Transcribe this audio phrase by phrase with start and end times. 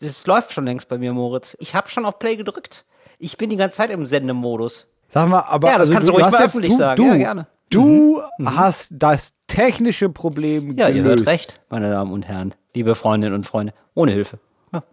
[0.00, 1.56] Das läuft schon längst bei mir, Moritz.
[1.58, 2.84] Ich habe schon auf Play gedrückt.
[3.18, 4.86] Ich bin die ganze Zeit im Sendemodus.
[5.08, 7.02] Sag mal, aber Ja, das also kannst du ruhig mal öffentlich du, sagen.
[7.02, 7.46] Du, Ja, gerne.
[7.70, 11.20] Du hast das technische Problem Ja, ihr gelöst.
[11.20, 14.38] hört recht, meine Damen und Herren, liebe Freundinnen und Freunde, ohne Hilfe.
[14.72, 14.84] Ja.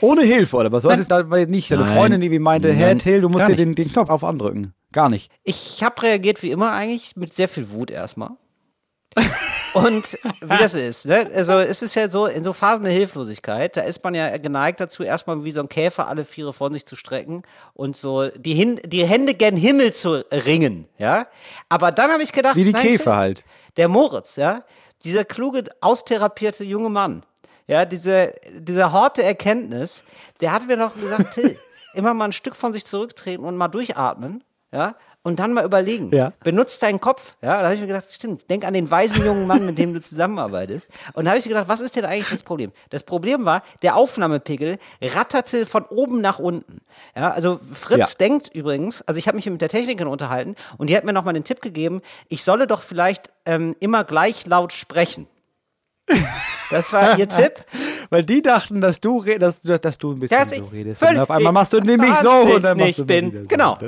[0.00, 0.84] Ohne Hilfe, oder was?
[0.84, 0.96] Nein.
[0.98, 1.94] jetzt da- nicht deine Nein.
[1.96, 2.72] Freundin, die wie meinte.
[2.72, 4.72] Herr Till, du musst dir den, den Knopf auf andrücken.
[4.92, 5.30] Gar nicht.
[5.42, 8.30] Ich habe reagiert wie immer eigentlich mit sehr viel Wut erstmal.
[9.74, 11.28] Und wie das ist, ne?
[11.34, 14.80] Also es ist ja so, in so Phasen der Hilflosigkeit, da ist man ja geneigt
[14.80, 17.42] dazu, erstmal wie so ein Käfer alle Viere vor sich zu strecken
[17.74, 21.26] und so die, Hin die Hände gen Himmel zu ringen, ja.
[21.68, 23.44] Aber dann habe ich gedacht, Wie die nein, Käfer halt.
[23.76, 24.62] Der Moritz, ja,
[25.02, 27.24] dieser kluge, austherapierte junge Mann,
[27.66, 30.04] ja, diese, dieser Hort der Erkenntnis,
[30.40, 31.58] der hat mir noch gesagt, Till,
[31.94, 34.94] immer mal ein Stück von sich zurücktreten und mal durchatmen, ja,
[35.24, 36.14] und dann mal überlegen.
[36.14, 36.32] Ja.
[36.44, 37.56] Benutzt deinen Kopf, ja.
[37.58, 40.00] Da habe ich mir gedacht, stimmt, denk an den weisen jungen Mann, mit dem du
[40.00, 40.88] zusammenarbeitest.
[41.14, 42.70] Und da habe ich gedacht, was ist denn eigentlich das Problem?
[42.90, 46.82] Das Problem war, der Aufnahmepegel ratterte von oben nach unten.
[47.16, 48.18] Ja, also Fritz Ja.
[48.20, 51.34] denkt übrigens, also ich habe mich mit der Technikerin unterhalten und die hat mir nochmal
[51.34, 55.26] den Tipp gegeben, ich solle doch vielleicht ähm, immer gleich laut sprechen.
[56.70, 57.64] Das war ihr Tipp.
[58.10, 61.02] Weil die dachten, dass du, dass, dass du ein bisschen Dass so redest.
[61.02, 63.32] Und auf einmal machst du nämlich so und dann machst du bin.
[63.32, 63.46] so.
[63.48, 63.78] Genau.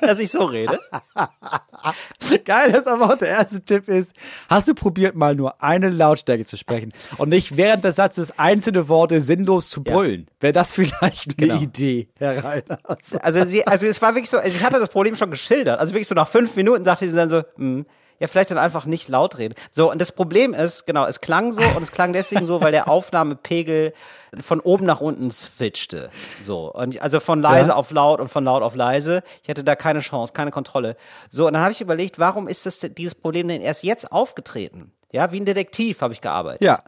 [0.00, 0.78] Dass ich so rede.
[2.44, 4.12] Geil, dass aber auch der erste Tipp ist,
[4.48, 8.88] hast du probiert mal nur eine Lautstärke zu sprechen und nicht während des Satzes einzelne
[8.88, 9.94] Worte sinnlos zu Ja.
[9.94, 10.26] brüllen?
[10.40, 11.60] Wäre das vielleicht eine Genau.
[11.60, 12.80] Idee, Herr Reiners?
[13.20, 15.78] Also, sie, also es war wirklich so, also ich hatte das Problem schon geschildert.
[15.80, 17.86] Also wirklich so nach fünf Minuten sagte sie dann so, hm,
[18.20, 19.54] ja, vielleicht dann einfach nicht laut reden.
[19.72, 22.70] So, und das Problem ist, genau, es klang so und es klang deswegen so, weil
[22.70, 22.86] der
[23.24, 23.92] Aufnahmepegel
[24.40, 26.10] von oben nach unten switchte.
[26.40, 26.72] So.
[26.72, 27.74] Und ich- also von leise Ja.
[27.76, 29.22] auf laut und von laut auf leise.
[29.42, 30.96] Ich hatte da keine Chance, keine Kontrolle.
[31.30, 34.92] So, und dann habe ich überlegt, warum ist das, dieses Problem denn erst jetzt aufgetreten?
[35.12, 36.62] Ja, wie ein Detektiv habe ich gearbeitet.
[36.62, 36.84] Ja.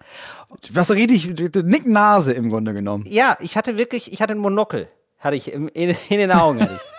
[0.71, 3.05] Was so richtig, Nicknase im Grunde genommen.
[3.09, 4.87] Ja, ich hatte wirklich, ich hatte ein Monokel,
[5.19, 6.61] hatte ich in, in den Augen.
[6.61, 6.92] Hatte ich.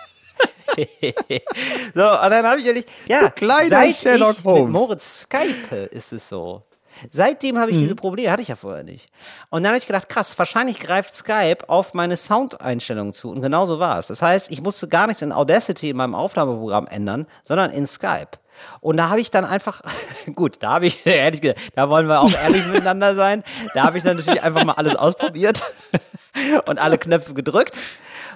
[1.94, 3.32] so, und dann habe ich ehrlich, ja,
[3.68, 4.64] seit Sherlock ich Holmes.
[4.64, 6.62] mit Moritz Skype ist es so.
[7.10, 9.08] Seitdem habe ich diese Probleme, hatte ich ja vorher nicht.
[9.50, 13.30] Und dann habe ich gedacht, krass, wahrscheinlich greift Skype auf meine Soundeinstellungen zu.
[13.30, 14.06] Und genau so war es.
[14.06, 18.38] Das heißt, ich musste gar nichts in Audacity in meinem Aufnahmeprogramm ändern, sondern in Skype.
[18.80, 19.82] Und da habe ich dann einfach,
[20.34, 23.42] gut, da habe ich, ehrlich gesagt, da wollen wir auch ehrlich miteinander sein.
[23.74, 25.62] Da habe ich dann natürlich einfach mal alles ausprobiert
[26.66, 27.78] und alle Knöpfe gedrückt.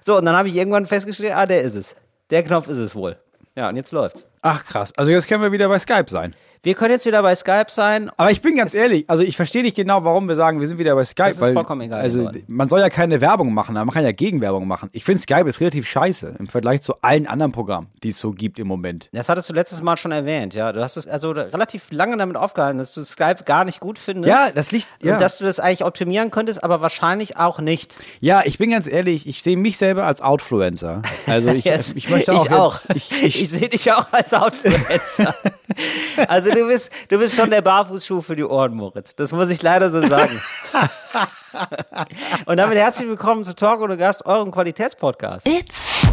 [0.03, 1.97] So, und dann habe ich irgendwann festgestellt, ah, der ist es.
[2.31, 3.17] Der Knopf ist es wohl.
[3.57, 4.28] Ja, und jetzt läuft's.
[4.43, 4.93] Ach krass.
[4.97, 6.35] Also jetzt können wir wieder bei Skype sein.
[6.65, 8.11] Wir können jetzt wieder bei Skype sein.
[8.17, 10.79] Aber ich bin ganz ehrlich, also ich verstehe nicht genau, warum wir sagen, wir sind
[10.79, 11.29] wieder bei Skype.
[11.29, 12.43] Das ist weil, vollkommen egal Also geworden.
[12.49, 14.91] man soll ja keine Werbung machen, aber man kann ja Gegenwerbung machen.
[14.93, 18.33] Ich finde Skype ist relativ scheiße im Vergleich zu allen anderen Programmen, die es so
[18.33, 19.09] gibt im Moment.
[19.13, 20.73] Das hattest du letztes Mal schon erwähnt, ja.
[20.73, 24.29] Du hast es also relativ lange damit aufgehalten, dass du Skype gar nicht gut findest.
[24.29, 25.15] Ja, das liegt- ja.
[25.15, 27.95] Und dass du das eigentlich optimieren könntest, aber wahrscheinlich auch nicht.
[28.21, 31.03] Ja, ich bin ganz ehrlich, ich sehe mich selber als Outfluencer.
[31.27, 31.93] Also ich, Yes.
[31.95, 32.75] ich möchte auch, ich auch.
[32.75, 35.35] Jetzt, ich, ich, ich sehe dich auch als Outfluencer.
[36.29, 39.15] also du bist, du bist schon der Barfußschuh für die Ohren, Moritz.
[39.15, 40.41] Das muss ich leider so sagen.
[42.47, 45.47] Und damit herzlich willkommen zu Talk ohne Gast, eurem Qualitätspodcast.
[45.47, 46.07] It's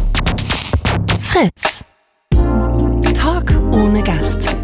[1.22, 1.84] Fritz.
[3.14, 4.56] Talk ohne Gast.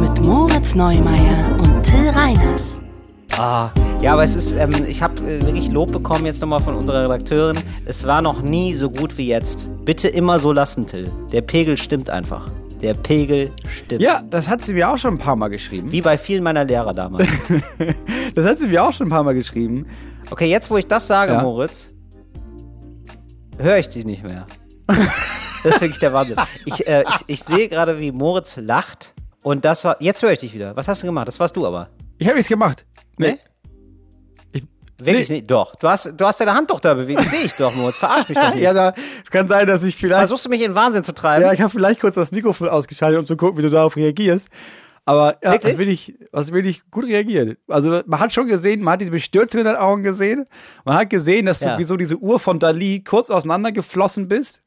[0.00, 2.80] Mit Moritz Neumeier und Till Reiners.
[3.36, 6.74] Ah, ja, aber es ist, ähm, ich habe äh, wirklich Lob bekommen jetzt nochmal von
[6.74, 7.56] unserer Redakteurin.
[7.84, 9.70] Es war noch nie so gut wie jetzt.
[9.84, 11.10] Bitte immer so lassen, Till.
[11.32, 12.50] Der Pegel stimmt einfach.
[12.80, 14.00] Der Pegel stimmt.
[14.02, 15.90] ja, das hat sie mir auch schon ein paar Mal geschrieben.
[15.90, 17.28] Wie bei vielen meiner Lehrer damals.
[18.34, 19.86] Das hat sie mir auch schon ein paar Mal geschrieben.
[20.30, 21.42] Okay, jetzt wo ich das sage, Ja.
[21.42, 21.88] Moritz,
[23.58, 24.46] höre ich dich nicht mehr.
[24.86, 26.36] das ist wirklich der Wahnsinn.
[26.66, 29.14] Ich, äh, ich, ich sehe gerade, wie Moritz lacht.
[29.42, 29.96] Und das war.
[30.00, 30.76] Jetzt höre ich dich wieder.
[30.76, 31.26] Was hast du gemacht?
[31.28, 31.88] Das warst du aber.
[32.18, 32.84] Ich habe nichts gemacht.
[33.16, 33.30] Nee?
[33.30, 33.38] Ich,
[34.98, 35.50] Wirklich nicht?
[35.50, 35.74] Doch.
[35.76, 37.20] Du hast, du hast deine Hand doch da bewegt.
[37.20, 37.96] Das sehe ich doch, Moritz.
[37.96, 38.62] Verarsch mich doch nicht.
[38.62, 38.94] ja, da
[39.30, 40.18] kann sein, dass ich vielleicht.
[40.18, 41.44] Versuchst du mich in den Wahnsinn zu treiben?
[41.44, 44.48] Ja, ich habe vielleicht kurz das Mikrofon ausgeschaltet, um zu gucken, wie du darauf reagierst.
[45.04, 47.56] Aber ja, was will ich, was will ich gut reagieren?
[47.68, 50.46] Also man hat schon gesehen, man hat diese Bestürzung in deinen Augen gesehen.
[50.84, 51.74] Man hat gesehen, dass Ja.
[51.74, 54.60] du wie so diese Uhr von Dali kurz auseinandergeflossen bist,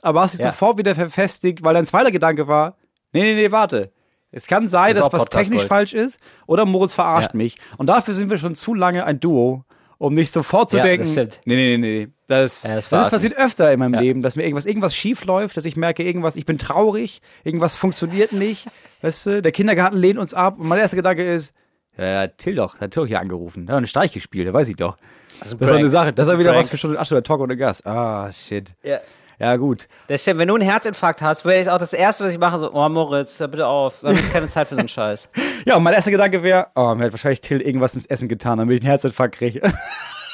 [0.00, 0.50] aber hast dich Ja.
[0.52, 2.76] sofort wieder verfestigt, weil dein zweiter Gedanke war,
[3.12, 3.92] nee, nee, nee, warte.
[4.30, 5.68] Es kann sein, Das dass was Podcast technisch Gold.
[5.68, 7.56] falsch ist oder Moritz verarscht mich.
[7.76, 9.66] Und dafür sind wir schon zu lange ein Duo,
[10.02, 11.40] um nicht sofort zu Ja, denken, das stimmt.
[11.44, 12.08] nee, nee, nee, nee.
[12.26, 14.00] Das, Ja, das das, passiert öfter in meinem Ja.
[14.00, 17.76] Leben, dass mir irgendwas, irgendwas schief läuft, dass ich merke, irgendwas, ich bin traurig, irgendwas
[17.76, 18.66] funktioniert nicht.
[19.02, 21.54] weißt du, der Kindergarten lehnt uns ab und mein erster Gedanke ist,
[21.98, 24.54] ja, ja, Till doch, hat Till doch hier angerufen, der hat einen Streich gespielt, der
[24.54, 24.96] weiß ich doch.
[25.40, 25.88] Das ist ein Das ist eine.
[25.90, 26.58] Sache, das ist wieder Prank.
[26.64, 27.86] was für Stunde Asche oder Talk ohne Gast.
[27.86, 28.72] Ah, shit.
[28.84, 28.98] Ja.
[29.42, 29.88] Ja, gut.
[30.06, 32.58] Das stimmt, wenn du einen Herzinfarkt hast, wäre ich auch das Erste, was ich mache,
[32.58, 35.28] so, oh Moritz, hör bitte auf, wir haben jetzt keine Zeit für so einen Scheiß.
[35.64, 38.58] Ja, und mein erster Gedanke wäre, oh, mir hat wahrscheinlich Till irgendwas ins Essen getan,
[38.58, 39.60] damit ich einen Herzinfarkt kriege.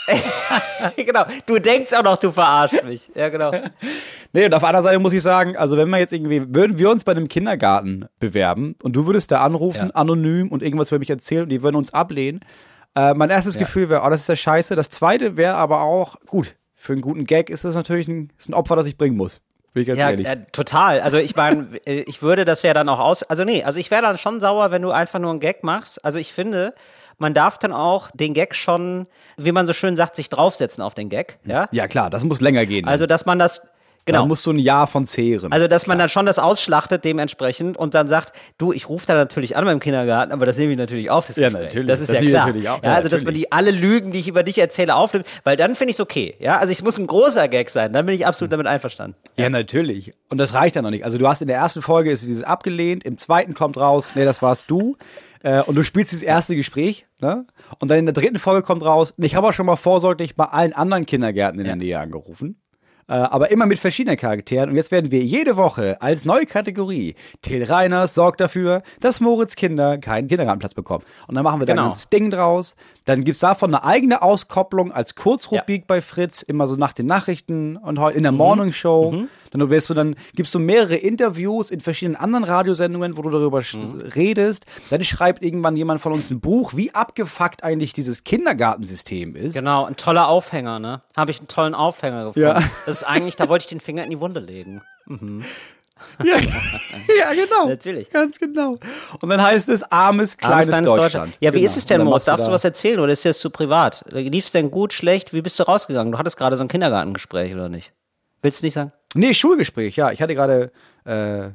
[0.97, 1.25] genau.
[1.47, 3.11] Du denkst auch noch, du verarscht mich.
[3.15, 3.51] Ja, genau.
[4.35, 6.77] Nee, und auf der anderen Seite muss ich sagen, also wenn wir jetzt irgendwie, würden
[6.79, 9.95] wir uns bei einem Kindergarten bewerben und du würdest da anrufen, Ja.
[9.95, 12.41] anonym und irgendwas über mich erzählen und die würden uns ablehnen,
[12.95, 13.61] äh, mein erstes Ja.
[13.63, 14.77] Gefühl wäre, oh, das ist ja scheiße.
[14.77, 18.49] Das zweite wäre aber auch, gut, für einen guten Gag ist das natürlich ein, ist
[18.49, 19.41] ein Opfer, das ich bringen muss.
[19.75, 20.27] Bin ich ganz Ja, ehrlich.
[20.27, 21.01] äh, total.
[21.01, 23.23] Also ich meine, äh, ich würde das ja dann auch aus.
[23.25, 26.03] Also nee, also ich wäre dann schon sauer, wenn du einfach nur einen Gag machst.
[26.05, 26.73] Also ich finde,
[27.19, 30.95] man darf dann auch den Gag schon, wie man so schön sagt, sich draufsetzen auf
[30.95, 31.39] den Gag.
[31.45, 31.69] Ja.
[31.73, 32.87] ja, klar, das muss länger gehen.
[32.87, 33.61] Also dass man das
[34.09, 34.23] genau.
[34.23, 35.53] da musst du ein Jahr von zehren.
[35.53, 39.15] Also, dass man dann schon das ausschlachtet dementsprechend und dann sagt, du, ich rufe da
[39.15, 41.65] natürlich an beim Kindergarten, aber das nehme ich natürlich auf, das Ja, Gespräch.
[41.67, 41.87] natürlich.
[41.87, 42.47] Das ist Das ja ich klar.
[42.47, 42.83] natürlich auf.
[42.83, 45.57] Ja, Ja, also, dass man die alle Lügen, die ich über dich erzähle, aufnimmt, weil
[45.57, 46.35] dann finde ich es okay.
[46.41, 49.17] Ja, also es muss ein großer Gag sein, dann bin ich absolut damit einverstanden.
[49.37, 50.13] Ja, natürlich.
[50.31, 51.05] Und das reicht ja noch nicht.
[51.05, 54.25] Also du hast in der ersten Folge ist dieses abgelehnt, im zweiten kommt raus, nee,
[54.25, 54.97] das warst du.
[55.43, 57.47] Äh, und du spielst dieses erste Gespräch, ne?
[57.79, 60.45] Und dann in der dritten Folge kommt raus, ich habe auch schon mal vorsorglich bei
[60.47, 62.61] allen anderen Kindergärten in der Nähe angerufen.
[63.09, 64.71] Äh, aber immer mit verschiedenen Charakteren.
[64.71, 69.57] Und jetzt werden wir jede Woche als neue Kategorie Till Reiners sorgt dafür, dass Moritz
[69.57, 71.05] Kinder keinen Kindergartenplatz bekommen.
[71.27, 71.85] Und dann machen wir ein Genau.
[71.85, 72.77] ganzes Ding draus.
[73.07, 77.77] Dann gibt's davon eine eigene Auskopplung als Kurzrubrik bei Fritz, immer so nach den Nachrichten
[77.79, 79.25] und in der Morning Show.
[79.51, 83.59] Dann wirst du dann gibst du mehrere Interviews in verschiedenen anderen Radiosendungen, wo du darüber
[83.61, 84.67] sch- redest.
[84.91, 89.55] Dann schreibt irgendwann jemand von uns ein Buch, wie abgefuckt eigentlich dieses Kindergartensystem ist.
[89.55, 91.03] Genau, ein toller Aufhänger, ne?
[91.17, 92.49] Habe ich einen tollen Aufhänger gefunden.
[92.49, 92.55] Ja.
[92.87, 94.83] Das ist eigentlich, da wollte ich den Finger in die Wunde legen.
[96.25, 97.67] Ja, ja, genau.
[97.69, 98.11] Natürlich.
[98.11, 98.77] Ganz genau.
[99.21, 101.35] Und dann heißt es armes, kleines, Armes, Deutschland.
[101.41, 101.67] Ja, wie Genau.
[101.71, 104.05] ist es denn, machst Darfst du da- was erzählen oder ist das zu privat?
[104.11, 105.33] Lief es denn gut, schlecht?
[105.33, 106.13] Wie bist du rausgegangen?
[106.13, 107.93] Du hattest gerade so ein Kindergartengespräch, oder nicht?
[108.43, 108.93] Willst du nicht sagen?
[109.15, 110.13] Nee, Schulgespräch, ja.
[110.13, 110.71] Ich hatte gerade,
[111.05, 111.51] äh,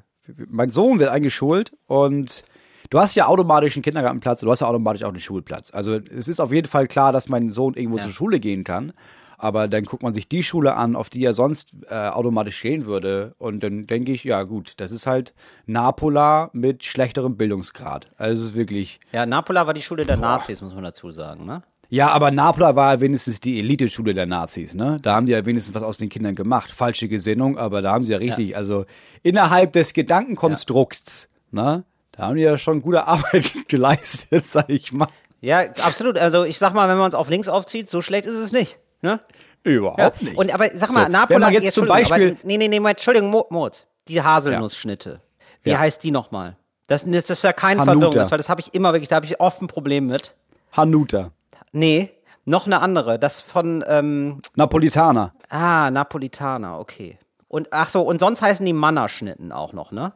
[0.50, 2.44] mein Sohn wird eingeschult und
[2.90, 5.72] du hast ja automatisch einen Kindergartenplatz und du hast ja automatisch auch einen Schulplatz.
[5.74, 8.04] Also es ist auf jeden Fall klar, dass mein Sohn irgendwo Ja.
[8.04, 8.94] zur Schule gehen kann.
[9.38, 12.86] Aber dann guckt man sich die Schule an, auf die er sonst äh, automatisch gehen
[12.86, 13.36] würde.
[13.40, 15.34] Und dann denke ich, ja gut, das ist halt
[15.66, 18.10] Napola mit schlechterem Bildungsgrad.
[18.16, 19.02] Also es ist wirklich.
[19.12, 21.62] Ja, Napola war die Schule der Nazis, muss man dazu sagen, ne?
[21.90, 24.98] Ja, aber Napola war wenigstens die Eliteschule der Nazis, ne?
[25.02, 26.72] Da haben die ja wenigstens was aus den Kindern gemacht.
[26.72, 28.86] Falsche Gesinnung, aber da haben sie ja richtig, also
[29.22, 31.84] innerhalb des Gedankenkonstrukts, ne?
[32.12, 35.08] Da haben die ja schon gute Arbeit geleistet, sag ich mal.
[35.42, 36.18] Ja, absolut.
[36.18, 38.80] Also ich sag mal, wenn man es auf links aufzieht, so schlecht ist es nicht.
[39.02, 39.20] Ne?
[39.64, 40.12] Überhaupt Ja.
[40.22, 40.38] nicht.
[40.38, 42.78] Und aber sag mal, So, Napola, wenn man jetzt zum Beispiel- Aber, nee, nee, nee,
[42.90, 43.86] Entschuldigung, Mo, Moritz.
[44.08, 45.22] Die Haselnussschnitte.
[45.64, 45.80] Wie Ja.
[45.80, 46.56] heißt die nochmal?
[46.88, 47.84] Das, das ist ja keine.
[47.84, 50.36] Verwirrung, das, weil das habe ich immer wirklich, da habe ich oft ein Problem mit.
[50.76, 51.32] Hanuta.
[51.74, 52.12] Nee,
[52.46, 53.20] noch eine andere.
[53.20, 55.34] Das von, ähm, Napolitaner.
[55.50, 57.18] ah, Napolitaner, okay.
[57.48, 60.14] Und ach so, und sonst heißen die Mannerschnitten auch noch, ne?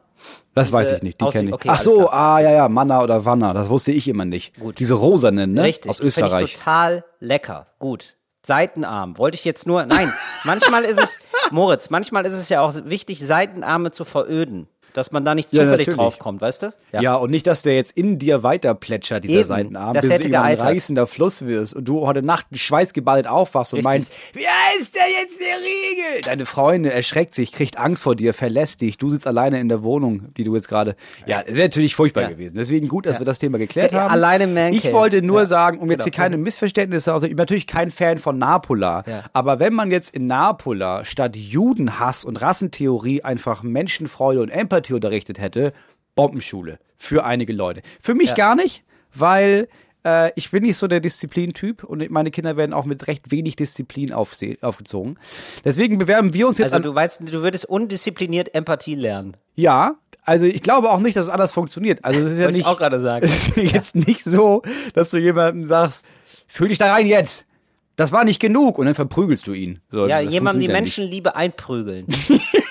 [0.54, 1.54] Das Diese weiß ich nicht, die kenne ich.
[1.54, 4.58] okay, Ach so, ah ja, ja, Manna oder Wanna, das wusste ich immer nicht.
[4.58, 4.80] Gut.
[4.80, 5.62] Diese rosanen, ne?
[5.62, 6.44] Richtig, Aus Österreich.
[6.44, 7.68] Ich total lecker.
[7.78, 8.16] Gut.
[8.44, 9.18] Seitenarm.
[9.18, 9.84] Wollte ich jetzt nur.
[9.86, 10.12] Nein,
[10.44, 11.16] manchmal ist es,
[11.52, 14.68] Moritz, manchmal ist es ja auch wichtig, Seitenarme zu veröden.
[14.98, 15.96] Dass man da nicht Ja, zufällig natürlich.
[16.00, 16.72] draufkommt, weißt du?
[16.90, 17.14] Ja.
[17.14, 19.44] und nicht, dass der jetzt in dir weiter plätschert, dieser Eben.
[19.44, 23.74] Seitenarm, Das bis hätte du ein reißender Fluss wirst und du heute Nacht schweißgeballt aufwachst
[23.74, 23.92] und Richtig.
[24.08, 26.22] meinst, wie heißt denn jetzt der Riegel?
[26.24, 29.82] Deine Freundin erschreckt sich, kriegt Angst vor dir, verlässt dich, du sitzt alleine in der
[29.84, 30.96] Wohnung, die du jetzt gerade,
[31.26, 32.28] ja, das wäre natürlich furchtbar Ja.
[32.30, 32.56] gewesen.
[32.56, 34.10] Deswegen gut, dass wir das Thema geklärt Ja, haben.
[34.10, 35.46] alleine Man Ich wollte nur Ja.
[35.46, 36.04] sagen, um jetzt Genau.
[36.04, 39.24] hier keine Missverständnisse, also ich bin natürlich kein Fan von Napola, Ja.
[39.32, 45.38] aber wenn man jetzt in Napola statt Judenhass und Rassentheorie einfach Menschenfreude und Empathie unterrichtet
[45.38, 45.72] hätte,
[46.14, 47.82] Bombenschule für einige Leute.
[48.00, 48.34] Für mich Ja.
[48.34, 48.82] gar nicht,
[49.14, 49.68] weil
[50.04, 53.56] äh, ich bin nicht so der Disziplintyp und meine Kinder werden auch mit recht wenig
[53.56, 55.18] Disziplin aufgezogen.
[55.64, 59.36] Deswegen bewerben wir uns jetzt Also du weißt, du würdest undiszipliniert Empathie lernen.
[59.54, 62.04] Ja, also ich glaube auch nicht, dass es anders funktioniert.
[62.04, 62.72] Also es ist ja Wollte ich nicht.
[62.72, 63.24] auch gerade sagen.
[63.24, 64.62] Es ist jetzt nicht so,
[64.94, 66.06] dass du jemandem sagst,
[66.46, 67.44] fühl dich da rein jetzt.
[67.96, 69.80] Das war nicht genug und dann verprügelst du ihn.
[69.90, 70.76] So, Ja, jemandem die nicht.
[70.76, 72.06] Menschenliebe einprügeln.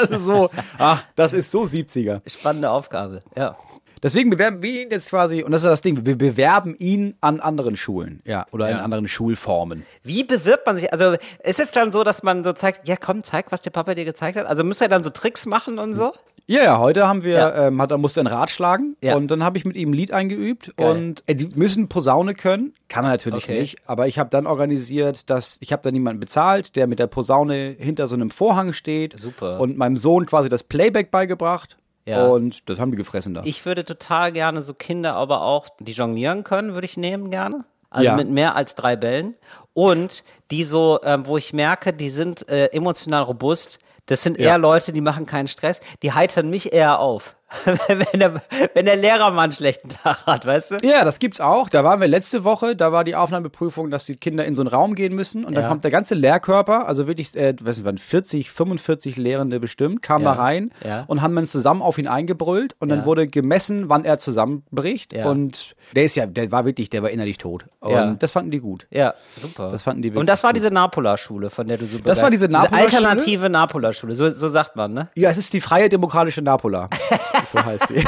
[0.00, 2.20] Das ist so, ach, das ist so 70er.
[2.28, 3.56] Spannende Aufgabe, ja.
[4.00, 7.40] Deswegen bewerben wir ihn jetzt quasi, und das ist das Ding, wir bewerben ihn an
[7.40, 8.84] anderen Schulen, ja, oder in Ja.
[8.84, 9.84] anderen Schulformen.
[10.04, 10.92] Wie bewirbt man sich?
[10.92, 13.94] Also ist es dann so, dass man so zeigt, ja komm, zeig, was der Papa
[13.96, 14.46] dir gezeigt hat?
[14.46, 16.12] Also müsst ihr dann so Tricks machen und so?
[16.50, 17.66] Ja, ja, heute haben wir, Ja.
[17.66, 19.16] ähm, hat, er musste ein Rad schlagen Ja.
[19.16, 20.90] und dann habe ich mit ihm ein Lied eingeübt Geil.
[20.90, 23.60] und äh, die müssen Posaune können, kann er natürlich Okay.
[23.60, 27.06] nicht, aber ich habe dann organisiert, dass ich habe dann jemanden bezahlt, der mit der
[27.06, 29.60] Posaune hinter so einem Vorhang steht Super.
[29.60, 31.76] und meinem Sohn quasi das Playback beigebracht
[32.06, 32.26] Ja.
[32.28, 33.42] und das haben die gefressen da.
[33.44, 37.66] Ich würde total gerne so Kinder aber auch, die jonglieren können, würde ich nehmen gerne.
[37.90, 38.16] Also Ja.
[38.16, 39.34] mit mehr als drei Bällen.
[39.74, 43.78] und die so, ähm, wo ich merke, die sind äh, emotional robust.
[44.08, 45.80] Das sind eher Leute, die machen keinen Stress.
[46.02, 47.36] Die heitern mich eher auf,
[47.88, 48.42] wenn, der,
[48.74, 50.76] wenn der Lehrer mal einen schlechten Tag hat, weißt du?
[50.82, 51.68] Ja, das gibt's auch.
[51.68, 54.68] Da waren wir letzte Woche, da war die Aufnahmeprüfung, dass die Kinder in so einen
[54.68, 55.68] Raum gehen müssen und dann Ja.
[55.68, 60.24] kommt der ganze Lehrkörper, also wirklich, äh, weiß nicht, waren 40, 45 Lehrende bestimmt, kamen
[60.24, 60.34] Ja.
[60.34, 61.04] da rein Ja.
[61.06, 65.74] und haben dann zusammen auf ihn eingebrüllt und dann wurde gemessen, wann er zusammenbricht und
[65.94, 68.14] der ist ja, der war wirklich, der war innerlich tot und Ja.
[68.18, 68.86] das fanden die gut.
[68.90, 69.68] Ja, super.
[69.70, 72.30] Das fanden die Und wirklich das war diese Napola-Schule, von der du so Das war
[72.30, 73.08] diese begeistert- Napola-Schule?
[73.08, 75.08] alternative Napola-Schule, so, so sagt man, ne?
[75.14, 76.88] Ja, es ist die freie demokratische Napola.
[77.52, 78.04] so heißt sie.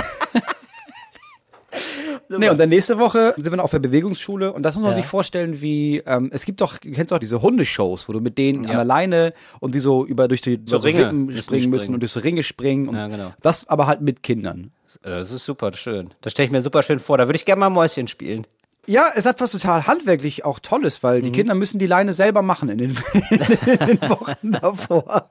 [2.29, 4.93] Nee, und dann nächste Woche sind wir noch auf der Bewegungsschule und das muss man
[4.93, 4.97] Ja.
[4.99, 8.39] sich vorstellen, wie ähm, es gibt doch, du kennst auch diese Hundeshows, wo du mit
[8.39, 11.43] denen an der Leine und die so über durch die So so Ringe Wippen müssen
[11.43, 13.33] springen müssen und durch so Ringe springen und Ja, genau.
[13.43, 14.71] das aber halt mit Kindern.
[15.03, 16.11] Das ist super schön.
[16.21, 17.19] Das stelle ich mir super schön vor.
[17.19, 18.47] Da würde ich gerne mal Mäuschen spielen.
[18.87, 21.25] Ja, es hat was total handwerklich auch Tolles, weil Mhm.
[21.27, 22.91] die Kinder müssen die Leine selber machen in den,
[23.31, 25.31] in den Wochen davor.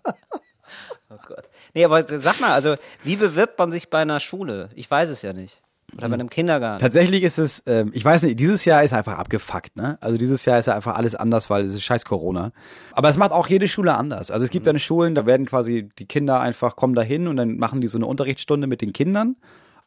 [1.12, 1.50] Oh Gott.
[1.74, 4.70] Nee, aber sag mal, also, wie bewirbt man sich bei einer Schule?
[4.76, 5.64] Ich weiß es ja nicht.
[5.98, 6.80] Oder bei einem Kindergarten.
[6.80, 9.98] Tatsächlich ist es, ähm, ich weiß nicht, dieses Jahr ist einfach abgefuckt, ne?
[10.02, 12.52] Also dieses Jahr ist ja einfach alles anders, weil es ist scheiß Corona.
[12.94, 14.30] Aber es macht auch jede Schule anders.
[14.30, 17.38] Also es gibt dann Schulen, da werden quasi die Kinder einfach, kommen da hin und
[17.38, 19.36] dann machen die so eine Unterrichtsstunde mit den Kindern.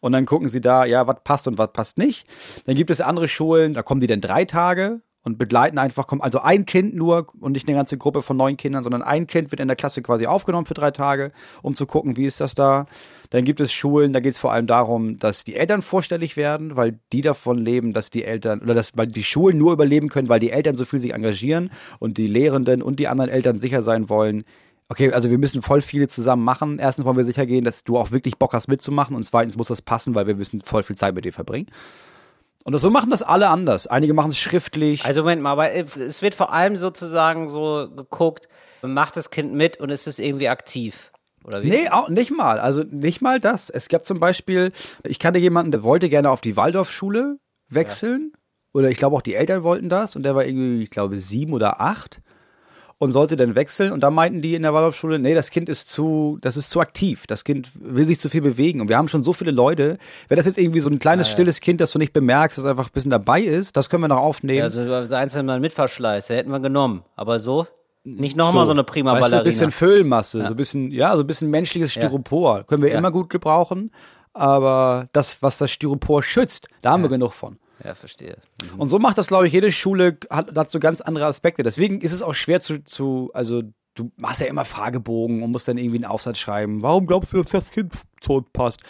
[0.01, 2.27] Und dann gucken sie da, ja, was passt und was passt nicht.
[2.67, 6.41] Dann gibt es andere Schulen, da kommen die dann drei Tage und begleiten einfach, also
[6.41, 9.61] ein Kind nur und nicht eine ganze Gruppe von neun Kindern, sondern ein Kind wird
[9.61, 12.87] in der Klasse quasi aufgenommen für drei Tage, um zu gucken, wie ist das da.
[13.31, 16.77] Dann gibt es Schulen, da geht es vor allem darum, dass die Eltern vorstellig werden,
[16.77, 20.29] weil die davon leben, dass die Eltern, oder dass, weil die Schulen nur überleben können,
[20.29, 23.83] weil die Eltern so viel sich engagieren und die Lehrenden und die anderen Eltern sicher
[23.83, 24.45] sein wollen,
[24.89, 26.79] Okay, also wir müssen voll viele zusammen machen.
[26.79, 29.69] Erstens wollen wir sicher gehen, dass du auch wirklich Bock hast mitzumachen und zweitens muss
[29.69, 31.69] das passen, weil wir müssen voll viel Zeit mit dir verbringen.
[32.65, 33.87] Und so machen das alle anders.
[33.87, 35.05] Einige machen es schriftlich.
[35.05, 38.49] Also Moment mal, aber es wird vor allem sozusagen so geguckt,
[38.83, 41.13] macht das Kind mit und ist es irgendwie aktiv?
[41.45, 41.71] Oder wie?
[41.71, 42.61] Nee, auch nicht mal.
[42.61, 43.69] Also nicht mal das.
[43.69, 47.39] Es gab zum Beispiel, ich kannte jemanden, der wollte gerne auf die Waldorfschule
[47.69, 48.33] wechseln.
[48.73, 50.17] Oder ich glaube auch die Eltern wollten das.
[50.17, 52.23] Und der war irgendwie, ich glaube, sieben oder acht.
[53.03, 53.91] Und sollte dann wechseln.
[53.91, 56.79] Und da meinten die in der Waldorfschule, nee, das Kind ist zu, das ist zu
[56.79, 57.25] aktiv.
[57.27, 58.81] Das Kind will sich zu viel bewegen.
[58.81, 59.99] Und wir haben schon so viele Leute.
[60.29, 62.87] Wäre das jetzt irgendwie so ein kleines, stilles Kind, das du nicht bemerkst, das einfach
[62.87, 64.63] ein bisschen dabei ist, das können wir noch aufnehmen.
[64.63, 67.03] Also so einzeln mal mit Verschleiß, da hätten wir genommen.
[67.17, 67.67] Aber so?
[68.05, 69.43] Nicht nochmal so, eine prima weißt du, ein Ballerina.
[69.45, 72.63] bisschen Füllmasse, so ein bisschen, ja, so ein bisschen menschliches Styropor.
[72.69, 72.99] Können wir Ja.
[72.99, 73.91] immer gut gebrauchen.
[74.33, 77.59] Aber das, was das Styropor schützt, da haben wir genug von.
[77.85, 78.37] Ja, verstehe.
[78.77, 81.63] Und so macht das, glaube ich, jede Schule hat dazu ganz andere Aspekte.
[81.63, 83.63] Deswegen ist es auch schwer zu, zu, also
[83.95, 86.83] du machst ja immer Fragebogen und musst dann irgendwie einen Aufsatz schreiben.
[86.83, 88.81] Warum glaubst du, dass das Kind tot passt?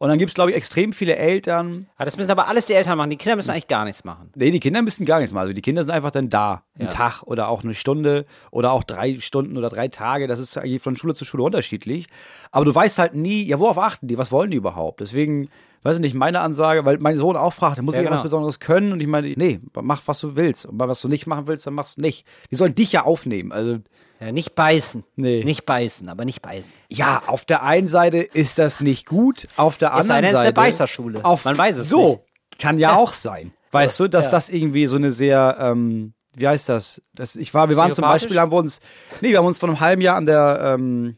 [0.00, 1.88] Und dann gibt es, glaube ich, extrem viele Eltern.
[1.96, 3.10] Ah, das müssen aber alles die Eltern machen.
[3.10, 4.30] Die Kinder müssen eigentlich gar nichts machen.
[4.36, 5.42] Nee, die Kinder müssen gar nichts machen.
[5.42, 6.62] Also die Kinder sind einfach dann da.
[6.78, 6.94] Einen Ja.
[6.94, 10.28] Tag oder auch eine Stunde oder auch drei Stunden oder drei Tage.
[10.28, 12.06] Das ist eigentlich von Schule zu Schule unterschiedlich.
[12.52, 14.18] Aber du weißt halt nie, ja, worauf achten die?
[14.18, 15.00] Was wollen die überhaupt?
[15.00, 15.48] Deswegen,
[15.82, 18.16] weiß ich nicht, meine Ansage, weil mein Sohn auch fragt, muss Ja, ich genau.
[18.16, 18.92] was Besonderes können?
[18.92, 20.66] Und ich meine, nee, mach, was du willst.
[20.66, 22.26] Und was du nicht machen willst, dann machst du nicht.
[22.50, 23.52] Die sollen dich ja aufnehmen.
[23.52, 23.78] Also,
[24.20, 25.04] Ja, nicht beißen.
[25.16, 25.44] Nee.
[25.44, 26.72] Nicht beißen, aber nicht beißen.
[26.88, 30.46] ja, auf der einen Seite ist das nicht gut, auf der anderen es ist eine
[30.46, 30.54] Seite.
[30.54, 31.24] Beißerschule.
[31.24, 32.58] Auf, Man weiß es so, nicht.
[32.60, 33.52] kann ja auch sein.
[33.70, 34.30] Weißt du, dass Ja.
[34.32, 37.02] das irgendwie so eine sehr, ähm, wie heißt das?
[37.14, 38.02] das ich war, wir waren zum?
[38.02, 38.80] Beispiel, haben wir uns,
[39.20, 41.16] nee, wir haben uns vor einem halben Jahr an der, ähm,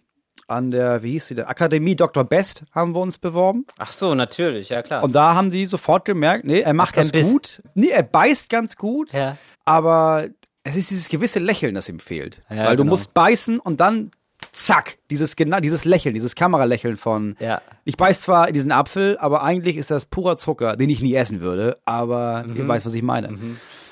[0.51, 2.25] an der, wie hieß sie denn, Akademie Dr.
[2.25, 3.65] Best haben wir uns beworben.
[3.79, 5.03] Ach so, natürlich, ja klar.
[5.05, 7.31] Und da haben die sofort gemerkt, nee, er macht das Biss.
[7.31, 7.63] gut.
[7.75, 9.37] Nee, er beißt ganz gut, ja.
[9.65, 10.29] aber
[10.65, 12.43] es ist dieses gewisse Lächeln, das ihm fehlt.
[12.51, 12.91] Ja, Weil du genau.
[12.93, 14.11] musst beißen und dann
[14.53, 17.63] zack, dieses genau, dieses Lächeln, dieses Kameralächeln von Ja.
[17.85, 21.15] ich beiß zwar in diesen Apfel, aber eigentlich ist das purer Zucker, den ich nie
[21.15, 22.57] essen würde, aber Mhm.
[22.57, 23.33] ihr weißt, was ich meine.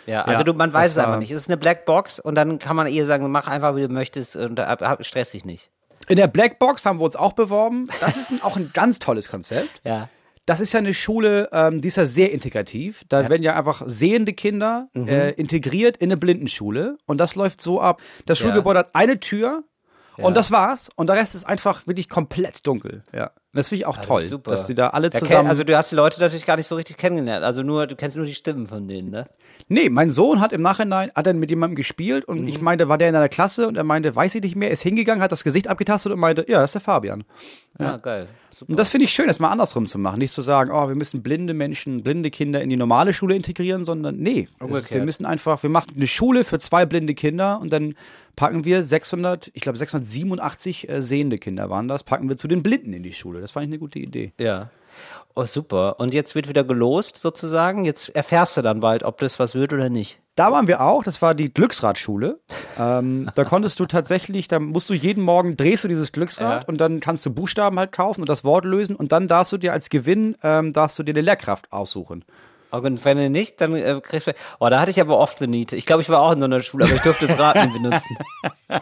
[0.06, 1.30] Ja, also du, man weiß es einfach nicht.
[1.30, 4.36] Es ist eine Blackbox und dann kann man ihr sagen, mach einfach, wie du möchtest
[4.36, 5.70] und ab- stress dich nicht.
[6.08, 7.84] In der Blackbox haben wir uns auch beworben.
[8.00, 9.80] Das ist ein, auch ein ganz tolles Konzept.
[9.84, 10.08] Ja.
[10.46, 13.02] Das ist ja eine Schule, ähm, die ist ja sehr integrativ.
[13.10, 15.08] Da werden ja einfach sehende Kinder Mhm.
[15.08, 16.96] äh, integriert in eine Blindenschule.
[17.04, 18.00] Und das läuft so ab.
[18.24, 19.64] Das Schulgebäude hat eine Tür
[20.24, 20.90] und das war's.
[20.96, 23.02] Und der Rest ist einfach wirklich komplett dunkel.
[23.14, 23.30] Ja.
[23.54, 24.50] Das finde ich auch ist toll, super.
[24.52, 25.48] dass die da alle zusammen.
[25.48, 27.44] Also du hast die Leute natürlich gar nicht so richtig kennengelernt.
[27.44, 29.24] Also nur, du kennst nur die Stimmen von denen, ne?
[29.68, 32.48] Nee, mein Sohn hat im Nachhinein, hat dann mit jemandem gespielt und Mhm.
[32.48, 34.82] ich meinte, war der in einer Klasse und er meinte, weiß ich nicht mehr, ist
[34.82, 37.24] hingegangen, hat das Gesicht abgetastet und meinte, ja, das ist der Fabian.
[37.78, 38.28] Ja, geil.
[38.54, 38.70] Super.
[38.70, 40.18] Und das finde ich schön, das mal andersrum zu machen.
[40.18, 43.84] Nicht zu sagen, oh, wir müssen blinde Menschen, blinde Kinder in die normale Schule integrieren,
[43.84, 44.90] sondern nee, Umgekehrt.
[44.92, 47.94] wir müssen einfach, wir machen eine Schule für zwei blinde Kinder und dann
[48.38, 52.62] packen wir 600, ich glaube 687 äh, sehende Kinder waren das, packen wir zu den
[52.62, 53.40] Blinden in die Schule.
[53.40, 54.32] Das fand ich eine gute Idee.
[54.38, 54.70] Ja.
[55.34, 55.98] Oh, super.
[55.98, 57.84] Und jetzt wird wieder gelost sozusagen.
[57.84, 60.20] Jetzt erfährst du dann bald, ob das was wird oder nicht.
[60.36, 62.38] Da waren wir auch, das war die Glücksradschule.
[62.78, 66.68] ähm, da konntest du tatsächlich, da musst du jeden Morgen drehst du dieses Glücksrad Ja.
[66.68, 69.58] und dann kannst du Buchstaben halt kaufen und das Wort lösen und dann darfst du
[69.58, 72.24] dir als Gewinn, ähm, darfst du dir eine Lehrkraft aussuchen.
[72.70, 74.32] Und wenn du nicht, dann äh, kriegst du.
[74.60, 75.76] Oh, da hatte ich aber oft eine Niete.
[75.76, 77.72] Ich glaube, ich war auch in so einer Schule, aber ich durfte das Rad nicht
[77.72, 78.16] benutzen.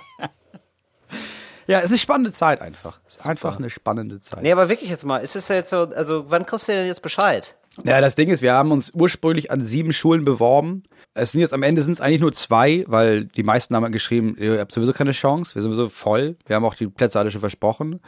[1.68, 3.00] Ja, es ist spannende Zeit einfach.
[3.08, 4.42] Es ist einfach eine spannende Zeit.
[4.42, 6.86] Nee, aber wirklich jetzt mal, ist es ja jetzt so, also wann kriegst du denn
[6.86, 7.56] jetzt Bescheid?
[7.84, 10.84] Ja, das Ding ist, wir haben uns ursprünglich an sieben Schulen beworben.
[11.14, 13.92] Es sind jetzt am Ende sind es eigentlich nur zwei, weil die meisten haben halt
[13.92, 16.36] geschrieben, ihr habt sowieso keine Chance, wir sind sowieso voll.
[16.46, 18.00] Wir haben auch die Plätze alle schon versprochen.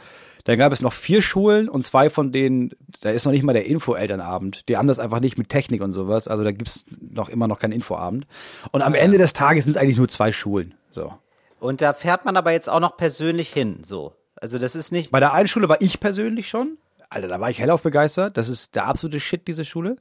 [0.45, 3.53] Dann gab es noch vier Schulen und zwei von denen, da ist noch nicht mal
[3.53, 4.67] der Info-Elternabend.
[4.69, 6.27] Die haben das einfach nicht mit Technik und sowas.
[6.27, 8.25] Also da gibt's noch immer noch keinen Infoabend.
[8.71, 10.75] Und am Ende des Tages sind es eigentlich nur zwei Schulen.
[10.91, 11.13] So.
[11.59, 14.13] Und da fährt man aber jetzt auch noch persönlich hin, so.
[14.35, 15.11] Also das ist nicht.
[15.11, 16.77] Bei der einen Schule war ich persönlich schon.
[17.09, 18.37] Alter, da war ich hellauf begeistert.
[18.37, 19.97] Das ist der absolute Shit, diese Schule.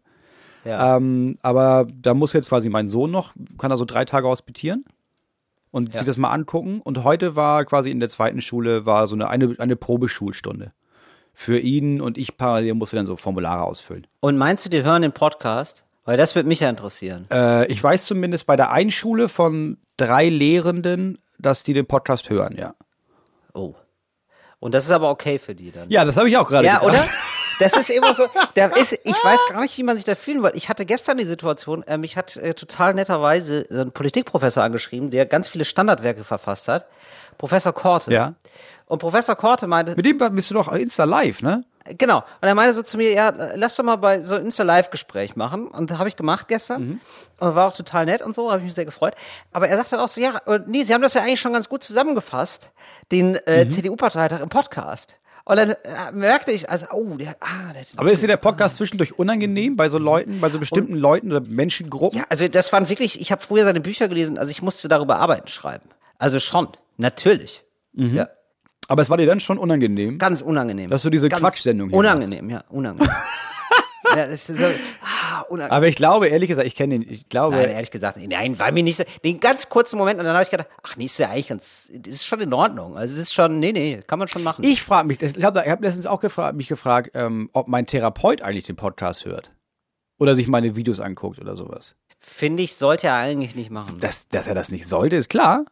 [0.65, 0.97] Ja.
[0.97, 4.85] Ähm, aber da muss jetzt quasi mein Sohn noch, kann er so drei Tage hospitieren
[5.71, 5.99] und Ja.
[6.01, 6.81] sich das mal angucken.
[6.83, 10.73] Und heute war quasi in der zweiten Schule war so eine, eine, eine Probeschulstunde.
[11.35, 14.07] Für ihn und ich parallel musste dann so Formulare ausfüllen.
[14.21, 15.85] Und meinst du, die hören den Podcast?
[16.05, 17.27] Weil das würde mich ja interessieren.
[17.31, 22.31] Äh, ich weiß zumindest bei der einen Schule von drei Lehrenden, dass die den Podcast
[22.31, 22.75] hören, ja.
[23.55, 23.75] Oh.
[24.59, 25.89] Und das ist aber okay für die dann.
[25.91, 27.05] Ja, das habe ich auch gerade Ja, gedacht.
[27.05, 27.09] oder?
[27.59, 30.43] Das ist immer so, da ist, ich weiß gar nicht, wie man sich da fühlen
[30.43, 30.53] will.
[30.55, 35.11] Ich hatte gestern die Situation, äh, mich hat äh, total netterweise so ein Politikprofessor angeschrieben,
[35.11, 36.87] der ganz viele Standardwerke verfasst hat.
[37.37, 38.13] Professor Korte.
[38.13, 38.35] Ja.
[38.87, 41.65] Und Professor Korte meinte, Mit dem bist du doch Insta live, ne?
[41.97, 42.19] Genau.
[42.19, 45.69] Und er meinte so zu mir, ja, lass doch mal bei so ein Insta-Live-Gespräch machen.
[45.69, 46.83] Und das habe ich gemacht gestern.
[46.87, 47.01] Mhm.
[47.39, 49.15] Und war auch total nett und so, habe ich mich sehr gefreut.
[49.53, 51.53] Aber er sagt dann auch so, ja, und nee, sie haben das ja eigentlich schon
[51.55, 52.71] ganz gut zusammengefasst,
[53.11, 53.71] den äh, Mhm.
[53.71, 55.17] CDU-Parteitag im Podcast.
[55.49, 55.77] Und dann äh,
[56.13, 59.89] merkte ich, also, oh, der, ah, der, Aber ist dir der Podcast zwischendurch unangenehm bei
[59.89, 62.19] so Leuten, bei so bestimmten Leuten oder Menschengruppen?
[62.19, 65.17] Ja, also das waren wirklich, ich habe früher seine Bücher gelesen, also ich musste darüber
[65.17, 65.89] Arbeiten schreiben.
[66.19, 67.65] Also schon, natürlich.
[67.95, 68.15] Mhm.
[68.15, 68.29] Ja,
[68.89, 70.19] Aber es war dir dann schon unangenehm.
[70.19, 70.91] ganz unangenehm.
[70.91, 73.09] Dass du diese Quatschsendung hier Unangenehm, ja, unangenehm.
[74.05, 75.18] ja, das ist so, ah,
[75.51, 75.77] unangenehm.
[75.77, 78.73] Aber ich glaube, ehrlich gesagt, ich kenne den, ich glaube, Nein, ehrlich gesagt, nein, war
[78.73, 79.05] mir nicht so.
[79.25, 81.91] Den ganz kurzen Moment und dann habe ich gedacht, ach, nee, ist ja eigentlich ganz,
[81.93, 82.97] das ist schon in Ordnung.
[82.97, 84.65] Also es ist schon, nee, nee, kann man schon machen.
[84.65, 88.43] ich frage mich, ich habe hab letztens auch gefragt, mich gefragt, ähm, ob mein Therapeut
[88.43, 89.53] eigentlich den Podcast hört.
[90.19, 91.95] Oder sich meine Videos anguckt oder sowas.
[92.19, 94.01] Finde ich, sollte er eigentlich nicht machen.
[94.01, 95.65] Dass, dass er das nicht sollte, ist klar.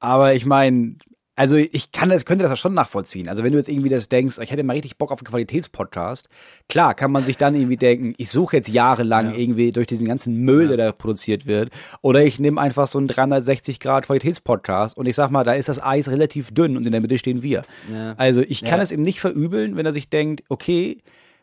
[0.00, 0.96] Aber ich meine,
[1.36, 3.28] also ich kann das, könnte das ja schon nachvollziehen.
[3.28, 6.28] Also wenn du jetzt irgendwie das denkst, ich hätte mal richtig Bock auf einen Qualitätspodcast,
[6.68, 10.34] klar kann man sich dann irgendwie denken, ich suche jetzt jahrelang irgendwie durch diesen ganzen
[10.36, 11.70] Müll, der da produziert wird,
[12.00, 15.68] oder ich nehme einfach so einen 360 Grad Qualitätspodcast und ich sag mal, da ist
[15.68, 17.62] das Eis relativ dünn und in der Mitte stehen wir.
[17.92, 18.14] Ja.
[18.16, 18.82] Also ich kann Ja.
[18.82, 20.98] es ihm nicht verübeln, wenn er sich denkt, okay,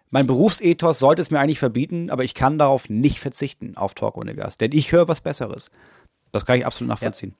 [0.09, 4.17] mein Berufsethos sollte es mir eigentlich verbieten, aber ich kann darauf nicht verzichten, auf Talk
[4.17, 5.69] ohne Gast, denn ich höre was Besseres.
[6.31, 7.35] Das kann ich absolut nachvollziehen.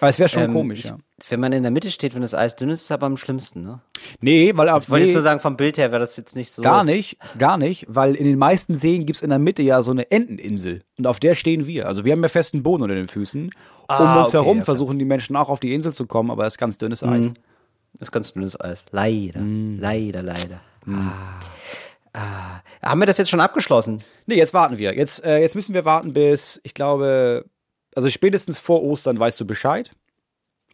[0.00, 0.98] Aber es wäre schon Ähm, komisch, ich, ja.
[1.28, 3.16] Wenn man in der Mitte steht, wenn das Eis dünn ist, ist es aber am
[3.16, 3.80] schlimmsten, ne?
[4.20, 6.36] Nee, weil ab, Das wollte ich nee, nur sagen, vom Bild her wäre das jetzt
[6.36, 6.62] nicht so.
[6.62, 9.90] gar nicht, gar nicht, weil in den meisten Seen gibt's in der Mitte ja so
[9.90, 11.86] eine Enteninsel und auf der stehen wir.
[11.88, 13.46] Also wir haben ja festen Boden unter den Füßen.
[13.46, 13.52] Um
[13.88, 14.64] Ah, uns okay, herum okay.
[14.66, 17.32] versuchen die Menschen auch auf die Insel zu kommen, aber es ist ganz dünnes Eis.
[17.94, 18.78] Das ist ganz dünnes Eis.
[18.92, 19.78] Leider, Mm.
[19.80, 20.60] leider, leider.
[20.86, 21.40] Ah.
[22.12, 22.60] Ah.
[22.82, 24.02] Haben wir das jetzt schon abgeschlossen?
[24.26, 24.94] Nee, jetzt warten wir.
[24.94, 27.44] Jetzt, äh, jetzt müssen wir warten bis, ich glaube,
[27.98, 29.90] also spätestens vor Ostern weißt du Bescheid.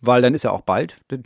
[0.03, 0.97] Weil dann ist ja auch bald.
[1.09, 1.23] Dann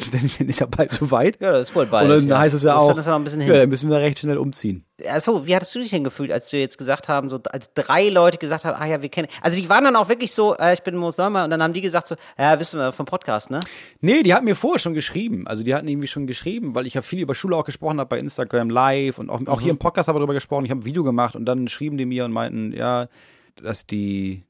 [0.48, 1.40] ist ja bald zu weit.
[1.40, 2.04] Ja, das ist wohl bald.
[2.04, 2.38] Und dann ja.
[2.38, 3.54] heißt es ja Ostern auch, Ist ja noch ein bisschen ja, hin.
[3.56, 4.84] dann müssen wir recht schnell umziehen.
[5.10, 8.08] Achso, wie hattest du dich denn gefühlt, als wir jetzt gesagt haben, so als drei
[8.08, 9.26] Leute gesagt haben, ah ja, wir kennen.
[9.42, 11.80] Also die waren dann auch wirklich so, äh, ich bin Neumann und dann haben die
[11.80, 13.58] gesagt so, ja, wissen wir vom Podcast, ne?
[14.00, 15.48] Nee, die hatten mir vorher schon geschrieben.
[15.48, 18.10] Also die hatten irgendwie schon geschrieben, weil ich ja viel über Schule auch gesprochen habe
[18.10, 20.64] bei Instagram live und auch, auch hier im Podcast habe ich darüber gesprochen.
[20.64, 23.08] Ich habe ein Video gemacht und dann schrieben die mir und meinten, ja,
[23.56, 24.44] dass die,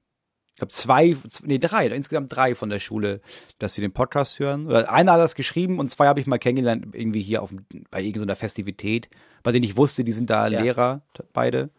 [0.59, 3.21] ich glaube zwei, nee drei, insgesamt drei von der Schule,
[3.61, 4.66] dass sie den Podcast hören.
[4.66, 7.55] Oder einer hat das geschrieben und zwei habe ich mal kennengelernt irgendwie hier auf
[7.92, 9.09] bei irgendeiner Festivität,
[9.44, 10.61] bei denen ich wusste, die sind da Ja.
[10.61, 11.71] Lehrer beide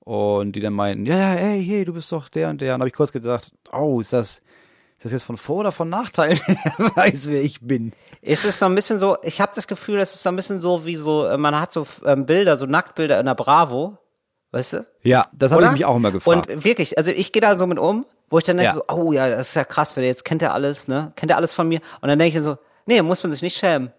[0.00, 2.74] und die dann meinten, ja, ja, ey, hey, du bist doch der und der.
[2.74, 4.42] Und habe ich kurz gedacht, oh, ist das
[4.96, 7.92] ist das jetzt von Vor- oder von Nachteil, wenn er weiß, wer ich bin?
[8.20, 10.60] Ist es so ein bisschen so, ich habe das Gefühl, das ist so ein bisschen
[10.60, 13.96] so wie so, äh, man hat so ähm, Bilder, so Nacktbilder in der Bravo,
[14.50, 14.86] weißt du?
[15.02, 16.50] Ja, das habe ich mich auch immer gefragt.
[16.50, 18.74] Und wirklich, also ich gehe da so mit um, wo ich dann denke Ja.
[18.74, 21.12] so, oh ja, das ist ja krass, wenn jetzt kennt er alles, ne?
[21.16, 21.80] Kennt er alles von mir?
[22.00, 23.92] Und dann denke ich so, nee, muss man sich nicht schämen.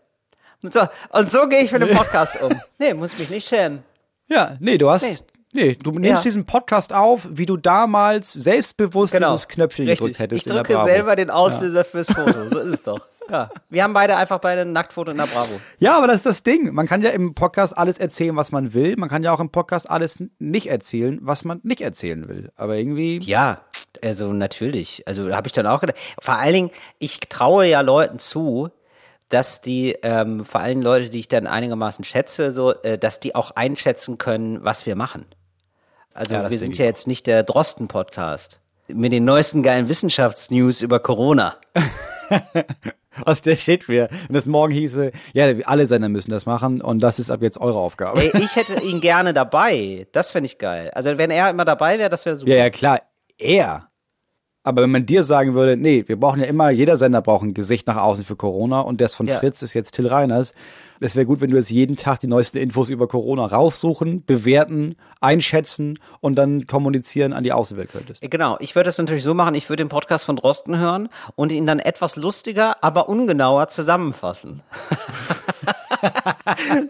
[0.62, 2.52] Und so, und so gehe ich mit dem Podcast um.
[2.80, 3.84] Nee, muss mich nicht schämen.
[4.28, 5.04] ja, nee, du hast.
[5.04, 5.18] Nee.
[5.54, 6.22] Nee, du nimmst Ja.
[6.22, 9.92] diesen Podcast auf, wie du damals selbstbewusst dieses Knöpfchen Genau.
[9.92, 10.08] Richtig.
[10.08, 10.86] gedrückt hättest Ich drücke Bravo.
[10.88, 12.50] selber den Auslöser fürs Foto.
[12.50, 13.00] So ist es doch.
[13.28, 15.60] Ja, wir haben beide einfach beide ein Nacktfoto in der Bravo.
[15.80, 16.72] Ja, aber das ist das Ding.
[16.76, 18.96] Man kann ja im Podcast alles erzählen, was man will.
[18.98, 22.52] Man kann ja auch im Podcast alles nicht erzählen, was man nicht erzählen will.
[22.56, 23.18] Aber irgendwie.
[23.24, 23.62] Ja,
[24.03, 25.08] also natürlich.
[25.08, 25.97] Also habe ich dann auch gedacht.
[26.19, 28.69] Vor allen Dingen, ich traue ja Leuten zu,
[29.29, 33.36] dass die, ähm, vor allem Leute, die ich dann einigermaßen schätze, so, äh, dass die
[33.36, 35.25] auch einschätzen können, was wir machen.
[36.13, 36.89] Also Ja, wir sind ja auch.
[36.89, 41.55] jetzt nicht der Drosten-Podcast mit den neuesten geilen Wissenschaftsnews über Corona.
[43.25, 44.10] Aus der steht wir.
[44.27, 47.58] Und das morgen hieße, ja, alle Sender müssen das machen und das ist ab jetzt
[47.60, 48.19] eure Aufgabe.
[48.21, 50.05] Ey, ich hätte ihn gerne dabei.
[50.12, 50.91] Das fände ich geil.
[50.93, 52.51] Also wenn er immer dabei wäre, das wäre super.
[52.51, 53.01] Ja, ja, klar,
[53.38, 53.89] er.
[54.65, 57.54] Aber wenn man dir sagen würde, nee, wir brauchen ja immer, jeder Sender braucht ein
[57.54, 59.38] Gesicht nach außen für Corona und das von Ja.
[59.38, 60.54] Fritz ist jetzt Till Reiners.
[61.00, 64.95] Es wäre gut, wenn du jetzt jeden Tag die neuesten Infos über Corona raussuchen, bewerten,
[65.21, 68.24] einschätzen und dann kommunizieren an die Außenwelt könntest.
[68.28, 71.52] Genau, ich würde das natürlich so machen, ich würde den Podcast von Drosten hören und
[71.52, 74.63] ihn dann etwas lustiger, aber ungenauer zusammenfassen.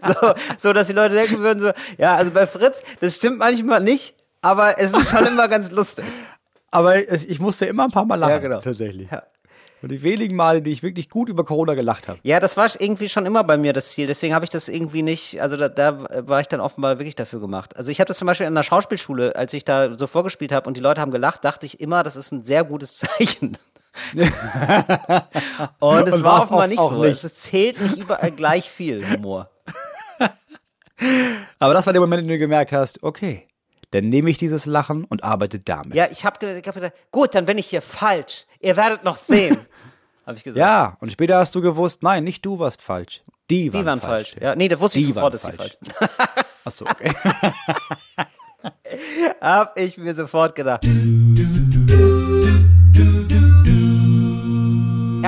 [0.00, 3.82] so, so, dass die Leute denken würden so, ja, also bei Fritz, das stimmt manchmal
[3.82, 6.06] nicht, aber es ist schon immer ganz lustig.
[6.70, 8.60] Aber ich musste immer ein paar Mal lachen, Ja, genau.
[8.60, 9.10] tatsächlich.
[9.10, 9.22] Ja.
[9.82, 12.18] Und die wenigen Male, die ich wirklich gut über Corona gelacht habe.
[12.22, 14.06] Ja, das war irgendwie schon immer bei mir das Ziel.
[14.06, 17.40] Deswegen habe ich das irgendwie nicht, also da, da war ich dann offenbar wirklich dafür
[17.40, 17.76] gemacht.
[17.76, 20.66] Also ich habe das zum Beispiel in der Schauspielschule, als ich da so vorgespielt habe
[20.66, 23.58] und die Leute haben gelacht, dachte ich immer, das ist ein sehr gutes Zeichen.
[25.78, 27.02] und es Und war offenbar nicht so.
[27.04, 27.22] nicht.
[27.22, 29.50] Es zählt nicht überall gleich viel Humor.
[31.58, 33.46] Aber das war der Moment, in dem du gemerkt hast, okay,
[33.96, 35.94] dann nehme ich dieses Lachen und arbeite damit.
[35.94, 38.44] Ja, ich habe hab gedacht, gut, dann bin ich hier falsch.
[38.60, 39.56] Ihr werdet noch sehen.
[40.26, 40.58] habe ich gesagt.
[40.58, 43.22] Ja, und später hast du gewusst, nein, nicht du warst falsch.
[43.48, 44.36] Die waren, Die waren falsch.
[44.38, 45.98] Ja, nee, da wusste ich Die sofort, dass die falsch falsch.
[45.98, 46.10] sind.
[46.64, 47.12] Achso, okay.
[49.40, 50.84] hab ich mir sofort gedacht.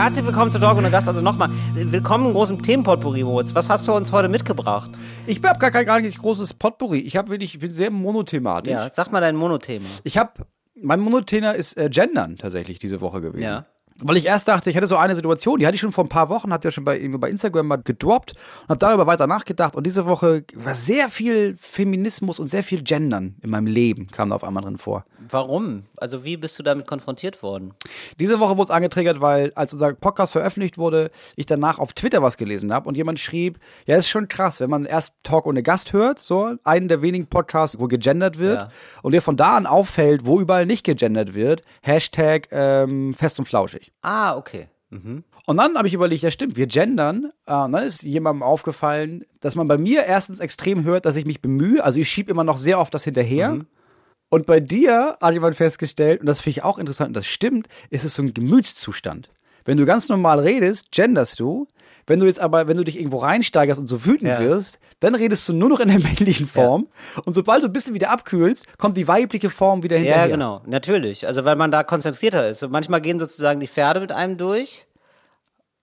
[0.00, 1.08] Herzlich willkommen zu Dog und Gast.
[1.08, 3.52] Also nochmal, willkommen im großen Themenpotpourri, Moritz.
[3.56, 4.92] Was hast du uns heute mitgebracht?
[5.26, 7.00] Ich habe gar kein gar nicht großes Potpourri.
[7.00, 8.72] Ich habe wirklich, ich bin sehr monothematisch.
[8.72, 9.84] Ja, sag mal dein Monothema.
[10.04, 10.46] Ich habe,
[10.80, 13.42] mein Monothema ist äh, Gendern tatsächlich diese Woche gewesen.
[13.42, 13.66] Ja.
[14.02, 16.08] Weil ich erst dachte, ich hätte so eine Situation, die hatte ich schon vor ein
[16.08, 19.26] paar Wochen, habe ja schon bei, irgendwie bei Instagram mal gedroppt und habe darüber weiter
[19.26, 19.74] nachgedacht.
[19.74, 24.30] Und diese Woche war sehr viel Feminismus und sehr viel Gendern in meinem Leben, kam
[24.30, 25.04] da auf einmal drin vor.
[25.30, 25.82] Warum?
[25.96, 27.74] Also wie bist du damit konfrontiert worden?
[28.20, 32.22] Diese Woche wurde es angetriggert, weil als unser Podcast veröffentlicht wurde, ich danach auf Twitter
[32.22, 35.62] was gelesen habe und jemand schrieb, ja, ist schon krass, wenn man erst Talk ohne
[35.62, 38.68] Gast hört, so einen der wenigen Podcasts, wo gegendert wird Ja.
[39.02, 43.44] und dir von da an auffällt, wo überall nicht gegendert wird, Hashtag ähm, fest und
[43.46, 43.87] flauschig.
[44.02, 44.68] Ah, okay.
[44.90, 45.24] Mhm.
[45.46, 47.32] Und dann habe ich überlegt, ja stimmt, wir gendern.
[47.46, 51.26] Äh, und dann ist jemandem aufgefallen, dass man bei mir erstens extrem hört, dass ich
[51.26, 51.82] mich bemühe.
[51.84, 53.54] Also ich schiebe immer noch sehr oft das hinterher.
[53.54, 53.66] Mhm.
[54.30, 57.66] Und bei dir hat jemand festgestellt, und das finde ich auch interessant, und das stimmt,
[57.90, 59.30] ist es so ein Gemütszustand.
[59.64, 61.66] Wenn du ganz normal redest, genderst du.
[62.08, 64.40] Wenn du jetzt aber, wenn du dich irgendwo reinsteigerst und so wütend Ja.
[64.40, 66.88] wirst, dann redest du nur noch in der männlichen Form.
[67.24, 70.24] Und sobald du ein bisschen wieder abkühlst, kommt die weibliche Form wieder hinterher.
[70.26, 70.62] Ja, genau.
[70.66, 71.26] Natürlich.
[71.26, 72.62] Also weil man da konzentrierter ist.
[72.62, 74.86] Und manchmal gehen sozusagen die Pferde mit einem durch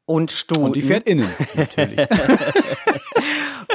[0.06, 0.64] und Stuten.
[0.64, 2.00] Und die fährt innen, natürlich.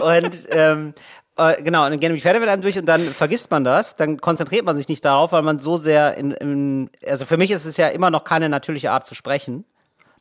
[0.00, 0.94] Und ähm,
[1.36, 3.96] äh, genau, und dann gehen die Pferde mit einem durch und dann vergisst man das,
[3.96, 7.50] dann konzentriert man sich nicht darauf, weil man so sehr in, in also für mich
[7.50, 9.64] ist es ja immer noch keine natürliche Art zu sprechen.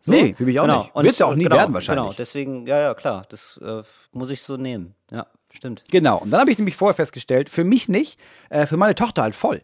[0.02, 0.12] So.
[0.12, 0.96] Nee, für mich auch nicht.
[0.96, 2.04] Und- Wird's ja auch nie genau, werden wahrscheinlich.
[2.06, 3.82] Genau, deswegen, ja, ja, klar, das äh,
[4.14, 4.96] muss ich so nehmen.
[5.12, 5.84] Ja, stimmt.
[5.92, 6.20] Genau.
[6.20, 8.18] Und dann habe ich nämlich vorher festgestellt, für mich nicht,
[8.50, 9.62] äh, für meine Tochter halt voll.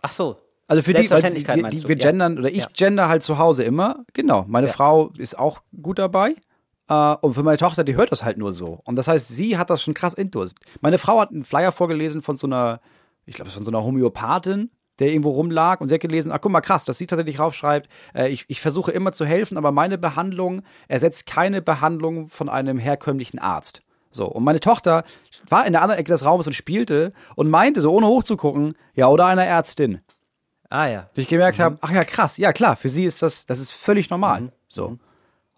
[0.00, 0.38] Ach so.
[0.68, 2.10] Also für die, weil die, die, wir Ja.
[2.10, 2.66] gendern, oder ich Ja.
[2.72, 4.04] gender halt zu Hause immer.
[4.14, 4.44] Genau.
[4.48, 4.72] Meine Ja.
[4.72, 6.36] Frau ist auch gut dabei.
[6.88, 8.80] Äh, und für meine Tochter, die hört das halt nur so.
[8.84, 10.54] Und das heißt, sie hat das schon krass intus.
[10.80, 12.80] Meine Frau hat einen Flyer vorgelesen von so einer,
[13.26, 16.52] ich glaube, von so einer Homöopathin, der irgendwo rumlag und sie hat gelesen, ach guck
[16.52, 19.98] mal krass, dass sie tatsächlich raufschreibt, äh, ich, ich versuche immer zu helfen, aber meine
[19.98, 23.82] Behandlung ersetzt keine Behandlung von einem herkömmlichen Arzt.
[24.10, 25.02] So, und meine Tochter
[25.48, 29.08] war in der anderen Ecke des Raumes und spielte und meinte so, ohne hochzugucken, ja,
[29.08, 30.00] oder einer Ärztin.
[30.70, 31.00] Ah ja.
[31.14, 31.62] Dass ich gemerkt Mhm.
[31.62, 34.52] habe, ach ja, krass, ja klar, für sie ist das, das ist völlig normal.
[34.68, 34.98] So.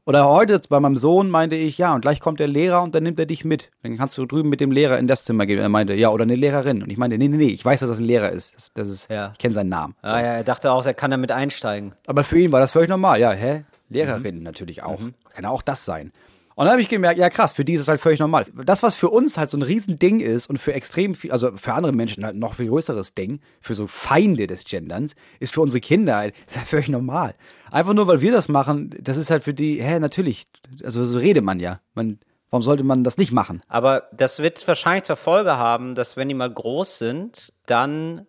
[0.09, 3.03] Oder heute bei meinem Sohn meinte ich, ja, und gleich kommt der Lehrer und dann
[3.03, 3.73] nimmt er dich mit.
[3.83, 5.59] Dann kannst du drüben mit dem Lehrer in das Zimmer gehen.
[5.59, 6.81] Und er meinte, ja, oder eine Lehrerin.
[6.81, 8.55] Und ich meinte, nee, nee, nee, ich weiß, dass das ein Lehrer ist.
[8.55, 9.31] Das, das ist, Ja.
[9.33, 9.97] ich kenne seinen Namen.
[10.05, 10.13] So.
[10.13, 11.93] Ah ja, er dachte auch, er kann damit einsteigen.
[12.07, 13.19] Aber für ihn war das völlig normal.
[13.19, 13.59] Ja, hä?
[13.59, 13.65] Mhm.
[13.89, 15.01] Lehrerin natürlich auch.
[15.35, 16.13] Kann ja auch das sein.
[16.57, 18.47] Und dann habe ich gemerkt, ja krass, für die ist es halt völlig normal.
[18.65, 21.75] Das, was für uns halt so ein Riesending ist und für extrem viel, also für
[21.75, 25.83] andere Menschen halt noch viel größeres Ding, für so Feinde des Genderns, ist für unsere
[25.83, 27.35] Kinder halt halt völlig normal.
[27.71, 30.47] Einfach nur, weil wir das machen, das ist halt für die, hä, natürlich,
[30.83, 31.81] also so redet man ja.
[31.93, 33.61] Man, warum sollte man das nicht machen?
[33.69, 38.27] Aber das wird wahrscheinlich zur Folge haben, dass wenn die mal groß sind, dann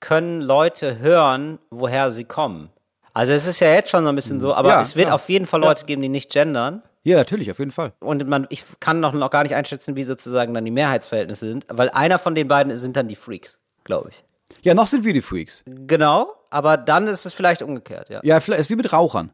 [0.00, 2.70] können Leute hören, woher sie kommen.
[3.14, 5.14] Also es ist ja jetzt schon so ein bisschen so, aber Ja, es wird ja.
[5.14, 6.82] auf jeden Fall Leute geben, die nicht gendern.
[7.04, 7.92] Ja, natürlich, auf jeden Fall.
[8.00, 11.66] Und man, ich kann noch, noch gar nicht einschätzen, wie sozusagen dann die Mehrheitsverhältnisse sind,
[11.68, 14.24] weil einer von den beiden sind dann die Freaks, glaube ich.
[14.62, 15.62] Ja, noch sind wir die Freaks.
[15.66, 18.20] Genau, aber dann ist es vielleicht umgekehrt, ja.
[18.22, 19.32] Ja, vielleicht ist wie mit Rauchern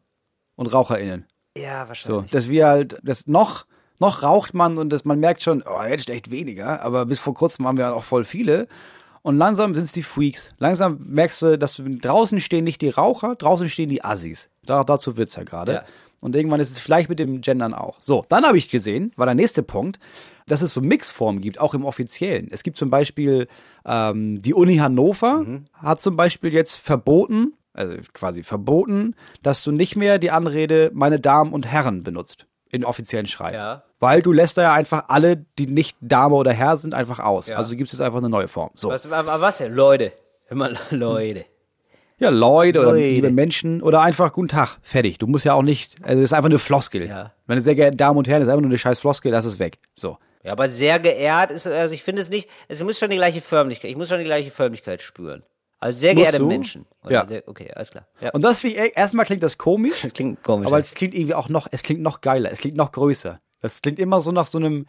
[0.56, 1.26] und RaucherInnen.
[1.56, 2.30] Ja, So, wahrscheinlich.
[2.30, 3.66] dass wir halt, das noch,
[4.00, 7.34] noch raucht man und dass man merkt schon, oh, jetzt echt weniger, aber bis vor
[7.34, 8.66] kurzem waren wir ja auch voll viele.
[9.22, 10.52] Und langsam sind es die Freaks.
[10.58, 14.50] Langsam merkst du, dass draußen stehen nicht die Raucher, draußen stehen die Assis.
[14.64, 15.72] Da, dazu wird's ja gerade.
[15.72, 15.84] Ja.
[16.20, 17.96] Und irgendwann ist es vielleicht mit dem Gendern auch.
[18.00, 20.00] So, dann habe ich gesehen, war der nächste Punkt,
[20.46, 22.48] dass es so Mixformen gibt, auch im Offiziellen.
[22.50, 23.46] Es gibt zum Beispiel
[23.84, 29.94] ähm, die Uni Hannover hat zum Beispiel jetzt verboten, also quasi verboten, dass du nicht
[29.94, 33.56] mehr die Anrede meine Damen und Herren benutzt in offiziellen Schreiben.
[33.56, 33.84] Ja.
[34.00, 37.48] Weil du lässt da ja einfach alle, die nicht Dame oder Herr sind, einfach aus.
[37.48, 37.56] Ja.
[37.56, 38.70] Also gibt es jetzt einfach eine neue Form.
[38.74, 38.90] So.
[38.90, 39.72] Was, was denn?
[39.72, 40.12] Leute.
[40.50, 41.44] Mal, Leute.
[42.18, 43.04] Ja, Leute oder Leute.
[43.06, 45.18] liebe Menschen oder einfach guten Tag, fertig.
[45.18, 47.06] Du musst ja auch nicht, also das ist einfach eine Floskel.
[47.06, 47.32] Ja.
[47.46, 49.58] Meine sehr geehrten Damen und Herren, das ist einfach nur eine scheiß Floskel, das ist
[49.58, 49.78] weg.
[49.94, 50.18] So.
[50.42, 53.40] Ja, aber sehr geehrt ist, also ich finde es nicht, es muss schon die gleiche
[53.40, 55.42] Förmlichkeit, ich muss schon die gleiche Förmlichkeit spüren.
[55.80, 56.42] Also sehr geehrte?
[56.42, 56.86] Menschen.
[57.04, 57.26] Oder Ja.
[57.26, 58.08] Sehr, okay, alles klar.
[58.20, 58.30] Ja.
[58.30, 60.66] Und das, wie, erstmal klingt das komisch, das klingt komisch.
[60.66, 63.40] aber es klingt irgendwie auch noch, es klingt noch geiler, es klingt noch größer.
[63.60, 64.86] Das klingt immer so nach so einem,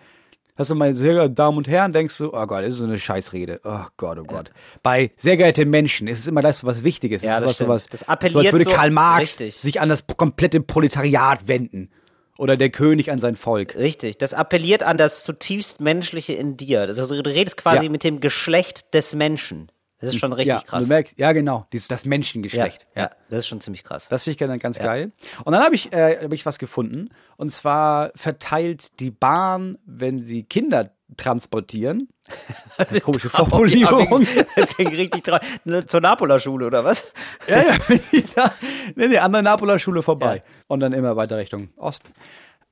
[0.60, 2.84] dass du meine sehr geehrten Damen und Herren denkst du, oh Gott, das ist so
[2.84, 3.62] eine Scheißrede.
[3.64, 4.52] Oh Gott, oh Gott.
[4.84, 7.22] Bei sehr geehrte Menschen ist es immer gleich so was Wichtiges.
[7.22, 9.56] Ja, es das ist was, Das appelliert so, als würde so- Karl Marx richtig.
[9.56, 11.90] sich an das komplette Proletariat wenden.
[12.38, 13.76] Oder der König an sein Volk.
[13.76, 16.82] Richtig, das appelliert an das zutiefst Menschliche in dir.
[16.82, 17.92] Also du redest quasi Ja.
[17.92, 19.72] mit dem Geschlecht des Menschen.
[20.00, 20.84] Das ist schon richtig ja, krass.
[20.84, 22.88] Du merkst, ja, genau, dieses, das ja, Menschengeschlecht.
[22.96, 24.08] ja, das ist schon ziemlich krass.
[24.08, 25.12] Das finde ich ganz, ganz geil.
[25.44, 27.10] Und dann habe ich, äh, hab ich was gefunden.
[27.36, 32.08] Und zwar verteilt die Bahn, wenn sie Kinder transportieren.
[33.04, 34.26] Komische Formulierung.
[34.56, 35.44] Deswegen richtig traurig.
[35.66, 37.12] Ne, Zur Napola-Schule oder was?
[37.48, 37.78] ja, ja,
[38.36, 38.54] da.
[38.96, 40.44] Nee, nee, an der Napoler Schule vorbei.
[40.68, 42.10] Und dann immer weiter Richtung Osten.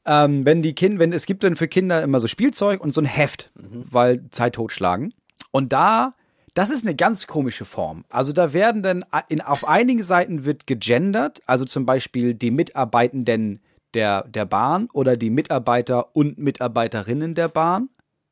[0.05, 3.01] Ähm, wenn die Kinder, wenn es gibt dann für Kinder immer so Spielzeug und so
[3.01, 5.13] ein Heft, weil Zeit totschlagen.
[5.51, 6.13] Und da,
[6.57, 8.03] das ist eine ganz komische Form.
[8.09, 13.61] Also da werden dann in, auf einigen Seiten wird gegendert, also zum Beispiel die Mitarbeitenden
[13.93, 17.89] der, der Bahn oder die Mitarbeiter und Mitarbeiterinnen der Bahn.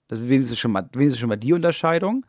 [0.08, 2.26] Das ist wenigstens schon mal, wenigstens schon mal die Unterscheidung.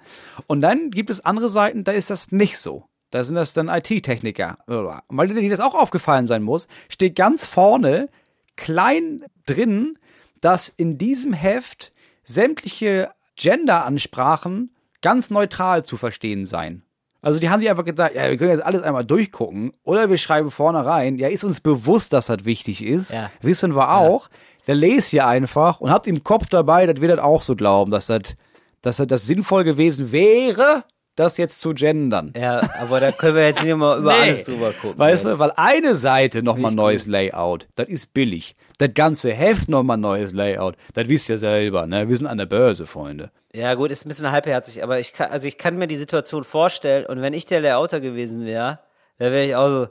[0.47, 2.85] Und dann gibt es andere Seiten, da ist das nicht so.
[3.11, 4.59] Da sind das dann IT-Techniker.
[4.67, 8.11] Und weil dir das auch aufgefallen sein muss, steht ganz vorne
[8.57, 9.99] klein drin,
[10.43, 16.83] dass in diesem Heft sämtliche Gender-Ansprachen ganz neutral zu verstehen seien.
[17.23, 20.19] Also die haben sich einfach gesagt, ja, wir können jetzt alles einmal durchgucken oder wir
[20.19, 23.31] schreiben vorne rein, ja, ist uns bewusst, dass das wichtig ist, Ja.
[23.43, 24.29] wissen wir auch,
[24.67, 27.91] dann lest ihr einfach und habt im Kopf dabei, dass wir das auch so glauben,
[27.91, 28.37] dass das,
[28.83, 30.85] dass das, das sinnvoll gewesen wäre,
[31.17, 32.33] das jetzt zu gendern.
[32.37, 34.21] Ja, aber da können wir jetzt nicht mal über Nee.
[34.23, 34.99] alles drüber gucken.
[34.99, 35.35] Weißt jetzt.
[35.35, 38.55] du, weil eine Seite nochmal neues Layout, das ist billig.
[38.79, 42.09] Das ganze Heft nochmal neues Layout, das wisst ihr selber, ne?
[42.09, 43.31] Wir sind an der Börse, Freunde.
[43.55, 46.45] Ja, gut, ist ein bisschen halbherzig, aber ich kann, also ich kann mir die Situation
[46.45, 48.81] vorstellen und wenn ich der Layouter gewesen wäre,
[49.19, 49.89] dann wäre ich auch so,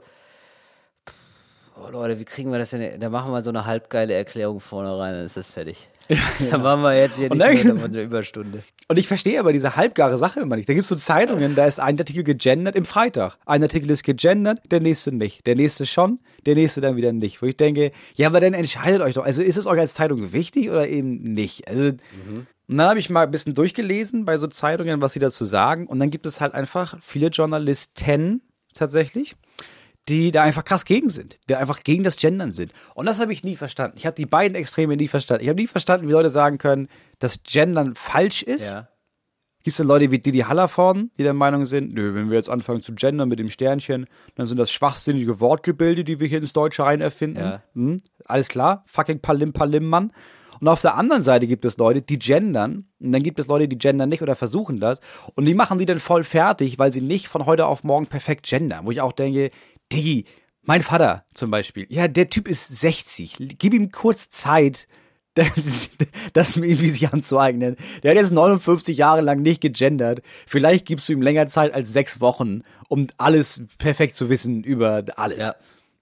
[1.83, 2.99] oh Leute, wie kriegen wir das denn?
[2.99, 5.87] Da machen wir so eine halbgeile Erklärung vorne rein, dann ist das fertig.
[6.51, 8.63] Dann machen wir jetzt hier Und nicht dann- mehr eine Überstunde.
[8.87, 10.69] Und ich verstehe aber diese halbgare Sache immer nicht.
[10.69, 13.37] Da gibt es so Zeitungen, da ist ein Artikel gegendert im Freitag.
[13.45, 15.47] Ein Artikel ist gegendert, der nächste nicht.
[15.47, 17.41] Der nächste schon, der nächste dann wieder nicht.
[17.41, 19.25] Wo ich denke, ja, aber dann entscheidet euch doch.
[19.25, 21.67] Also ist es euch als Zeitung wichtig oder eben nicht?
[21.67, 21.85] Also,
[22.67, 25.87] und dann habe ich mal ein bisschen durchgelesen bei so Zeitungen, was sie dazu sagen.
[25.87, 28.41] Und dann gibt es halt einfach viele Journalisten
[28.75, 29.35] tatsächlich,
[30.07, 32.71] die da einfach krass gegen sind, die einfach gegen das Gendern sind.
[32.93, 33.97] Und das habe ich nie verstanden.
[33.97, 35.43] Ich habe die beiden Extreme nie verstanden.
[35.43, 36.89] Ich habe nie verstanden, wie Leute sagen können,
[37.19, 38.71] dass Gendern falsch ist.
[38.71, 38.87] Ja.
[39.63, 42.51] Gibt es denn Leute wie Didi Hallervorden, die der Meinung sind, nö, wenn wir jetzt
[42.51, 46.53] anfangen zu gendern mit dem Sternchen, dann sind das schwachsinnige Wortgebilde, die wir hier ins
[46.53, 47.39] Deutsche rein erfinden.
[47.39, 47.63] Ja.
[47.73, 50.11] Hm, alles klar, fucking Palim Palim, Mann.
[50.59, 52.85] Und auf der anderen Seite gibt es Leute, die gendern.
[52.99, 54.99] Und dann gibt es Leute, die gendern nicht oder versuchen das.
[55.33, 58.45] Und die machen die dann voll fertig, weil sie nicht von heute auf morgen perfekt
[58.47, 58.85] gendern.
[58.85, 59.49] Wo ich auch denke,
[59.91, 60.25] Digi,
[60.61, 63.37] mein Vater zum Beispiel, ja, der Typ ist 60.
[63.59, 64.87] Gib ihm kurz Zeit,
[66.33, 67.75] das mir irgendwie sich anzueignen.
[68.03, 70.21] Der hat jetzt 59 Jahre lang nicht gegendert.
[70.47, 75.03] Vielleicht gibst du ihm länger Zeit als sechs Wochen, um alles perfekt zu wissen über
[75.17, 75.55] alles Ja.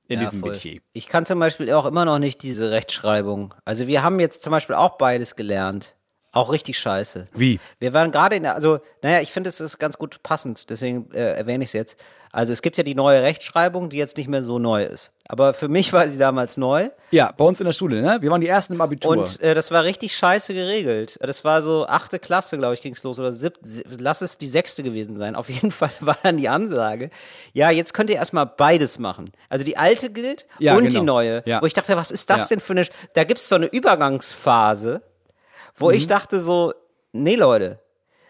[0.08, 0.52] in Ja, diesem voll.
[0.52, 0.82] Metier.
[0.94, 3.56] Ich kann zum Beispiel auch immer noch nicht diese Rechtschreibung.
[3.66, 5.96] Also wir haben jetzt zum Beispiel auch beides gelernt.
[6.34, 7.28] Auch richtig scheiße.
[7.34, 7.60] Wie?
[7.80, 11.10] Wir waren gerade in der, also, naja, ich finde, es ist ganz gut passend, deswegen
[11.14, 11.98] äh, erwähne ich es jetzt.
[12.32, 15.12] Also es gibt ja die neue Rechtschreibung, die jetzt nicht mehr so neu ist.
[15.28, 16.90] Aber für mich war sie damals neu.
[17.12, 18.18] Ja, bei uns in der Schule, ne?
[18.22, 19.12] Wir waren die Ersten im Abitur.
[19.12, 21.20] Und äh, das war richtig scheiße geregelt.
[21.22, 23.20] Das war so achte Klasse, glaube ich, ging's los.
[23.20, 23.54] Oder sieb,
[24.00, 25.36] lass es die sechste gewesen sein.
[25.36, 27.12] Auf jeden Fall war dann die Ansage,
[27.54, 29.32] ja, jetzt könnt ihr erstmal beides machen.
[29.50, 31.00] Also die alte gilt Ja, und genau.
[31.02, 31.44] die neue.
[31.46, 31.62] Ja.
[31.62, 32.56] Wo ich dachte, was ist das Ja.
[32.56, 32.88] denn für eine...
[33.14, 35.04] Da gibt's so eine Übergangsphase,
[35.76, 35.96] wo Mhm.
[35.96, 36.74] ich dachte so,
[37.12, 37.80] nee, Leute,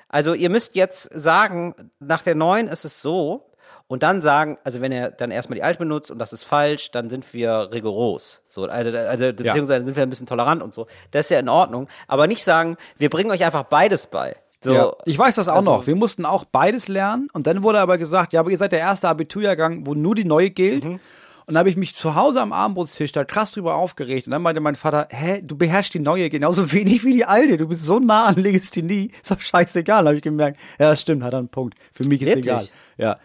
[0.10, 3.50] also ihr müsst jetzt sagen, nach der neuen ist es so
[3.88, 6.92] und dann sagen, also wenn ihr dann erstmal die alte benutzt und das ist falsch,
[6.92, 8.42] dann sind wir rigoros.
[8.48, 10.88] So, also, also beziehungsweise sind wir ein bisschen tolerant und so.
[11.12, 11.88] Das ist ja in Ordnung.
[12.08, 14.36] Aber nicht sagen, wir bringen euch einfach beides bei.
[14.64, 14.94] So, ja.
[15.06, 15.88] Ich weiß das auch also- noch.
[15.88, 18.80] Wir mussten auch beides lernen und dann wurde aber gesagt, ja, aber ihr seid der
[18.80, 20.86] erste Abiturjahrgang, wo nur die neue gilt.
[20.86, 21.00] Mhm.
[21.46, 24.28] Und da habe ich mich zu Hause am Abendbrotstisch da krass drüber aufgeregt.
[24.28, 27.58] Und dann meinte mein Vater, hä, du beherrschst die neue genauso wenig wie die alte.
[27.58, 29.12] Du bist so nah an Legasthenie.
[29.22, 30.60] Ist doch scheißegal, habe ich gemerkt.
[30.80, 31.78] Ja, das stimmt, hat er einen Punkt.
[31.92, 32.46] Für mich ist Wirklich?
[32.46, 32.68] egal.
[32.98, 33.18] Ja.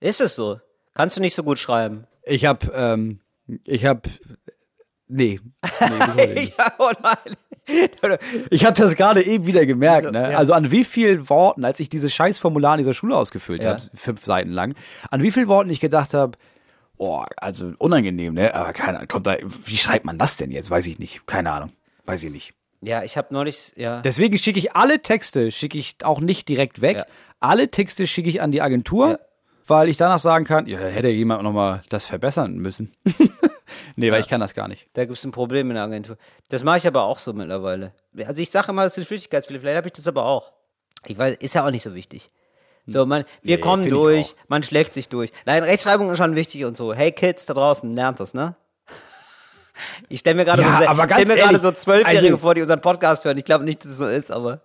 [0.00, 0.60] ist es so?
[0.94, 2.06] Kannst du nicht so gut schreiben?
[2.22, 3.20] Ich habe, ähm,
[3.66, 4.02] ich habe,
[5.08, 5.40] nee.
[6.16, 7.36] nee ja, oh nein.
[8.50, 10.10] Ich habe das gerade eben wieder gemerkt.
[10.12, 10.36] Ne?
[10.36, 13.70] Also an wie vielen Worten, als ich dieses Scheißformular in dieser Schule ausgefüllt Ja.
[13.70, 14.74] habe, fünf Seiten lang,
[15.10, 16.38] an wie vielen Worten ich gedacht habe,
[16.98, 18.54] oh, also unangenehm, ne?
[18.54, 20.70] Aber keine kommt da, wie schreibt man das denn jetzt?
[20.70, 21.26] Weiß ich nicht.
[21.26, 21.72] Keine Ahnung.
[22.04, 22.54] Weiß ich nicht.
[22.82, 24.00] Ja, ich habe neulich, ja.
[24.02, 26.98] Deswegen schicke ich alle Texte, schicke ich auch nicht direkt weg.
[26.98, 27.06] Ja.
[27.40, 29.18] Alle Texte schicke ich an die Agentur, Ja.
[29.66, 32.92] weil ich danach sagen kann, ja, hätte jemand noch mal das verbessern müssen.
[33.96, 34.86] nee, weil ich kann das gar nicht.
[34.92, 36.16] Da gibt es ein Problem in der Agentur.
[36.48, 37.92] Das mache ich aber auch so mittlerweile.
[38.24, 39.58] Also ich sage immer, das sind Flüchtigkeitsfälle.
[39.60, 40.52] Vielleicht habe ich das aber auch.
[41.06, 42.28] Ich weiß, ist ja auch nicht so wichtig.
[42.86, 45.32] So, man, wir Nee, kommen durch, man schlägt sich durch.
[45.44, 46.94] Nein, Rechtschreibung ist schon wichtig und so.
[46.94, 48.54] Hey Kids da draußen, lernt das, ne?
[50.08, 52.80] Ich stelle mir gerade Ja, so, stell mir ehrlich, so Zwölfjährige also- vor, die unseren
[52.80, 53.36] Podcast hören.
[53.38, 54.60] Ich glaube nicht, dass es so ist, aber.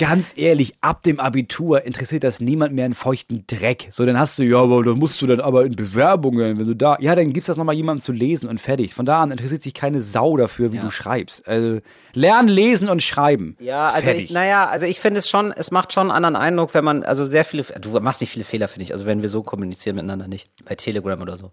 [0.00, 3.88] Ganz ehrlich, ab dem Abitur interessiert das niemand mehr einen feuchten Dreck.
[3.90, 6.74] So, dann hast du, ja, aber dann musst du dann aber in Bewerbungen, wenn du
[6.74, 8.94] da, ja, dann gibst das nochmal jemandem zu lesen und fertig.
[8.94, 10.82] Von da an interessiert sich keine Sau dafür, wie Ja.
[10.82, 11.46] du schreibst.
[11.46, 11.80] Also,
[12.14, 13.56] lernen, lesen und schreiben.
[13.60, 14.24] Ja, also fertig.
[14.24, 17.02] ich, naja, also ich finde es schon, es macht schon einen anderen Eindruck, wenn man,
[17.02, 19.96] also sehr viele, du machst nicht viele Fehler, finde ich, also wenn wir so kommunizieren
[19.96, 21.50] miteinander nicht, bei Telegram oder so.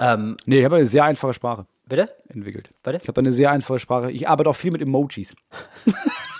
[0.00, 2.10] Ähm, Nee, ich habe eine sehr einfache Sprache bitte?
[2.28, 2.70] entwickelt.
[2.84, 3.00] Warte.
[3.02, 4.10] Ich habe eine sehr einfache Sprache.
[4.10, 5.34] Ich arbeite auch viel mit Emojis.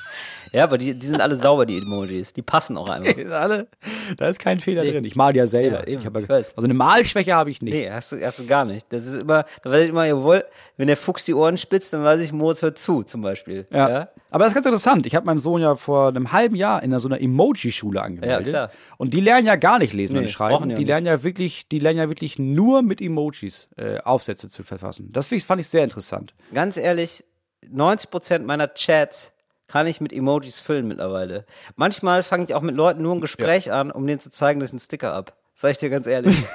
[0.52, 2.32] Ja, aber die, die sind alle sauber, die Emojis.
[2.32, 3.14] Die passen auch einfach.
[3.32, 3.68] Alle,
[4.16, 5.04] da ist kein Fehler drin.
[5.04, 5.80] Ich mal ja selber.
[5.80, 7.74] Ja, eben, ich hab, ich also eine Malschwäche habe ich nicht.
[7.74, 8.86] Nee, hast du, hast du gar nicht.
[8.92, 10.44] Das ist immer, da weiß ich immer, jawohl,
[10.76, 13.66] wenn der Fuchs die Ohren spitzt, dann weiß ich, Moritz hört zu, zum Beispiel.
[13.70, 14.08] Ja.
[14.30, 15.06] Aber das ist ganz interessant.
[15.06, 18.46] Ich habe meinem Sohn ja vor einem halben Jahr in so einer Emoji-Schule angemeldet.
[18.46, 18.70] Ja, klar.
[18.98, 20.68] Und die lernen ja gar nicht lesen Nee, und schreiben.
[20.68, 24.62] die Die, lernen ja wirklich, die lernen ja wirklich nur mit Emojis äh, Aufsätze zu
[24.62, 25.10] verfassen.
[25.12, 26.34] Das fand ich sehr interessant.
[26.54, 27.24] Ganz ehrlich,
[27.72, 29.32] 90% meiner Chats
[29.68, 31.44] kann ich mit Emojis füllen mittlerweile.
[31.74, 34.70] Manchmal fange ich auch mit Leuten nur ein Gespräch an, um denen zu zeigen, dass
[34.70, 35.36] ich einen Sticker ab.
[35.54, 36.36] Sag ich dir ganz ehrlich.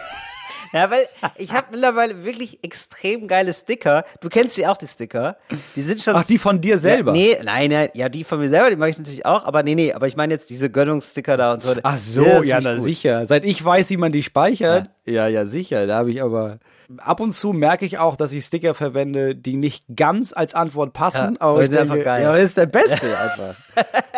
[0.74, 4.06] Ja, weil ich habe mittlerweile wirklich extrem geile Sticker.
[4.22, 5.36] Du kennst sie auch, die Sticker.
[5.76, 6.16] Die sind schon.
[6.16, 7.14] Ach, die von dir selber?
[7.14, 9.64] Ja, nee, nein, nein, ja, die von mir selber, die mache ich natürlich auch, aber
[9.64, 11.76] nee, nee, aber ich meine jetzt diese Gönnungssticker da und so.
[11.84, 13.26] Ach so, ja, ziemlich na sicher.
[13.26, 14.90] Seit ich weiß, wie man die speichert.
[15.06, 15.88] Ja, ja, sicher.
[15.88, 16.60] Da habe ich aber.
[16.98, 20.94] Ab und zu merke ich auch, dass ich Sticker verwende, die nicht ganz als Antwort
[20.94, 21.36] passen.
[21.40, 22.24] Ja, aber ich denke, einfach geil.
[22.24, 23.56] Ja, das ist der Beste einfach.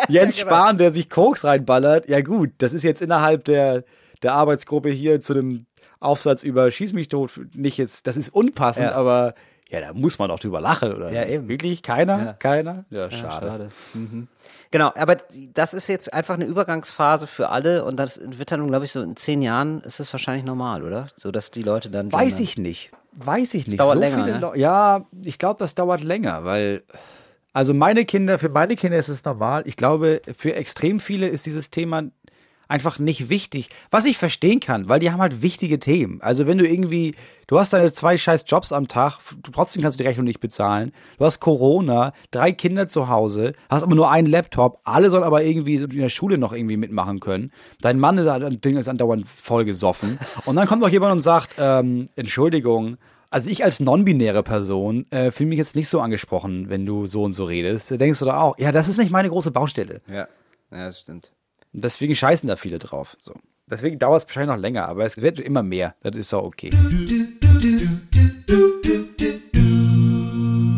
[0.08, 0.48] Jens genau.
[0.48, 2.08] Spahn, der sich Koks reinballert.
[2.08, 3.84] Ja gut, das ist jetzt innerhalb der,
[4.22, 5.66] der Arbeitsgruppe hier zu einem
[6.00, 8.94] Aufsatz über Schieß mich tot nicht jetzt, das ist unpassend, Ja.
[8.94, 9.34] aber
[9.74, 11.10] ja, da muss man doch drüber lachen, oder?
[11.12, 11.48] Ja, eben.
[11.48, 11.82] Wirklich?
[11.82, 12.24] Keiner?
[12.24, 12.32] Ja.
[12.34, 12.84] Keiner?
[12.90, 13.46] Ja, Ja, schade.
[13.46, 13.68] schade.
[13.94, 14.28] Mhm.
[14.70, 15.16] Genau, aber
[15.52, 19.02] das ist jetzt einfach eine Übergangsphase für alle und das wird dann, glaube ich, so
[19.02, 21.06] in zehn Jahren ist es wahrscheinlich normal, oder?
[21.16, 22.12] So, dass die Leute dann.
[22.12, 22.90] Weiß ich nicht.
[23.12, 23.78] Weiß ich nicht.
[23.78, 24.52] dauert so länger, ne?
[24.56, 26.82] Ja, ich glaube, das dauert länger, weil
[27.52, 29.62] also meine Kinder, für meine Kinder ist es normal.
[29.66, 32.02] Ich glaube, für extrem viele ist dieses Thema
[32.68, 33.68] einfach nicht wichtig.
[33.90, 36.20] Was ich verstehen kann, weil die haben halt wichtige Themen.
[36.20, 37.14] Also wenn du irgendwie,
[37.46, 39.18] du hast deine zwei scheiß Jobs am Tag,
[39.52, 40.92] trotzdem kannst du die Rechnung nicht bezahlen.
[41.18, 45.42] Du hast Corona, drei Kinder zu Hause, hast aber nur einen Laptop, alle sollen aber
[45.42, 47.52] irgendwie in der Schule noch irgendwie mitmachen können.
[47.80, 50.18] Dein Mann ist, Ding ist andauernd vollgesoffen.
[50.44, 52.96] Und dann kommt noch jemand und sagt, ähm, Entschuldigung,
[53.30, 57.24] also ich als non-binäre Person äh, fühle mich jetzt nicht so angesprochen, wenn du so
[57.24, 57.90] und so redest.
[57.90, 60.02] Da denkst du da auch, ja, das ist nicht meine große Baustelle.
[60.06, 60.28] Ja,
[60.70, 61.32] ja, das stimmt.
[61.74, 63.16] Und deswegen scheißen da viele drauf.
[63.18, 63.34] So.
[63.66, 65.96] Deswegen dauert es wahrscheinlich noch länger, aber es wird immer mehr.
[66.02, 66.70] Das ist auch okay.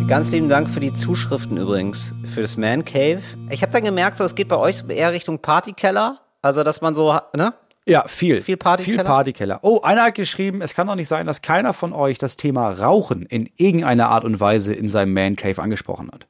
[0.09, 3.21] Ganz lieben Dank für die Zuschriften übrigens, für das Man Cave.
[3.51, 6.21] Ich habe dann gemerkt, so, es geht bei euch eher Richtung Partykeller.
[6.41, 7.53] Also, dass man so, ne?
[7.85, 8.41] Ja, viel.
[8.41, 8.99] Viel Partykeller?
[8.99, 9.59] Viel Partykeller.
[9.63, 12.71] Oh, einer hat geschrieben, es kann doch nicht sein, dass keiner von euch das Thema
[12.71, 16.27] Rauchen in irgendeiner Art und Weise in seinem Man Cave angesprochen hat.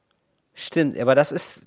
[0.54, 1.62] Stimmt, aber das ist.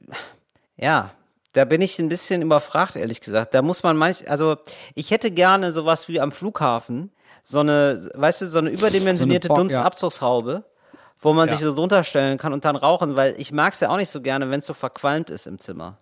[0.76, 1.12] Ja,
[1.54, 3.54] da bin ich ein bisschen überfragt, ehrlich gesagt.
[3.54, 4.58] Da muss man manch, also
[4.96, 7.12] ich hätte gerne sowas wie am Flughafen,
[7.44, 10.64] so eine, weißt du, so eine überdimensionierte So eine Dunstabzugshaube,
[11.20, 11.56] wo man Ja.
[11.56, 14.10] sich so drunter stellen kann und dann rauchen, weil ich mag es ja auch nicht
[14.10, 15.98] so gerne, wenn es so verqualmt ist im Zimmer.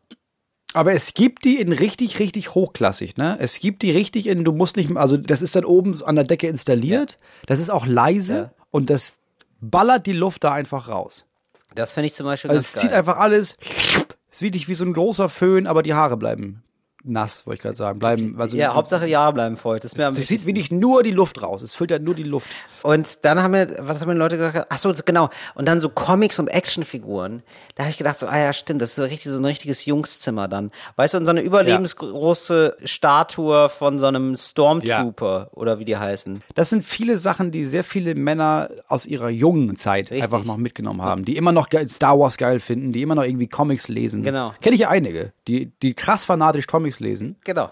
[0.73, 3.37] Aber es gibt die in richtig, richtig hochklassig, ne?
[3.39, 6.25] Es gibt die richtig in, du musst nicht, also das ist dann oben an der
[6.25, 8.51] Decke installiert, das ist auch leise Ja.
[8.69, 9.17] und das
[9.61, 11.25] ballert die Luft da einfach raus.
[11.73, 12.81] Das finde ich zum Beispiel Also ganz es geil.
[12.81, 14.07] zieht einfach alles, es
[14.37, 16.61] ist wirklich wie so ein großer Föhn, aber die Haare bleiben
[17.07, 17.99] nass, wollte ich gerade sagen.
[17.99, 19.83] Bleiben, also ja, Hauptsache Haare bleiben feucht.
[19.83, 20.47] Das ist mir es wichtigsten.
[20.47, 21.61] wirklich nur die Luft raus.
[21.61, 22.49] Es füllt ja nur die Luft.
[22.83, 24.67] Und dann haben wir, was haben die Leute gesagt?
[24.69, 25.29] Ach so, genau.
[25.55, 27.43] Und dann so Comics und Actionfiguren.
[27.75, 29.85] Da habe ich gedacht, so, ah ja, stimmt, das ist so richtig so ein richtiges
[29.85, 30.71] Jungszimmer dann.
[30.95, 36.41] Weißt du, und so eine überlebensgroße Statue von so einem Stormtrooper oder wie die heißen.
[36.55, 40.23] Das sind viele Sachen, die sehr viele Männer aus ihrer jungen Zeit Richtig.
[40.23, 43.47] einfach noch mitgenommen haben, die immer noch Star Wars geil finden, die immer noch irgendwie
[43.47, 44.23] Comics lesen.
[44.23, 44.53] Genau.
[44.61, 47.71] Kenne ich ja einige, die, die krass fanatisch Comics lesen, Genau.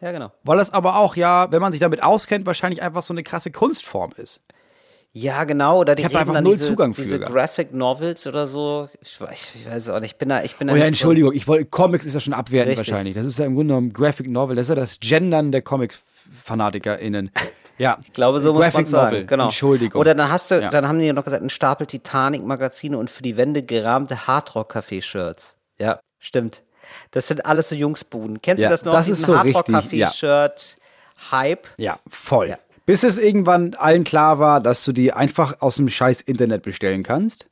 [0.00, 0.30] Ja, genau.
[0.44, 3.50] weil das aber auch ja, wenn man sich damit auskennt, wahrscheinlich einfach so eine krasse
[3.50, 4.40] Kunstform ist.
[5.12, 5.78] Ja, genau.
[5.80, 7.18] Oder die hab da eben einfach null diese, Zugang für diese.
[7.20, 8.90] Graphic Novels oder so.
[9.00, 10.12] Ich, weiß- ich weiß auch nicht.
[10.12, 12.34] Ich bin da, ich bin da Oh ja, Entschuldigung, ich wollte, Comics ist ja schon
[12.34, 12.92] abwertend Richtig.
[12.92, 13.14] wahrscheinlich.
[13.14, 17.30] Das ist ja im Grunde genommen Graphic Novel, das ist ja das Gendern der Comic-FanatikerInnen.
[17.78, 17.98] Ja.
[18.02, 19.26] Ich glaube, so muss Graphic man sagen.
[19.26, 19.44] Genau.
[19.44, 19.98] Entschuldigung.
[20.00, 20.70] Oder dann hast du, Ja.
[20.70, 25.56] dann haben die noch gesagt, ein Stapel Titanic-Magazine und für die Wände gerahmte Hardrock-Café-Shirts.
[25.78, 26.62] Ja, stimmt.
[27.10, 28.40] Das sind alles so Jungsbuden.
[28.42, 28.92] Kennst Ja, du das noch?
[28.92, 31.66] das ist Diesen so richtig, Hardrock-Café-Shirt-Hype.
[31.76, 32.48] Ja, voll.
[32.50, 32.58] Ja.
[32.84, 37.02] Bis es irgendwann allen klar war, dass du die einfach aus dem scheiß Internet bestellen
[37.02, 37.48] kannst.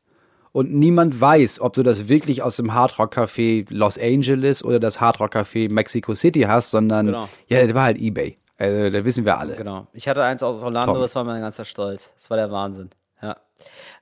[0.53, 4.78] Und niemand weiß, ob du das wirklich aus dem Hard Rock Café Los Angeles oder
[4.78, 7.28] das Hard Rock Café Mexico City hast, sondern Genau.
[7.49, 8.36] ja, das war halt eBay.
[8.57, 9.57] Also, da wissen wir alle.
[9.57, 9.88] Genau.
[9.92, 11.03] Ich hatte eins aus Orlando, Tom.
[11.03, 12.12] das war mein ganzer Stolz.
[12.14, 12.90] Das war der Wahnsinn.
[13.20, 13.36] Ja.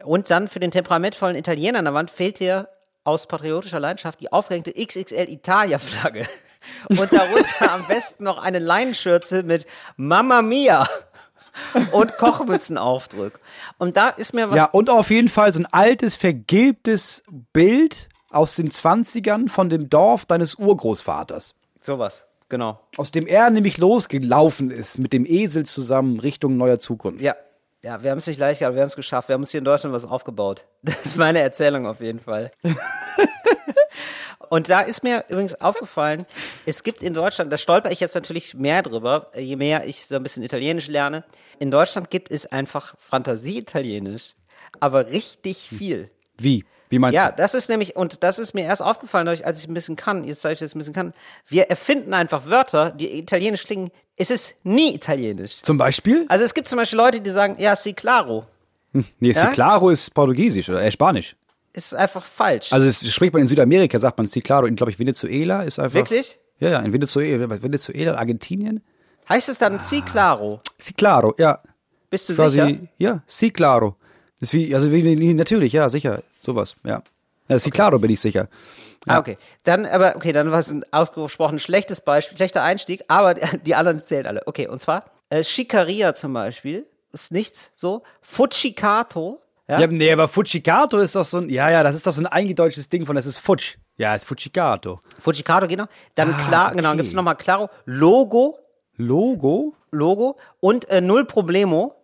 [0.04, 2.68] Und dann für den temperamentvollen Italiener an der Wand fehlt dir
[3.04, 6.26] aus patriotischer Leidenschaft die aufgehängte XXL Italia-Flagge.
[6.88, 10.88] Und darunter am besten noch eine Leinenschürze mit Mamma Mia
[11.92, 13.40] und Kochmützenaufdruck.
[13.78, 14.56] Und da ist mir was.
[14.56, 19.90] Ja, und auf jeden Fall so ein altes, vergilbtes Bild aus den 20ern von dem
[19.90, 21.54] Dorf deines Urgroßvaters.
[21.80, 22.26] Sowas.
[22.48, 22.80] Genau.
[22.96, 27.22] Aus dem er nämlich losgelaufen ist mit dem Esel zusammen Richtung neuer Zukunft.
[27.22, 27.34] Ja.
[27.84, 29.28] Ja, wir haben es nicht leicht gehabt, wir haben es geschafft.
[29.28, 30.66] Wir haben uns hier in Deutschland was aufgebaut.
[30.82, 32.52] Das ist meine Erzählung auf jeden Fall.
[34.48, 36.26] Und da ist mir übrigens aufgefallen,
[36.66, 40.14] es gibt in Deutschland, da stolper ich jetzt natürlich mehr drüber, je mehr ich so
[40.14, 41.24] ein bisschen Italienisch lerne.
[41.58, 44.34] In Deutschland gibt es einfach Fantasie-Italienisch,
[44.78, 46.10] aber richtig viel.
[46.36, 46.64] Wie?
[46.92, 47.36] Wie meinst Ja, du?
[47.38, 50.42] das ist nämlich, und das ist mir erst aufgefallen, als ich ein bisschen kann, jetzt
[50.42, 51.14] zeige ich das ein bisschen kann.
[51.48, 53.90] Wir erfinden einfach Wörter, die italienisch klingen.
[54.16, 55.62] Es ist nie italienisch.
[55.62, 56.26] Zum Beispiel?
[56.28, 58.44] Also es gibt zum Beispiel Leute, die sagen, ja, si claro.
[58.92, 59.44] Nee, Ja?
[59.44, 59.46] ja?
[59.52, 61.34] Claro ist Portugiesisch oder äh, Spanisch.
[61.72, 62.70] Ist einfach falsch.
[62.74, 64.66] Also es spricht man in Südamerika, sagt man sí, claro.
[64.66, 65.94] In, glaube ich, Venezuela ist einfach.
[65.94, 66.38] Wirklich?
[66.60, 68.82] Ja, ja, in Venezuela, Venezuela Argentinien.
[69.30, 70.60] heißt es dann si claro?
[70.76, 71.58] Sí, claro, ja.
[72.10, 72.78] Bist du Quasi, sicher?
[72.98, 73.96] ja, sí, claro.
[74.42, 77.04] Das ist wie, also wie, natürlich, ja, sicher, sowas, ja.
[77.46, 78.48] Ja, sí, claro bin ich sicher.
[79.06, 79.38] Ah, okay.
[79.62, 83.34] Dann, aber, okay, dann war es ein ausgesprochen schlechtes Beispiel, schlechter Einstieg, aber
[83.64, 84.42] die anderen zählen alle.
[84.46, 88.02] Okay, und zwar, äh, Schikaria zum Beispiel, ist nichts so.
[88.20, 92.12] Fujicato, ja, Ja, nee, aber Fujicato ist doch so ein, ja, ja, das ist doch
[92.12, 93.76] so ein eingedeutschtes Ding von, das ist Futsch.
[93.96, 94.98] Ja, ist Fujicato.
[95.20, 95.84] Fujicato, genau.
[96.16, 96.96] Dann klar, genau, dann okay.
[96.96, 98.58] gibt es nochmal Claro, Logo,
[98.96, 99.76] Logo?
[99.92, 101.94] Logo und äh, Null Problemo.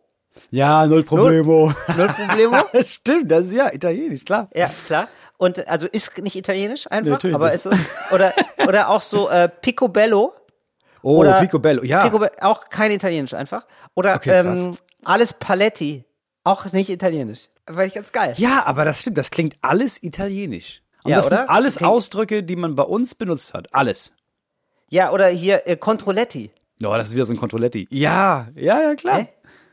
[0.51, 1.73] Ja, null Problemo.
[1.97, 2.57] Null Problemo?
[2.85, 4.49] Stimmt, das ist ja italienisch, klar.
[4.55, 5.09] ja, klar.
[5.37, 7.69] Und also ist nicht italienisch einfach, Natürlich aber ist.
[8.11, 8.33] Oder,
[8.67, 10.33] oder auch so äh, Picobello.
[11.03, 12.03] Oh, Oder Picobello, ja.
[12.05, 13.65] Picobello, auch kein Italienisch einfach.
[13.95, 16.05] Oder Okay, ähm, alles Paletti,
[16.43, 17.49] auch nicht Italienisch.
[17.69, 18.35] War ich ganz geil.
[18.37, 20.83] Ja, aber das stimmt, das klingt alles italienisch.
[21.05, 21.37] Und Ja, das oder?
[21.39, 23.73] sind alles Klingt- Ausdrücke, die man bei uns benutzt hat.
[23.73, 24.11] Alles.
[24.89, 26.51] Ja, oder hier äh, Controletti.
[26.81, 27.87] Ja, das ist wieder so ein Controletti.
[27.91, 29.19] Ja, ja, ja, klar.
[29.19, 29.29] Hä?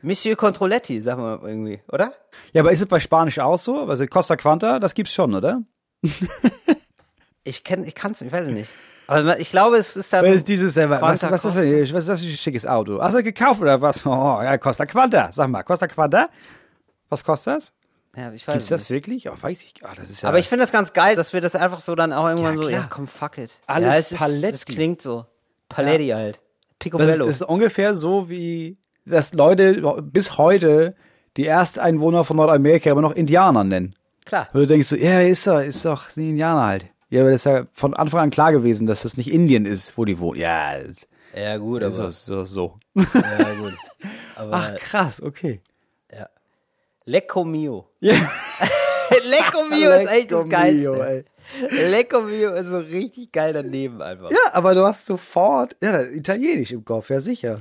[0.06, 2.12] Monsieur Controletti, sagen wir mal irgendwie, oder?
[2.52, 3.88] Ja, aber ist es bei Spanisch auch so?
[3.88, 5.62] Also Costa Quanta, das gibt's schon, oder?
[7.42, 8.70] Ich kenn, ich kann's, ich weiß es nicht.
[9.08, 10.24] Aber ich glaube, es ist dann.
[10.24, 13.00] Was ist dieses, äh, was, was, ist das, was ist das für ein schickes Auto?
[13.00, 14.04] Hast du gekauft oder was?
[14.06, 15.32] Oh, ja, Costa Quanta.
[15.32, 16.28] Sag mal, Costa Quanta?
[17.08, 17.72] Was kostet das?
[18.16, 18.90] Ja, ich weiß Gibt's das nicht.
[18.90, 19.28] wirklich?
[19.30, 19.74] Oh, weiß ich.
[19.82, 20.28] Ah, das ist ja.
[20.28, 22.62] Aber ich finde das ganz geil, dass wir das einfach so dann auch irgendwann Ja,
[22.62, 23.50] so, ja, komm, fuck it.
[23.66, 24.52] Alles ja, es ist, Paletti.
[24.52, 25.26] Das klingt so.
[25.68, 26.36] Paletti halt.
[26.36, 27.24] das ist, Picobello.
[27.26, 28.76] das ist ungefähr so wie,
[29.06, 30.94] dass Leute bis heute
[31.36, 33.94] die Ersteinwohner von Nordamerika immer noch Indianer nennen.
[34.24, 34.48] Klar.
[34.52, 36.86] Weil du denkst so, ja, ist doch, ist doch ein Indianer halt.
[37.08, 39.96] Ja, aber das ist ja von Anfang an klar gewesen, dass das nicht Indien ist,
[39.96, 40.40] wo die wohnen.
[40.40, 40.72] Ja,
[41.34, 42.10] Ja, gut, ist aber.
[42.10, 43.04] so, so, so.
[43.14, 43.74] Ja, gut.
[44.36, 45.62] Aber Ach, krass, okay.
[47.06, 47.88] Lecco Mio.
[48.00, 48.14] Ja.
[49.30, 50.90] Lecco Mio ist echt das Geilste.
[50.90, 51.24] mio, ey.
[51.90, 54.30] Lecco mio ist so richtig geil daneben einfach.
[54.30, 57.60] Ja, aber du hast sofort, ja, Italienisch im Kopf, ja sicher.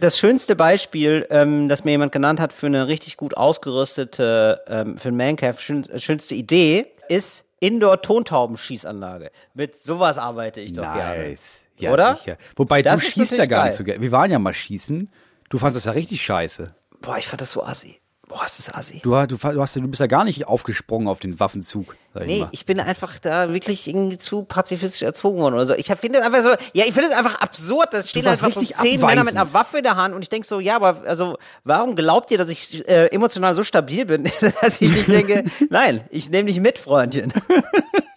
[0.00, 4.96] Das schönste Beispiel, ähm, das mir jemand genannt hat für eine richtig gut ausgerüstete, ähm,
[4.96, 9.30] für ein Mancave, schön, schönste Idee, ist Indoor-Tontaubenschießanlage.
[9.54, 11.28] Mit sowas arbeite ich doch gerne.
[11.30, 11.64] Nice.
[11.78, 12.16] Ja, Oder?
[12.16, 12.36] sicher.
[12.56, 13.68] Wobei Das du schießt ja gar geil.
[13.68, 14.00] nicht so gerne.
[14.00, 15.10] Wir waren ja mal schießen.
[15.48, 16.74] Du fandest das ja richtig scheiße.
[17.00, 17.96] Boah, ich fand das so assi.
[18.28, 19.00] Boah, ist das assi.
[19.02, 21.96] Du, du, du, hast, du bist ja gar nicht aufgesprungen auf den Waffenzug.
[22.12, 22.48] Sag ich Nee, mal.
[22.52, 25.74] ich bin einfach da wirklich irgendwie zu pazifistisch erzogen worden oder so.
[25.74, 27.88] Ich finde es einfach so, ja, ich finde es einfach absurd.
[27.92, 29.54] Da stehen einfach so zehn Männer mit einer abweisend.
[29.54, 32.50] Waffe in der Hand und ich denke so, ja, aber also, warum glaubt ihr, dass
[32.50, 34.24] ich äh, emotional so stabil bin,
[34.60, 37.32] dass ich nicht denke, nein, ich nehme dich mit, Freundchen.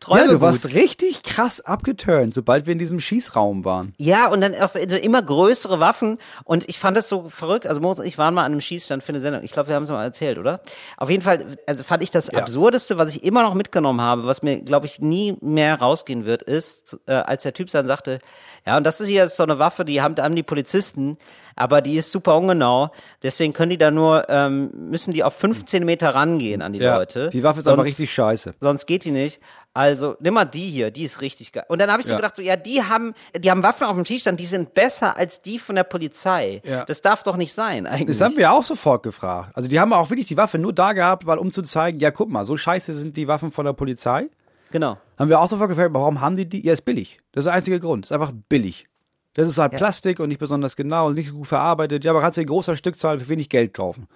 [0.00, 0.40] Träume ja, du gut.
[0.42, 3.94] warst richtig krass abgeturnt, sobald wir in diesem Schießraum waren.
[3.98, 6.18] Ja, und dann auch so immer größere Waffen.
[6.44, 7.66] Und ich fand das so verrückt.
[7.66, 9.42] Also Moritz und ich waren mal an einem Schießstand für eine Sendung.
[9.42, 10.60] Ich glaube, wir haben es mal erzählt, oder?
[10.96, 12.38] Auf jeden Fall also fand ich das Ja.
[12.40, 16.42] Absurdeste, was ich immer noch mitgenommen habe, was mir, glaube ich, nie mehr rausgehen wird,
[16.42, 18.18] ist, äh, als der Typ dann sagte,
[18.66, 21.18] ja, und das ist hier so eine Waffe, die haben, haben die Polizisten,
[21.54, 22.90] aber die ist super ungenau.
[23.22, 27.30] Deswegen können die da nur, ähm, müssen die auf 15 Meter rangehen an die Leute.
[27.30, 28.54] Die Waffe ist aber Sonst- richtig scheiße.
[28.76, 29.40] Sonst geht die nicht.
[29.74, 31.64] Also nimm mal die hier, die ist richtig geil.
[31.68, 32.16] Und dann habe ich so Ja.
[32.16, 35.42] gedacht, so ja, die haben, die haben Waffen auf dem Schießstand, die sind besser als
[35.42, 36.62] die von der Polizei.
[36.64, 36.84] Ja.
[36.86, 38.16] Das darf doch nicht sein eigentlich.
[38.16, 39.50] Das haben wir auch sofort gefragt.
[39.54, 42.10] Also die haben auch wirklich die Waffe nur da gehabt, weil um zu zeigen, ja
[42.10, 44.28] guck mal, so scheiße sind die Waffen von der Polizei.
[44.70, 44.96] genau.
[45.18, 46.64] Haben wir auch sofort gefragt, warum haben die die?
[46.66, 47.18] Ja, ist billig.
[47.32, 48.04] Das ist der einzige Grund.
[48.06, 48.86] Ist einfach billig.
[49.34, 52.04] Das ist halt Plastik und nicht besonders genau und nicht so gut verarbeitet.
[52.04, 54.08] Ja, aber kannst du in großer Stückzahl für wenig Geld kaufen.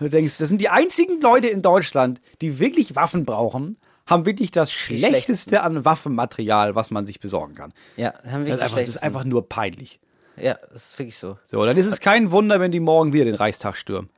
[0.00, 3.76] Und du denkst, das sind die einzigen Leute in Deutschland, die wirklich Waffen brauchen,
[4.06, 4.72] haben wirklich das.
[4.72, 7.72] Schlechteste an Waffenmaterial, was man sich besorgen kann.
[7.96, 10.00] Ja, haben wir Das ist, einfach, das ist einfach nur peinlich.
[10.36, 11.38] Ja, das ist wirklich so.
[11.44, 14.08] So, dann ist es kein Wunder, wenn die morgen wieder den Reichstag stürmen.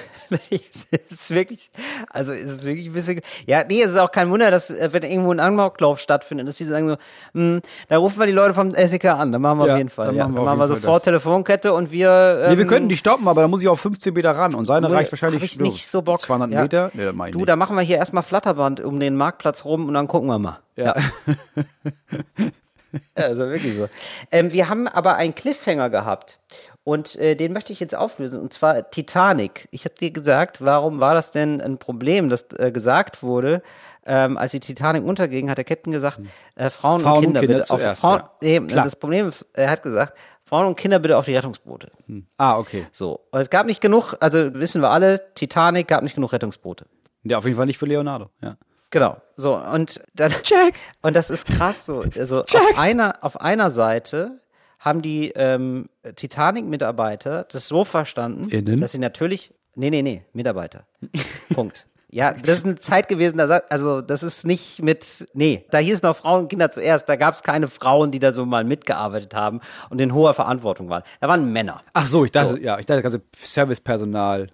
[0.90, 1.70] es ist wirklich,
[2.10, 4.88] also es ist wirklich ein bisschen, ja, nee, es ist auch kein Wunder, dass, äh,
[4.92, 6.96] wenn irgendwo ein Amoklauf stattfindet, dass die sagen so,
[7.34, 9.90] hm, da rufen wir die Leute vom SEK an, dann machen wir Ja, auf jeden
[9.90, 10.06] Fall.
[10.06, 10.22] dann ja.
[10.24, 11.04] machen wir Dann machen wir sofort das.
[11.04, 12.46] Telefonkette und wir.
[12.48, 14.64] Nee, wir ähm, könnten die stoppen, aber da muss ich auf 15 Meter ran und
[14.64, 16.20] seine reicht wahrscheinlich ich nicht so Bock.
[16.20, 16.62] 200 Ja.
[16.62, 16.90] Meter.
[16.94, 17.48] Nee, das ich Du, nicht.
[17.48, 20.58] da machen wir hier erstmal Flatterband um den Marktplatz rum und dann gucken wir mal.
[20.76, 20.94] ja.
[20.94, 20.94] Ja,
[23.14, 23.88] also wirklich so.
[24.30, 26.40] Ähm, wir haben aber einen Cliffhanger gehabt.
[26.84, 28.40] Und äh, den möchte ich jetzt auflösen.
[28.40, 29.68] Und zwar Titanic.
[29.70, 33.62] Ich hatte dir gesagt, warum war das denn ein Problem, dass äh, gesagt wurde,
[34.04, 36.20] ähm, als die Titanic unterging, hat der Captain gesagt,
[36.56, 38.22] äh, Frauen, Frauen und und Kinder, Kinder bitte auf zuerst, Frauen.
[38.40, 38.60] ja.
[38.60, 41.90] Nee, das Problem ist, er hat gesagt, Frauen und Kinder bitte auf die Rettungsboote.
[42.36, 42.86] Ah, okay.
[42.90, 43.20] So.
[43.30, 46.86] Und es gab nicht genug, also wissen wir alle, Titanic gab nicht genug Rettungsboote.
[47.22, 48.28] Ja, auf jeden Fall nicht für Leonardo.
[48.42, 48.56] Ja.
[48.92, 49.16] Genau.
[49.34, 50.30] So, und dann.
[50.44, 50.74] Check.
[51.00, 52.04] Und das ist krass so.
[52.16, 54.40] Also auf einer, auf einer Seite
[54.78, 58.80] haben die ähm, Titanic-Mitarbeiter das so verstanden, Innen?
[58.80, 59.52] dass sie natürlich.
[59.74, 60.84] Nee, nee, nee, Mitarbeiter.
[61.54, 61.86] Punkt.
[62.10, 65.78] Ja, das ist eine Zeit gewesen, da sagt, also das ist nicht mit, nee, da
[65.78, 68.64] hieß noch Frauen und Kinder zuerst, da gab es keine Frauen, die da so mal
[68.64, 71.04] mitgearbeitet haben und in hoher Verantwortung waren.
[71.20, 71.80] Da waren Männer.
[71.94, 74.48] Ach so, ich dachte, ja, ich dachte, das ganze Servicepersonal.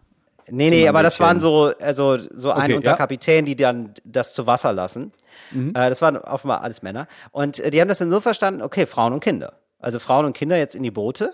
[0.51, 2.97] Nee, nee, aber das waren so, also so ein Okay, unter ja.
[2.97, 5.13] Kapitän, die dann das zu Wasser lassen.
[5.55, 7.07] Äh, das waren offenbar alles Männer.
[7.33, 9.55] Und äh, die haben das dann so verstanden, okay, Frauen und Kinder.
[9.79, 11.33] Also Frauen und Kinder jetzt in die Boote.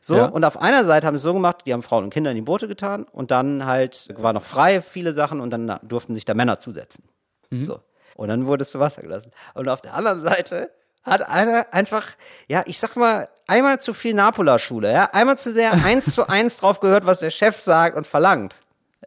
[0.00, 0.24] So, Ja.
[0.26, 2.36] und auf einer Seite haben sie es so gemacht, die haben Frauen und Kinder in
[2.36, 6.24] die Boote getan und dann halt war noch frei viele Sachen und dann durften sich
[6.24, 7.04] da Männer zusetzen.
[7.50, 7.80] So.
[8.16, 9.30] Und dann wurde es zu Wasser gelassen.
[9.54, 10.70] Und auf der anderen Seite
[11.04, 12.08] hat einer einfach,
[12.48, 16.58] ja, ich sag mal, einmal zu viel Napola-Schule, ja, einmal zu sehr eins zu eins
[16.58, 18.56] drauf gehört, was der Chef sagt und verlangt.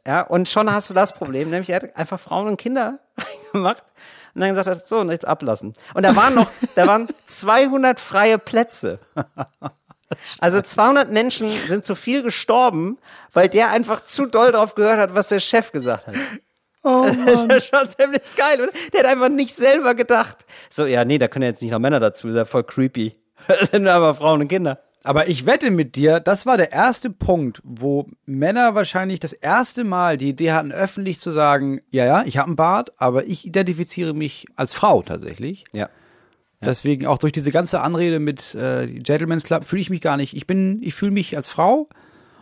[0.06, 3.00] Ja, und schon hast du das Problem, nämlich er hat einfach Frauen und Kinder
[3.52, 3.84] gemacht
[4.34, 5.74] und dann gesagt hat, so, und jetzt ablassen.
[5.94, 9.00] Und da waren noch, da waren 200 freie Plätze.
[10.40, 12.98] Also 200 Menschen sind zu viel gestorben,
[13.34, 16.16] weil der einfach zu doll drauf gehört hat, was der Chef gesagt hat.
[16.88, 18.72] Oh, Das ist schon ziemlich geil, oder?
[18.94, 20.46] Der hat einfach nicht selber gedacht.
[20.70, 23.16] So, ja, nee, da können jetzt nicht noch Männer dazu, das ist ja voll creepy.
[23.48, 24.80] Das sind aber Frauen und Kinder.
[25.04, 29.86] Aber ich wette mit dir, das war der erste Punkt, wo Männer wahrscheinlich das erste
[29.86, 33.46] Mal die Idee hatten, öffentlich zu sagen, ja, ja, ich habe einen Bart, aber ich
[33.46, 35.64] identifiziere mich als Frau tatsächlich.
[35.72, 35.90] Ja.
[36.60, 40.36] Deswegen auch durch diese ganze Anrede mit äh, Gentleman's Club fühle ich mich gar nicht.
[40.36, 41.88] Ich bin, ich fühle mich als Frau.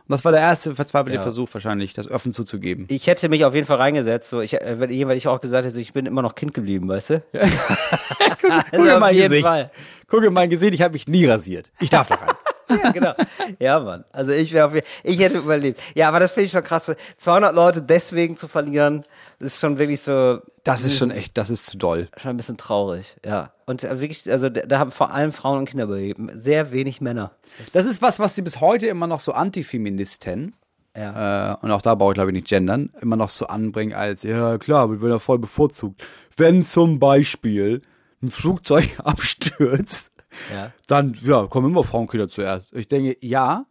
[0.08, 1.22] Und das war der erste verzweifelte Ja.
[1.24, 2.86] Versuch wahrscheinlich, das offen zuzugeben.
[2.90, 5.82] Ich hätte mich auf jeden Fall reingesetzt, so, ich, äh, weil ich auch gesagt hätte,
[5.82, 7.24] ich bin immer noch Kind geblieben, weißt du?
[7.34, 9.46] Guck Also in auf mein Gesicht.
[9.48, 9.72] Fall.
[10.08, 11.72] Guck in mein Gesicht, ich habe mich nie rasiert.
[11.80, 12.35] Ich darf da rein.
[12.70, 13.14] Ja, genau.
[13.60, 14.04] Ja, Mann.
[14.12, 15.80] Also ich wäre auf ich hätte überlebt.
[15.96, 16.92] Ja, aber das finde ich schon krass.
[17.18, 19.04] 200 Leute deswegen zu verlieren,
[19.40, 22.08] ist schon wirklich so, Das ist schon echt, das ist zu doll.
[22.18, 23.16] schon ein bisschen traurig.
[23.26, 23.52] Ja.
[23.66, 26.20] Und äh, wirklich, also da haben vor allem Frauen und Kinder überlebt.
[26.32, 27.32] Sehr wenig Männer.
[27.74, 30.56] Das ist was, was sie bis heute immer noch so Antifeministen
[30.98, 31.54] Ja.
[31.54, 34.24] äh, und auch da brauche ich glaube ich nicht gendern, immer noch so anbringen als,
[34.24, 36.04] ja klar, wir werden ja voll bevorzugt.
[36.38, 37.82] Wenn zum Beispiel
[38.24, 40.12] ein Flugzeug abstürzt,
[40.54, 40.72] Ja.
[40.88, 42.74] dann ja, kommen immer Frauenkinder zuerst.
[42.74, 43.66] Ich denke, ja,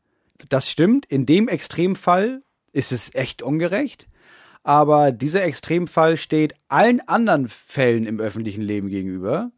[0.49, 1.07] das stimmt.
[1.07, 2.43] In dem Extremfall
[2.73, 4.09] ist es echt ungerecht.
[4.63, 9.51] Aber dieser Extremfall steht allen anderen Fällen im öffentlichen Leben gegenüber.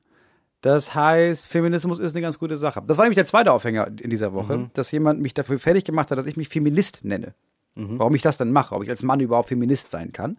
[0.62, 2.82] Das heißt, Feminismus ist eine ganz gute Sache.
[2.84, 6.10] Das war nämlich der zweite Aufhänger in dieser Woche, dass jemand mich dafür fertig gemacht
[6.10, 7.34] hat, dass ich mich Feminist nenne.
[7.98, 10.38] Warum ich das dann mache, ob ich als Mann überhaupt Feminist sein kann.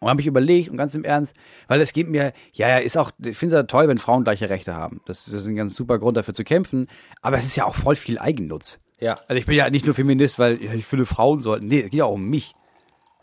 [0.00, 1.36] Und habe ich überlegt und ganz im Ernst,
[1.66, 4.50] weil es geht mir, ja, ja, ist auch, ich finde es toll, wenn Frauen gleiche
[4.50, 5.00] Rechte haben.
[5.06, 6.88] Das, das ist ein ganz super Grund dafür zu kämpfen.
[7.22, 8.80] Aber es ist ja auch voll viel Eigennutz.
[9.00, 9.18] Ja.
[9.28, 11.68] Also ich bin ja nicht nur Feminist, weil ja, ich finde Frauen sollten.
[11.68, 12.54] Nee, es geht ja auch um mich.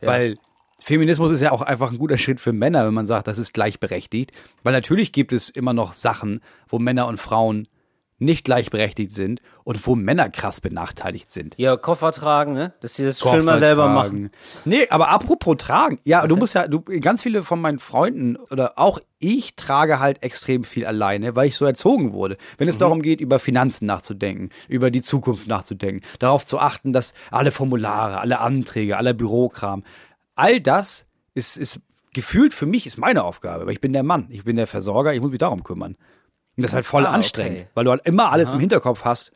[0.02, 0.36] Weil
[0.80, 3.54] Feminismus ist ja auch einfach ein guter Schritt für Männer, wenn man sagt, das ist
[3.54, 4.32] gleichberechtigt.
[4.64, 7.68] Weil natürlich gibt es immer noch Sachen, wo Männer und Frauen
[8.22, 11.56] nicht gleichberechtigt sind und wo Männer krass benachteiligt sind.
[11.58, 12.74] Ja, Koffer tragen, ne?
[12.80, 14.10] Dass sie das schön mal selber Koffer machen.
[14.10, 14.32] tragen.
[14.66, 16.00] Nee, aber apropos tragen.
[16.04, 20.24] Ja, du musst ja, du, ganz viele von meinen Freunden oder auch ich trage halt
[20.24, 22.38] extrem viel alleine, weil ich so erzogen wurde.
[22.58, 27.14] Wenn es darum geht, über Finanzen nachzudenken, über die Zukunft nachzudenken, darauf zu achten, dass
[27.32, 29.84] alle Formulare, alle Anträge, aller Bürokram,
[30.36, 31.82] all das ist, ist
[32.14, 35.14] gefühlt für mich ist meine Aufgabe, weil ich bin der Mann, ich bin der Versorger,
[35.14, 35.96] ich muss mich darum kümmern.
[36.58, 37.16] Und das ist halt voll Ah, okay.
[37.16, 39.32] anstrengend, weil du halt immer alles im Hinterkopf hast.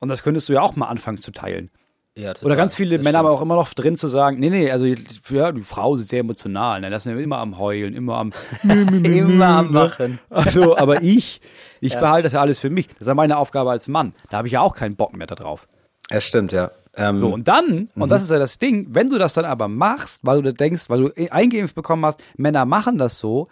[0.00, 1.70] Und das könntest du ja auch mal anfangen zu teilen.
[2.14, 2.46] Ja, total.
[2.46, 5.52] Oder ganz viele Männer haben auch immer noch drin zu sagen, nee, nee, also ja,
[5.52, 6.90] die Frau ist sehr emotional, ne?
[6.90, 8.32] Das sind immer am Heulen, immer am
[9.04, 10.18] immer am Machen.
[10.28, 11.40] Also, aber ich,
[11.80, 12.88] ich behalte das ja alles für mich.
[12.88, 14.14] Das ist ja meine Aufgabe als Mann.
[14.30, 15.68] Da habe ich ja auch keinen Bock mehr darauf.
[16.10, 16.70] Ja, stimmt, ja.
[16.96, 19.68] Ähm, So, und dann, und das ist ja das Ding, wenn du das dann aber
[19.68, 23.48] machst, weil du da denkst, weil du eingeimpft bekommen hast, Männer machen das so,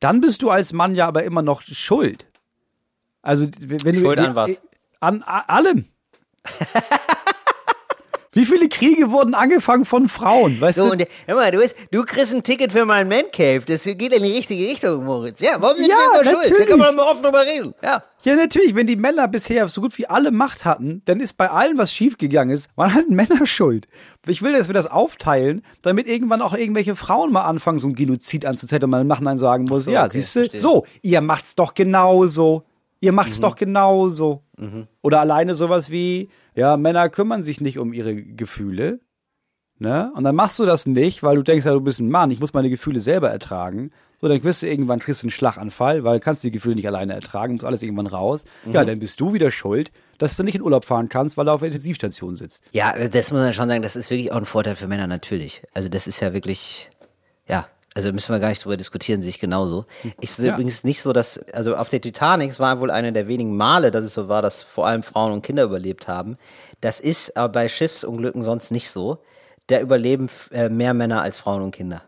[0.00, 2.26] dann bist du als Mann ja aber immer noch schuld.
[3.26, 4.00] Also, wenn du.
[4.00, 4.60] Schuld an was?
[5.00, 5.86] An allem.
[8.32, 10.60] Wie viele Kriege wurden angefangen von Frauen?
[10.60, 10.92] Weißt So, du?
[10.92, 13.62] und hör mal, du, bist, du kriegst ein Ticket für meinen Man Cave.
[13.66, 15.40] Das geht in die richtige Richtung, Moritz.
[15.40, 16.52] Ja, warum sind Ja, wir immer schuld?
[16.60, 17.72] Da kann man mal offen drüber reden.
[17.82, 18.02] Ja.
[18.24, 21.48] Ja, natürlich, wenn die Männer bisher so gut wie alle Macht hatten, dann ist bei
[21.48, 23.88] allem, was schiefgegangen ist, waren halt Männer schuld.
[24.26, 27.94] Ich will, dass wir das aufteilen, damit irgendwann auch irgendwelche Frauen mal anfangen, so ein
[27.94, 31.22] Genozid anzuzetteln und man im Nachhinein sagen muss, so, ja, okay, siehst du, so, ihr
[31.22, 32.64] macht's doch genauso.
[33.00, 33.42] Ihr macht's Mhm.
[33.42, 34.42] doch genauso.
[35.02, 39.00] Oder alleine sowas wie, ja, Männer kümmern sich nicht um ihre Gefühle.
[39.78, 40.10] Ne?
[40.14, 42.40] Und dann machst du das nicht, weil du denkst, ja, du bist ein Mann, ich
[42.40, 43.90] muss meine Gefühle selber ertragen.
[44.22, 46.86] So, dann wirst du irgendwann kriegst du einen Schlaganfall, weil du kannst die Gefühle nicht
[46.86, 48.46] alleine ertragen, muss alles irgendwann raus.
[48.72, 48.86] Ja, Mhm.
[48.86, 51.60] dann bist du wieder schuld, dass du nicht in Urlaub fahren kannst, weil du auf
[51.60, 52.62] der Intensivstation sitzt.
[52.72, 55.62] Ja, das muss man schon sagen, das ist wirklich auch ein Vorteil für Männer, natürlich.
[55.74, 56.88] Also das ist ja wirklich,
[57.46, 59.86] ja, also müssen wir gar nicht drüber diskutieren, sehe ich genauso.
[60.20, 60.52] Ich sehe Ja.
[60.54, 63.90] übrigens nicht so, dass, also auf der Titanic, es war wohl eine der wenigen Male,
[63.90, 66.36] dass es so war, dass vor allem Frauen und Kinder überlebt haben.
[66.82, 69.18] Das ist aber bei Schiffsunglücken sonst nicht so.
[69.68, 72.02] Da überleben äh, mehr Männer als Frauen und Kinder.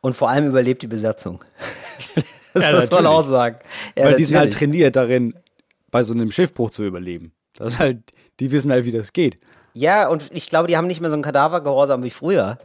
[0.00, 1.44] Und vor allem überlebt die Besatzung.
[2.54, 3.06] das Ja, muss man natürlich.
[3.08, 3.56] auch sagen.
[3.98, 4.70] Ja, weil die sind halt natürlich.
[4.70, 5.34] trainiert darin,
[5.90, 7.32] bei so einem Schiffbruch zu überleben.
[7.56, 7.98] Das ist halt,
[8.40, 9.38] die wissen halt, wie das geht.
[9.74, 12.58] Ja, und ich glaube, die haben nicht mehr so einen Kadavergehorsam wie früher.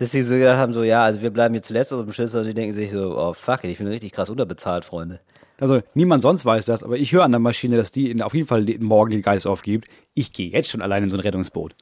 [0.00, 2.32] Dass sie so gedacht haben, so, ja, also wir bleiben hier zuletzt auf dem Schiff,
[2.32, 5.20] und die denken sich so, oh fuck, ich bin richtig krass unterbezahlt, Freunde.
[5.58, 8.32] Also niemand sonst weiß das, aber ich höre an der Maschine, dass die in, auf
[8.32, 9.88] jeden Fall morgen den Geist aufgibt.
[10.14, 11.74] Ich gehe jetzt schon allein in so ein Rettungsboot.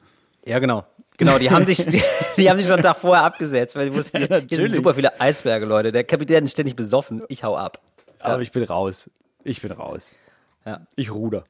[0.45, 0.83] Ja, genau.
[1.17, 2.01] Genau, die haben sich, die,
[2.35, 4.93] die haben sich schon einen Tag vorher abgesetzt, weil die wussten, hier, hier sind super
[4.93, 5.93] viele Eisberge, Leute.
[5.93, 7.79] Der Kapitän ist ständig besoffen, ich hau ab.
[8.19, 9.09] Aber ich bin raus.
[9.45, 10.13] Ich bin raus.
[10.65, 10.85] Ja.
[10.97, 11.45] Ich ruder.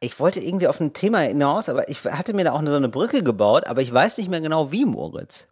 [0.00, 2.88] Ich wollte irgendwie auf ein Thema hinaus, aber ich hatte mir da auch so eine
[2.88, 5.46] Brücke gebaut, aber ich weiß nicht mehr genau wie, Moritz.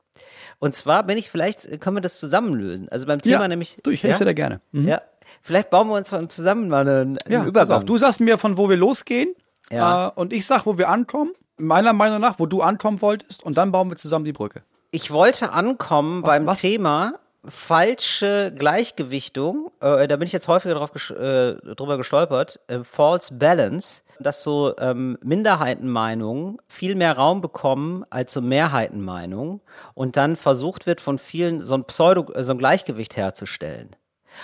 [0.59, 2.89] Und zwar bin ich, vielleicht können wir das zusammenlösen.
[2.89, 3.79] Also beim Thema ja, nämlich.
[3.83, 4.19] du, ich helfe ja?
[4.21, 4.61] dir da gerne.
[4.73, 4.89] Mhm.
[4.89, 5.03] Ja.
[5.43, 7.77] Vielleicht bauen wir uns zusammen mal einen, einen Ja, Übergang.
[7.79, 7.85] auf.
[7.85, 9.35] Du sagst mir, von wo wir losgehen.
[9.71, 10.09] Ja.
[10.09, 11.33] Äh, und ich sag, wo wir ankommen.
[11.59, 13.45] Meiner Meinung nach, wo du ankommen wolltest.
[13.45, 14.63] Und dann bauen wir zusammen die Brücke.
[14.91, 16.61] Ich wollte ankommen beim was?
[16.61, 17.15] Thema
[17.47, 19.71] falsche Gleichgewichtung.
[19.81, 22.61] Äh, da bin ich jetzt häufiger drauf gesch äh, drüber gestolpert.
[22.69, 24.03] Äh, False Balance.
[24.21, 29.61] Dass so ähm, Minderheitenmeinungen viel mehr Raum bekommen als so Mehrheitenmeinungen
[29.95, 33.91] und dann versucht wird von vielen so ein Pseudo, äh, so ein Gleichgewicht herzustellen.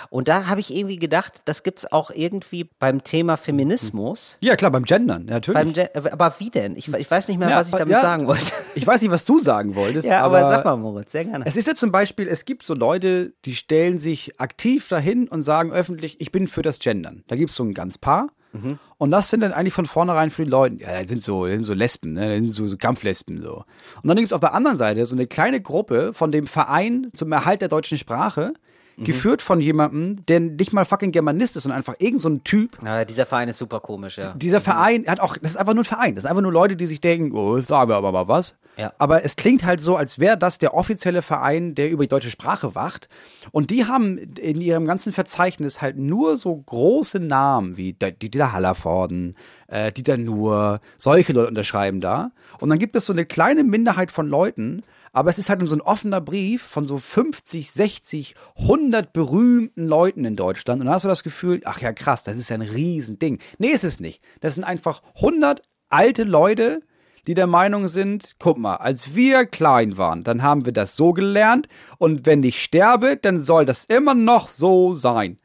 [0.09, 4.37] Und da habe ich irgendwie gedacht, das gibt's auch irgendwie beim Thema Feminismus.
[4.41, 5.61] Ja, klar, beim Gendern, natürlich.
[5.61, 6.75] Beim Gen äh, aber wie denn?
[6.75, 8.01] Ich, ich weiß nicht mehr, Ja, was ich damit ja.
[8.01, 8.51] sagen wollte.
[8.75, 10.07] ich weiß nicht, was du sagen wolltest.
[10.07, 11.45] Ja, aber, aber sag mal, Moritz, sehr gerne.
[11.45, 15.41] Es ist ja zum Beispiel, es gibt so Leute, die stellen sich aktiv dahin und
[15.41, 17.23] sagen öffentlich, ich bin für das Gendern.
[17.27, 18.29] Da gibt es so ein ganz Paar.
[18.97, 21.53] Und das sind dann eigentlich von vornherein für die Leute, ja, das sind so, das
[21.53, 22.41] sind so Lesben, ne?
[22.41, 23.65] das sind so, Kampflesben so.
[24.01, 27.09] Und dann gibt es auf der anderen Seite so eine kleine Gruppe von dem Verein
[27.13, 28.53] zum Erhalt der deutschen Sprache,
[28.97, 32.77] geführt von jemandem, der nicht mal fucking Germanist ist, sondern einfach irgend so ein Typ.
[32.83, 34.33] Ja, dieser Verein ist super komisch, ja.
[34.35, 36.15] Dieser Verein hat auch, das ist einfach nur ein Verein.
[36.15, 38.57] Das sind einfach nur Leute, die sich denken, oh, sagen wir aber mal was.
[38.77, 38.93] Ja.
[38.97, 42.29] Aber es klingt halt so, als wäre das der offizielle Verein, der über die deutsche
[42.29, 43.07] Sprache wacht.
[43.51, 49.35] Und die haben in ihrem ganzen Verzeichnis halt nur so große Namen wie Dieter Hallervorden,
[49.67, 52.31] äh, Dieter Nuhr, solche Leute unterschreiben da.
[52.59, 54.83] Und dann gibt es so eine kleine Minderheit von Leuten,
[55.15, 60.25] aber es ist halt so ein offener Brief von so 50, 60, 100 berühmten Leuten
[60.25, 60.81] in Deutschland.
[60.81, 63.39] Und dann hast du das Gefühl, ach ja, krass, das ist ja ein Riesending.
[63.57, 64.21] Nee, ist es nicht.
[64.41, 66.81] Das sind einfach 100 alte Leute,
[67.27, 71.13] die der Meinung sind, guck mal, als wir klein waren, dann haben wir das so
[71.13, 71.67] gelernt
[71.97, 75.39] und wenn ich sterbe, dann soll das immer noch so sein.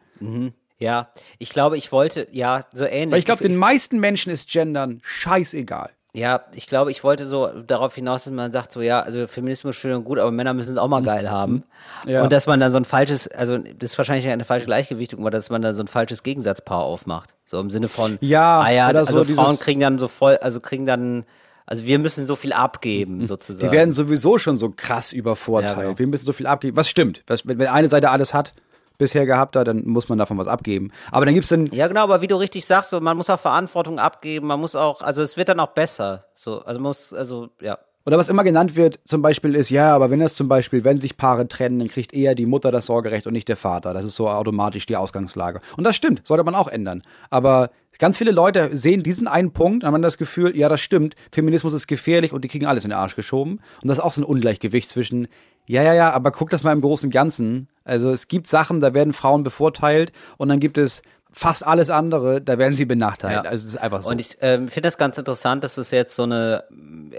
[0.79, 1.09] Ja,
[1.39, 3.13] ich glaube, ich wollte, ja, so ähnlich.
[3.13, 5.91] Weil ich glaube, den meisten Menschen ist Gendern scheißegal.
[6.13, 9.77] Ja, ich glaube, ich wollte so darauf hinaus, dass man sagt, so ja, also Feminismus
[9.77, 11.63] schön und gut, aber Männer müssen es auch mal geil haben.
[12.05, 12.11] Mhm.
[12.11, 12.23] Ja.
[12.23, 15.31] Und dass man dann so ein falsches, also das ist wahrscheinlich eine falsche Gleichgewichtung, aber
[15.31, 17.35] dass man dann so ein falsches Gegensatzpaar aufmacht.
[17.47, 20.61] So im Sinne von, Ja, ah ja, also so Frauen kriegen dann so voll, also
[20.61, 21.25] kriegen dann,
[21.71, 23.65] also wir müssen so viel abgeben, sozusagen.
[23.65, 23.71] Mhm.
[23.71, 25.77] Die werden sowieso schon so krass übervorteilt.
[25.77, 25.99] Ja, genau.
[25.99, 26.77] Wir müssen so viel abgeben.
[26.77, 27.23] Was stimmt?
[27.29, 28.55] Was, wenn, eine Seite alles hat,
[28.99, 30.91] bisher gehabt hat, dann muss man davon was abgeben.
[31.13, 33.39] Aber dann gibt's dann, Ja, genau, aber wie du richtig sagst, so, man muss auch
[33.39, 36.27] Verantwortung abgeben, man muss auch, also es wird dann auch besser.
[36.35, 37.79] So, also muss, also, ja.
[38.07, 40.99] Oder was immer genannt wird, zum Beispiel ist, ja, aber wenn das zum Beispiel, wenn
[40.99, 43.93] sich Paare trennen, dann kriegt eher die Mutter das Sorgerecht und nicht der Vater.
[43.93, 45.61] Das ist so automatisch die Ausgangslage.
[45.77, 47.03] Und das stimmt, sollte man auch ändern.
[47.29, 50.81] Aber ganz viele Leute sehen diesen einen Punkt und haben dann das Gefühl, ja, das
[50.81, 53.61] stimmt, Feminismus ist gefährlich und die kriegen alles in den Arsch geschoben.
[53.83, 55.29] Und das ist auch so ein Ungleichgewicht zwischen,
[55.67, 57.69] ja, ja, ja, aber guck das mal im Großen und Ganzen.
[57.85, 62.41] Also es gibt Sachen, da werden Frauen bevorteilt und dann gibt es fast alles andere,
[62.41, 63.45] da werden sie benachteiligt.
[63.45, 63.51] Ja.
[63.51, 64.11] Also es ist einfach so.
[64.11, 66.65] Und ich ähm, finde das ganz interessant, dass es jetzt so eine,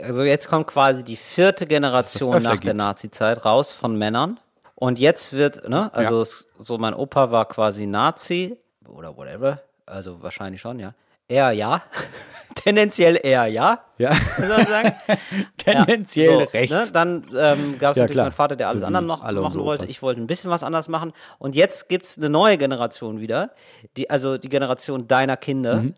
[0.04, 2.76] also jetzt kommt quasi die vierte Generation nach der gibt.
[2.76, 4.40] Nazi-Zeit raus von Männern.
[4.76, 8.58] Und jetzt wird, ne, also es, so mein Opa war quasi Nazi
[8.88, 10.94] oder whatever, also wahrscheinlich schon, ja.
[11.32, 11.82] Er ja,
[12.56, 14.94] tendenziell eher ja, ja, muss man sagen.
[15.58, 16.76] tendenziell Ja, so, rechts.
[16.76, 16.92] Ne?
[16.94, 18.26] Dann ähm, gab es Ja, natürlich klar.
[18.26, 19.84] meinen Vater, der alles So andere noch alle machen unsere wollte.
[19.84, 19.92] Opas.
[19.92, 21.14] Ich wollte ein bisschen was anders machen.
[21.40, 23.52] Und jetzt gibt's eine neue Generation wieder,
[23.96, 25.76] die, also die Generation deiner Kinder.
[25.78, 25.96] Mhm.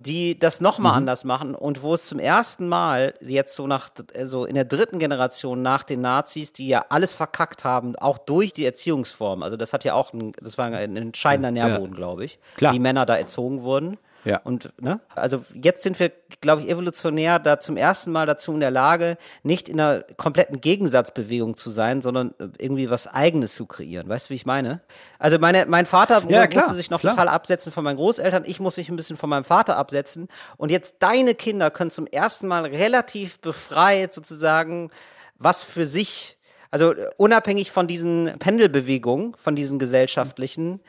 [0.00, 4.44] Die das nochmal anders machen und wo es zum ersten Mal jetzt so nach, also
[4.44, 8.64] in der dritten Generation nach den Nazis, die ja alles verkackt haben, auch durch die
[8.64, 9.42] Erziehungsform.
[9.42, 12.74] Also das hat ja auch, ein, das war ein entscheidender Nährboden, glaube ich, Klar.
[12.74, 13.98] wie Männer da erzogen wurden.
[14.24, 14.40] Ja.
[14.44, 16.10] Und ne, also jetzt sind wir,
[16.40, 20.60] glaube ich, evolutionär da zum ersten Mal dazu in der Lage, nicht in einer kompletten
[20.60, 24.08] Gegensatzbewegung zu sein, sondern äh, irgendwie was Eigenes zu kreieren.
[24.08, 24.80] Weißt du, wie ich meine?
[25.18, 27.14] Also meine, mein Vater Ja, musste klar, sich noch klar.
[27.14, 28.44] total absetzen von meinen Großeltern.
[28.46, 30.28] Ich muss mich ein bisschen von meinem Vater absetzen.
[30.56, 34.90] Und jetzt deine Kinder können zum ersten Mal relativ befreit sozusagen
[35.38, 36.36] was für sich,
[36.70, 40.80] also äh, unabhängig von diesen Pendelbewegungen, von diesen gesellschaftlichen.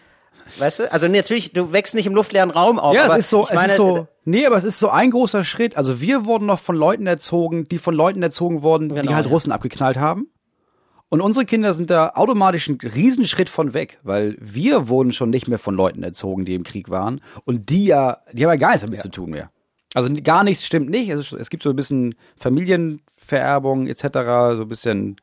[0.57, 0.91] Weißt du?
[0.91, 2.95] Also natürlich, du wächst nicht im luftleeren Raum auf.
[2.95, 5.11] Ja, es ist so, ich meine, es ist so, nee, aber es ist so ein
[5.11, 5.77] großer Schritt.
[5.77, 9.25] Also wir wurden noch von Leuten erzogen, die von Leuten erzogen wurden, die Genau, halt
[9.25, 9.31] ja.
[9.31, 10.27] Russen abgeknallt haben.
[11.09, 15.47] Und unsere Kinder sind da automatisch einen Riesenschritt von weg, weil wir wurden schon nicht
[15.47, 17.21] mehr von Leuten erzogen, die im Krieg waren.
[17.45, 19.49] Und die ja, die haben ja gar nichts damit zu tun mehr.
[19.95, 21.09] Also gar nichts stimmt nicht.
[21.09, 25.15] Es, ist, es gibt so ein bisschen Familienvererbung etc., so ein bisschen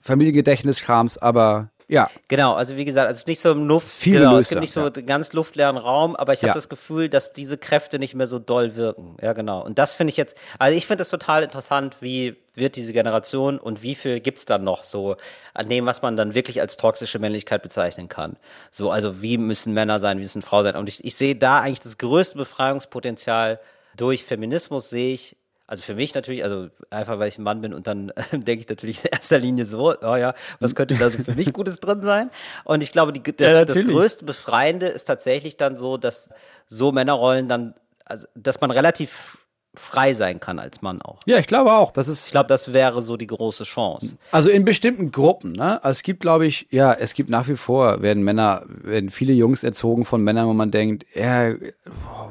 [0.00, 4.36] Familiengedächtniskrams, aber ja, Genau, also wie gesagt, es ist nicht so im Luft, Viel genau,
[4.38, 4.90] es gibt nicht so ja.
[4.90, 6.54] ganz luftleeren Raum, aber ich habe Ja.
[6.54, 9.16] das Gefühl, dass diese Kräfte nicht mehr so doll wirken.
[9.20, 9.62] Ja, genau.
[9.64, 13.58] Und das finde ich jetzt, also ich finde das total interessant, wie wird diese Generation
[13.58, 15.16] und wie viel gibt's dann noch so
[15.54, 18.36] an dem, was man dann wirklich als toxische Männlichkeit bezeichnen kann.
[18.70, 20.76] So, also wie müssen Männer sein, wie müssen Frauen sein.
[20.76, 23.60] Und ich, ich sehe da eigentlich das größte Befreiungspotenzial
[23.96, 27.72] durch Feminismus sehe ich also für mich natürlich, also einfach weil ich ein Mann bin
[27.72, 31.22] und dann denke ich natürlich in erster Linie so, oh ja, was könnte da so
[31.22, 32.30] für mich Gutes drin sein?
[32.64, 36.28] Und ich glaube, die, das, Ja, das größte Befreiende ist tatsächlich dann so, dass
[36.66, 39.38] so Männerrollen dann, also dass man relativ
[39.76, 41.20] frei sein kann als Mann auch.
[41.26, 41.92] ja, ich glaube auch.
[41.92, 44.16] Das ist Ich glaube, das wäre so die große Chance.
[44.30, 45.82] Also in bestimmten Gruppen, ne?
[45.84, 49.32] Also es gibt, glaube ich, ja, es gibt nach wie vor, werden Männer, werden viele
[49.32, 51.54] Jungs erzogen von Männern, wo man denkt, ja,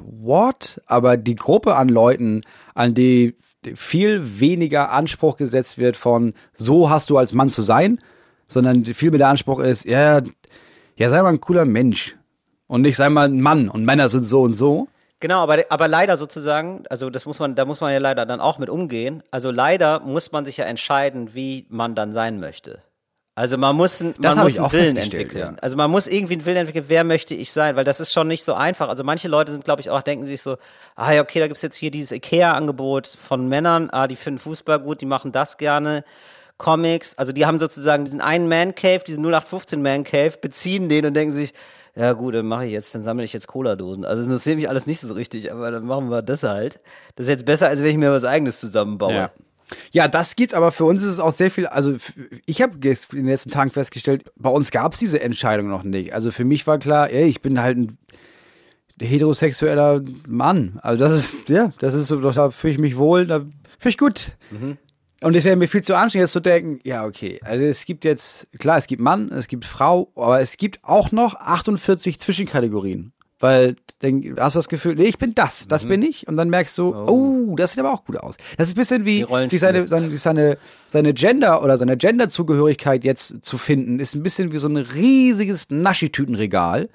[0.02, 0.82] what?
[0.86, 3.36] Aber die Gruppe an Leuten, an die
[3.76, 8.00] viel weniger Anspruch gesetzt wird von, so hast du als Mann zu sein,
[8.48, 10.22] sondern viel mehr der Anspruch ist, ja,
[10.96, 12.16] ja, sei mal ein cooler Mensch.
[12.68, 14.88] Und nicht sei mal ein Mann und Männer sind so und so.
[15.24, 18.41] Genau, aber, aber leider sozusagen, also das muss man, da muss man ja leider dann
[18.41, 19.24] auch mit umgehen.
[19.32, 22.80] Also leider muss man sich ja entscheiden, wie man dann sein möchte.
[23.36, 25.39] Also man muss, ein- man muss einen Willen entwickeln.
[25.39, 25.53] ja.
[25.61, 28.28] Also man muss irgendwie einen Willen entwickeln, wer möchte ich sein, weil das ist schon
[28.28, 28.89] nicht so einfach.
[28.89, 30.57] Also manche Leute sind, glaube ich, auch, denken sich so,
[30.97, 34.80] ah ja, okay, da gibt's jetzt hier dieses IKEA-Angebot von Männern, ah, die finden Fußball
[34.82, 36.03] gut, die machen das gerne.
[36.57, 41.05] Comics, also die haben sozusagen diesen einen Man Cave, diesen 0815 Man Cave, beziehen den
[41.05, 41.53] und denken sich,
[41.96, 44.06] ja gut, dann mache ich jetzt, dann sammle ich jetzt Cola-Dosen.
[44.06, 46.80] Also das interessiert mich alles nicht so richtig, aber dann machen wir das halt.
[47.16, 49.14] Das ist jetzt besser, als wenn ich mir was eigenes zusammenbaue.
[49.14, 49.32] Ja.
[49.91, 51.96] Ja, das geht's, aber für uns ist es auch sehr viel, also
[52.46, 56.14] ich habe in den letzten Tagen festgestellt, bei uns gab's diese Entscheidung noch nicht.
[56.14, 57.98] Also für mich war klar, ey, ich bin halt ein
[59.00, 60.80] heterosexueller Mann.
[60.82, 63.39] Also das ist, ja, das ist so, da fühle ich mich wohl, da
[63.80, 64.34] fühle ich gut.
[65.24, 68.05] Und es wäre mir viel zu anstrengend, jetzt zu denken, ja, okay, also es gibt
[68.05, 73.13] jetzt, klar, es gibt Mann, es gibt Frau, aber es gibt auch noch 48 Zwischenkategorien.
[73.39, 76.30] Weil dann hast du das Gefühl, nee, ich bin das, das bin ich.
[76.30, 77.55] Und dann merkst du, oh.
[77.57, 78.36] das sieht aber auch gut aus.
[78.57, 80.57] Das ist ein bisschen wie, sich seine, seine, seine,
[80.88, 85.69] seine Gender oder seine Genderzugehörigkeit jetzt zu finden, ist ein bisschen wie so ein riesiges
[85.69, 86.89] Naschitütenregal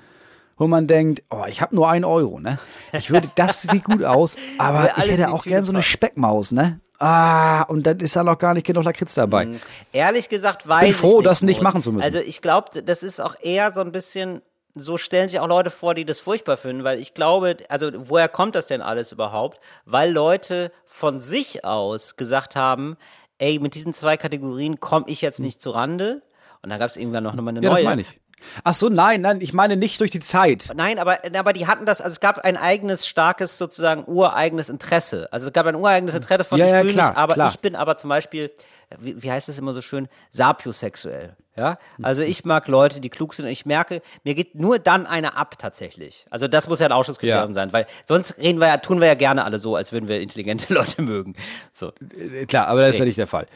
[0.58, 2.58] wo man denkt, oh, ich habe nur einen Euro, ne?
[2.92, 6.80] Ich würde, das sieht gut aus, aber ich hätte auch gern so eine Speckmaus, ne?
[6.98, 9.48] Ah, und dann ist da noch gar nicht genug Lakritz dabei.
[9.92, 12.04] Ehrlich gesagt weiß Bin ich froh, nicht, das nicht machen zu müssen.
[12.04, 14.42] Also ich glaube, das ist auch eher so ein bisschen,
[14.74, 18.28] so stellen sich auch Leute vor, die das furchtbar finden, weil ich glaube, also woher
[18.28, 19.60] kommt das denn alles überhaupt?
[19.84, 22.96] Weil Leute von sich aus gesagt haben,
[23.38, 26.22] ey, mit diesen zwei Kategorien komme ich jetzt nicht zu Rande.
[26.62, 27.82] Und dann gab es irgendwann noch mal eine Ja, neue.
[27.82, 28.20] das meine ich.
[28.64, 30.70] Ach so, nein, nein, ich meine nicht durch die Zeit.
[30.74, 35.28] Nein, aber, aber die hatten das, also es gab ein eigenes, starkes, sozusagen ureigenes Interesse.
[35.32, 37.48] Also es gab ein ureigenes Interesse von Ja, ich ja, fühle klar, mich, aber klar.
[37.50, 38.50] ich bin aber zum Beispiel,
[38.98, 41.36] wie, wie heißt es immer so schön, sapiosexuell.
[41.56, 45.06] Ja, also ich mag Leute, die klug sind und ich merke, mir geht nur dann
[45.08, 46.24] einer ab tatsächlich.
[46.30, 47.54] Also das muss ja ein Ausschlusskriterium Ja.
[47.54, 50.20] sein, weil sonst reden wir ja, tun wir ja gerne alle so, als würden wir
[50.20, 51.34] intelligente Leute mögen.
[51.72, 51.92] So.
[52.16, 53.46] Äh, Klar, aber das ist ja nicht der Fall.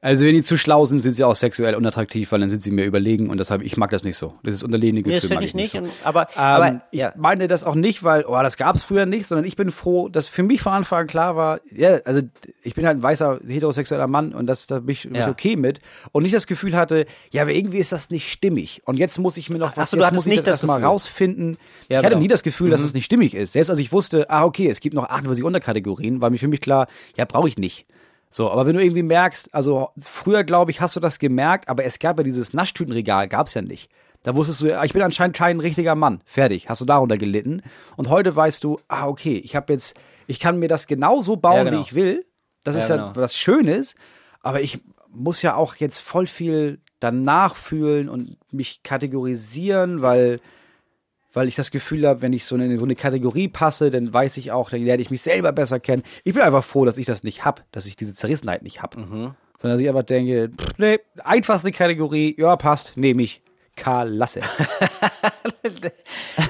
[0.00, 2.70] Also wenn die zu schlau sind, sind sie auch sexuell unattraktiv, weil dann sind sie
[2.70, 4.34] mir überlegen und deshalb, ich mag das nicht so.
[4.44, 5.78] Das ist unterlegene Nee, das Gefühl, finde ich nicht, so.
[5.78, 7.12] und, aber, Ähm, aber ich ja.
[7.16, 10.08] meine das auch nicht, weil, oh, das gab es früher nicht, sondern ich bin froh,
[10.08, 12.20] dass für mich von Anfang an klar war, ja, also
[12.62, 15.28] ich bin halt ein weißer heterosexueller Mann und das, da bin ich, bin ich Ja.
[15.30, 15.80] okay mit
[16.12, 19.36] und nicht das Gefühl hatte, ja, aber irgendwie ist das nicht stimmig und jetzt muss
[19.36, 20.84] ich mir noch Ach was, so, du jetzt muss ich nicht das das Gefühl.
[20.84, 21.56] rausfinden.
[21.88, 22.20] Ja, ich hatte genau.
[22.22, 23.52] nie das Gefühl, dass es nicht stimmig ist.
[23.52, 26.60] Selbst als ich wusste, ah, okay, es gibt noch 48 Unterkategorien, war mir für mich
[26.60, 26.86] klar,
[27.16, 27.86] ja, brauche ich nicht.
[28.30, 31.84] So, aber wenn du irgendwie merkst, also früher, glaube ich, hast du das gemerkt, aber
[31.84, 33.90] es gab ja dieses Naschtütenregal, gab es ja nicht.
[34.22, 36.20] Da wusstest du, ich bin anscheinend kein richtiger Mann.
[36.26, 37.62] Fertig, hast du darunter gelitten.
[37.96, 41.56] Und heute weißt du, ah, okay, ich habe jetzt, ich kann mir das genauso bauen,
[41.58, 41.78] Ja, genau.
[41.78, 42.26] wie ich will.
[42.64, 43.12] Das Ja, ist ja genau.
[43.14, 43.94] was Schönes,
[44.42, 50.40] aber ich muss ja auch jetzt voll viel danach fühlen und mich kategorisieren, weil
[51.38, 54.38] weil ich das Gefühl habe, wenn ich so in so eine Kategorie passe, dann weiß
[54.38, 56.02] ich auch, dann lerne ich mich selber besser kennen.
[56.24, 58.96] Ich bin einfach froh, dass ich das nicht hab, dass ich diese Zerrissenheit nicht hab.
[58.96, 59.34] Mhm.
[59.60, 63.40] Sondern dass ich einfach denke, pff, nee, einfachste Kategorie, ja, passt, nehme ich.
[63.76, 64.40] Karl Lasse.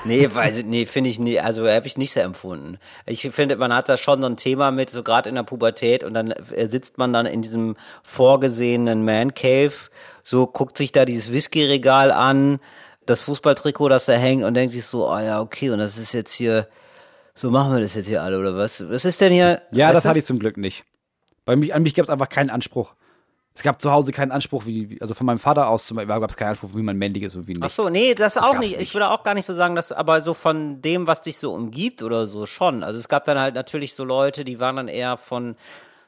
[0.04, 2.78] Nee, weiß ich, nee, finde ich nie, also habe ich nicht so empfunden.
[3.04, 6.04] Ich finde, man hat da schon so ein Thema mit, so gerade in der Pubertät
[6.04, 9.74] und dann äh, sitzt man dann in diesem vorgesehenen Man Cave,
[10.22, 12.58] so guckt sich da dieses Whisky-Regal an,
[13.08, 16.12] das Fußballtrikot, das da hängt und denkt sich so, ah ja, okay, und das ist
[16.12, 16.68] jetzt hier,
[17.34, 18.88] so machen wir das jetzt hier alle, oder was?
[18.88, 19.62] Was ist denn hier?
[19.72, 20.08] Ja, das du?
[20.10, 20.84] hatte ich zum Glück nicht.
[21.44, 22.94] Bei mich, an mich gab es einfach keinen Anspruch.
[23.54, 26.30] Es gab zu Hause keinen Anspruch, wie, also von meinem Vater aus zum Beispiel gab
[26.30, 27.64] es keinen Anspruch, wie man männlich ist und wie nicht.
[27.64, 28.80] Ach so, nee, das, auch gab's nicht.
[28.80, 31.52] Ich würde auch gar nicht so sagen, dass, aber so von dem, was dich so
[31.54, 32.84] umgibt oder so schon.
[32.84, 35.56] Also es gab dann halt natürlich so Leute, die waren dann eher von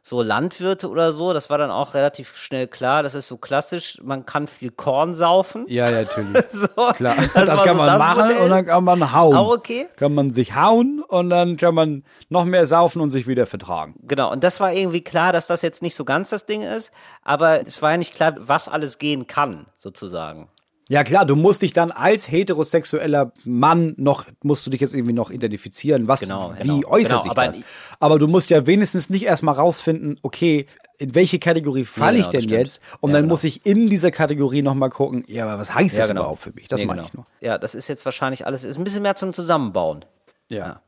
[0.02, 1.32] so Landwirte oder so.
[1.32, 3.02] Das war dann auch relativ schnell klar.
[3.02, 3.98] Das ist so klassisch.
[4.02, 5.64] Man kann viel Korn saufen.
[5.68, 6.44] Ja, ja, natürlich.
[6.50, 8.42] So, Klar, das das, kann so man das machen Modell.
[8.42, 9.36] und dann kann man hauen.
[9.36, 9.86] Auch okay.
[9.96, 13.94] Kann man sich hauen und dann kann man noch mehr saufen und sich wieder vertragen.
[14.02, 14.30] Genau.
[14.30, 16.92] Und das war irgendwie klar, dass das jetzt nicht so ganz das Ding ist.
[17.22, 20.48] Aber es war ja nicht klar, was alles gehen kann, sozusagen.
[20.92, 25.12] Ja klar, du musst dich dann als heterosexueller Mann noch, musst du dich jetzt irgendwie
[25.12, 26.88] noch identifizieren, was, Genau, wie genau.
[26.88, 27.58] äußert Genau, sich aber- das?
[28.00, 30.66] Aber du musst ja wenigstens nicht erstmal rausfinden, okay,
[30.98, 32.60] in welche Kategorie falle genau, ich denn das stimmt.
[32.66, 32.80] jetzt?
[32.98, 33.32] Und Ja, dann genau.
[33.34, 36.66] muss ich in dieser Kategorie nochmal gucken, ja, aber was heißt das überhaupt für mich?
[36.66, 37.08] Das Nee, meine genau.
[37.08, 37.26] ich nur.
[37.40, 40.04] Ja, das ist jetzt wahrscheinlich alles, ist ein bisschen mehr zum Zusammenbauen.
[40.50, 40.80] Ja.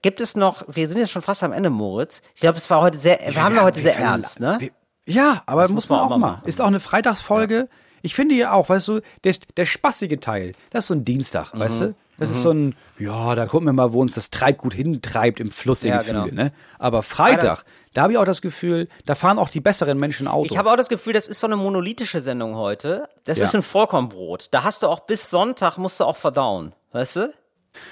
[0.00, 2.22] Gibt es noch, wir sind jetzt schon fast am Ende, Moritz.
[2.36, 4.56] Ich glaube, es war heute sehr, wir haben ja heute sehr ernst, ne?
[4.60, 4.70] wir-
[5.06, 6.18] Ja, aber muss man auch, mal.
[6.18, 6.42] machen.
[6.46, 7.68] Ist auch eine Freitagsfolge.
[8.02, 11.54] Ich finde ja auch, weißt du, der, der spaßige Teil, das ist so ein Dienstag,
[11.54, 11.58] Mhm.
[11.60, 11.94] weißt du?
[12.18, 15.50] Das ist so ein, ja, da gucken wir mal, wo uns das Treibgut hintreibt im
[15.50, 16.42] Fluss der Ja, Gefühle, genau.
[16.44, 16.52] ne?
[16.78, 20.28] Aber Freitag, das- da habe ich auch das Gefühl, da fahren auch die besseren Menschen
[20.28, 20.50] Auto.
[20.52, 23.08] Ich habe auch das Gefühl, das ist so eine monolithische Sendung heute.
[23.24, 23.46] Das Ja.
[23.46, 24.48] ist ein Vollkornbrot.
[24.50, 27.32] Da hast du auch bis Sonntag musst du auch verdauen, weißt du?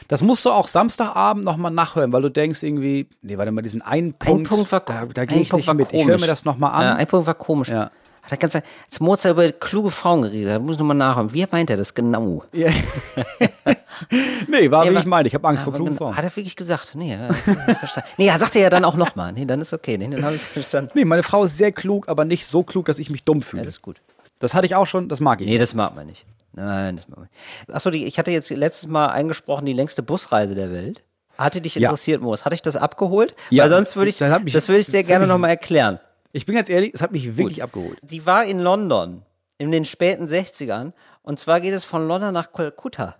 [0.09, 3.81] das musst du auch Samstagabend nochmal nachhören, weil du denkst irgendwie, nee, warte mal, diesen
[3.81, 5.87] einen Punkt, Ein Punkt war, da, da gehe ich nicht mit.
[5.93, 6.21] Ich höre komisch.
[6.21, 6.83] mir das nochmal an.
[6.83, 7.69] Ja, ein Punkt war komisch.
[7.69, 7.91] Ja.
[8.31, 11.33] Hat er ganz, als Mozart über kluge Frauen geredet, da muss ich nochmal nachhören.
[11.33, 12.45] Wie meint er das genau?
[12.53, 12.69] Ja.
[14.49, 15.27] nee, war Ja, wie ich meine.
[15.29, 16.17] Ich habe Angst vor klugen genau, Frauen.
[16.17, 16.95] Hat er wirklich gesagt?
[16.95, 18.09] Nee, ja, ich verstanden.
[18.19, 19.33] nee, er sagte ja dann auch nochmal.
[19.33, 19.97] Nee, dann ist okay.
[19.99, 20.91] Nee, dann habe ich es verstanden.
[20.95, 23.45] Nee, meine Frau ist sehr klug, aber nicht so klug, dass ich mich dumm Ja,
[23.47, 23.63] fühle.
[23.65, 24.01] das ist gut.
[24.39, 25.47] das hatte ich auch schon, das mag ich.
[25.49, 26.27] Nee, das mag man nicht.
[26.53, 27.29] Nein, das mag man
[27.67, 27.75] nicht.
[27.75, 31.03] Achso, die, ich hatte jetzt letztes Mal eingesprochen, die längste Busreise der Welt.
[31.37, 31.89] Hatte dich Ja.
[31.89, 32.45] interessiert, Moos?
[32.45, 33.35] Hatte ich das abgeholt?
[33.51, 36.01] Ja, Weil sonst würde ich, das mich- das würde ich dir gerne nochmal erklären.
[36.39, 37.99] Ich bin ganz ehrlich, es hat mich wirklich abgeholt.
[38.03, 39.23] Die war in London
[39.59, 40.93] in den späten 60ern.
[41.23, 43.17] Und zwar geht es von London nach Kalkutta.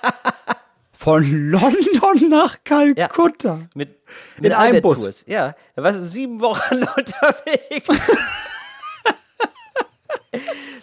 [0.92, 3.68] Von London nach Kalkutta.
[3.74, 3.90] Mit,
[4.36, 5.02] In mit einem Albert Bus.
[5.02, 5.24] Tours.
[5.26, 7.88] Ja, da warst du sieben Wochen unterwegs.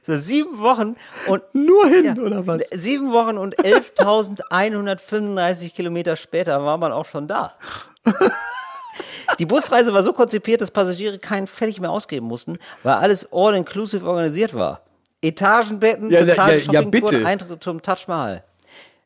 [0.08, 0.94] so sieben Wochen
[1.28, 2.64] und Nur hin, ja, oder was?
[2.72, 7.56] sieben Wochen und 11.135 Kilometer später war man auch schon da.
[9.40, 14.08] Die Busreise war so konzipiert, dass Passagiere keinen Pfennig mehr ausgeben mussten, weil alles all-inclusive
[14.08, 14.82] organisiert war.
[15.22, 17.26] Etagenbetten, Ja, bezahlte ja, ja.
[17.26, 18.44] Eintritt zum Taj Mahal.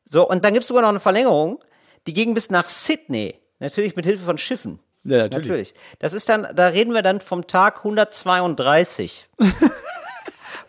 [0.06, 1.60] So, und dann gibt es sogar noch eine Verlängerung,
[2.08, 3.36] die ging bis nach Sydney.
[3.60, 4.80] Natürlich mit Hilfe von Schiffen.
[5.04, 5.74] Ja, natürlich.
[6.00, 9.28] Das ist dann, da reden wir dann vom Tag 132.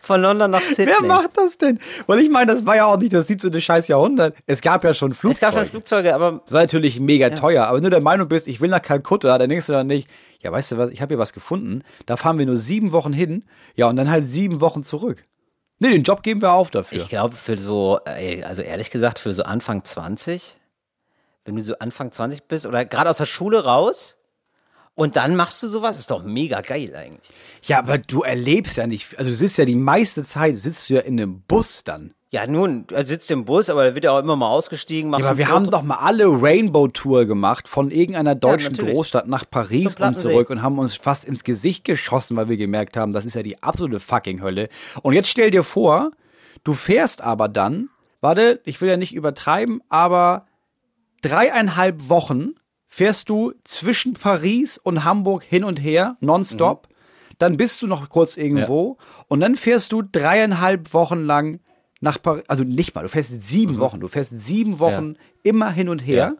[0.03, 0.93] von London nach Sydney.
[0.99, 1.79] Wer macht das denn?
[2.07, 3.59] Weil ich meine, das war ja auch nicht das 17.
[3.59, 4.35] scheiß Jahrhundert.
[4.45, 5.33] Es gab ja schon Flugzeuge.
[5.33, 8.27] es gab schon Flugzeuge, aber Das war natürlich mega teuer, aber wenn du der Meinung
[8.27, 10.09] bist, ich will nach Kalkutta, dann denkst du dann nicht,
[10.41, 13.13] ja, weißt du was, ich habe hier was gefunden, da fahren wir nur sieben Wochen
[13.13, 13.45] hin,
[13.75, 15.21] ja, und dann halt sieben Wochen zurück.
[15.79, 16.97] Nee, den Job geben wir auf dafür.
[16.97, 20.57] ich glaube, für so, äh, also ehrlich gesagt, für so Anfang 20,
[21.45, 24.17] wenn du so Anfang 20 bist oder gerade aus der Schule raus
[24.95, 27.29] und dann machst du sowas, ist doch mega geil eigentlich.
[27.63, 30.95] ja, aber du erlebst ja nicht, also du sitzt ja die meiste Zeit, sitzt du
[30.95, 32.13] ja in einem Bus dann.
[32.33, 35.11] Ja, nun, er sitzt im Bus, aber da wird ja auch immer mal ausgestiegen.
[35.11, 35.55] Ja, aber wir Foto.
[35.55, 38.95] haben doch mal alle Rainbow-Tour gemacht von irgendeiner deutschen natürlich.
[38.95, 42.97] Großstadt nach Paris und zurück und haben uns fast ins Gesicht geschossen, weil wir gemerkt
[42.97, 44.69] haben, das ist ja die absolute fucking Hölle.
[45.03, 46.09] Und jetzt stell dir vor,
[46.63, 47.89] du fährst aber dann,
[48.19, 50.47] warte, ich will ja nicht übertreiben, aber
[51.21, 52.55] dreieinhalb Wochen
[52.93, 56.87] fährst du zwischen Paris und Hamburg hin und her, nonstop.
[57.39, 61.59] Dann bist du noch kurz irgendwo und dann fährst du dreieinhalb Wochen lang
[62.01, 65.89] nach Paris, also nicht mal, du fährst sieben Wochen, du fährst sieben Wochen immer hin
[65.89, 66.35] und her.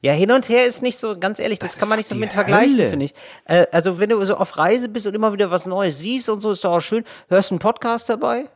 [0.00, 2.14] Ja, hin und her ist nicht so, ganz ehrlich, das, Das kann man nicht so
[2.14, 3.14] mit vergleichen, finde ich.
[3.44, 6.40] Äh, also, wenn du so auf Reise bist und immer wieder was Neues siehst und
[6.40, 7.04] so, ist doch auch schön.
[7.28, 8.46] Hörst du einen Podcast dabei?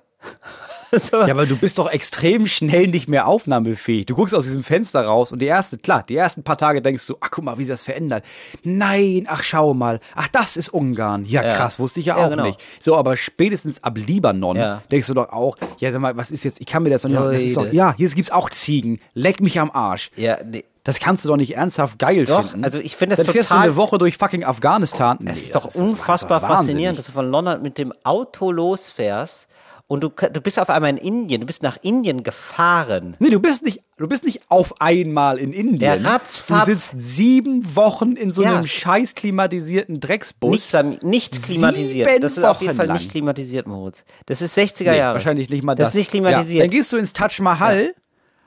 [0.92, 1.16] So.
[1.18, 4.06] Ja, aber du bist doch extrem schnell nicht mehr aufnahmefähig.
[4.06, 7.06] Du guckst aus diesem Fenster raus und die erste, klar, die ersten paar Tage denkst
[7.06, 8.24] du, ach guck mal, wie sich das verändert.
[8.62, 11.24] Nein, ach schau mal, ach das ist Ungarn.
[11.24, 11.54] Ja, Ja.
[11.56, 12.44] krass, wusste ich ja, Ja, auch genau.
[12.44, 12.60] nicht.
[12.80, 14.82] So, aber spätestens ab Libanon Ja.
[14.90, 17.08] denkst du doch auch, ja, sag mal, was ist jetzt, ich kann mir das doch
[17.08, 20.10] nicht, das ist doch, ja, hier gibt's auch Ziegen, leck mich am Arsch.
[20.16, 20.64] Ja, nee.
[20.84, 22.64] Das kannst du doch nicht ernsthaft geil Doch, finden.
[22.64, 25.16] also ich finde das Dann fährst du total- eine Woche durch fucking Afghanistan.
[25.24, 29.46] Es Nee, ist doch unfassbar faszinierend, dass du von London mit dem Auto losfährst
[29.88, 33.14] und du, du bist auf einmal in Indien, du bist nach Indien gefahren.
[33.18, 35.78] Nee, du bist nicht, du bist nicht auf einmal in Indien.
[35.80, 38.56] Der ratzfatz- Du sitzt sieben Wochen in so Ja.
[38.56, 40.50] einem scheiß klimatisierten Drecksbus.
[40.72, 42.08] Nichts, nichts klimatisiert.
[42.08, 43.10] Sieben Das ist auf jeden Fall Wochen nicht lang.
[43.10, 44.04] klimatisiert, Moritz.
[44.26, 45.14] Das ist 60er Nee, Jahre.
[45.14, 45.88] wahrscheinlich nicht mal das.
[45.88, 45.94] das.
[45.94, 46.62] ist nicht Ja, klimatisiert.
[46.64, 47.94] dann gehst du ins Taj Mahal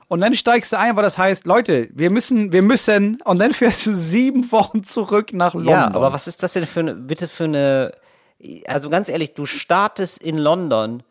[0.08, 3.52] und dann steigst du ein, weil das heißt, Leute, wir müssen, wir müssen, und dann
[3.52, 5.72] fährst du sieben Wochen zurück nach London.
[5.72, 7.92] Ja, aber was ist das denn für eine, bitte für eine,
[8.66, 11.02] also ganz ehrlich, du startest in London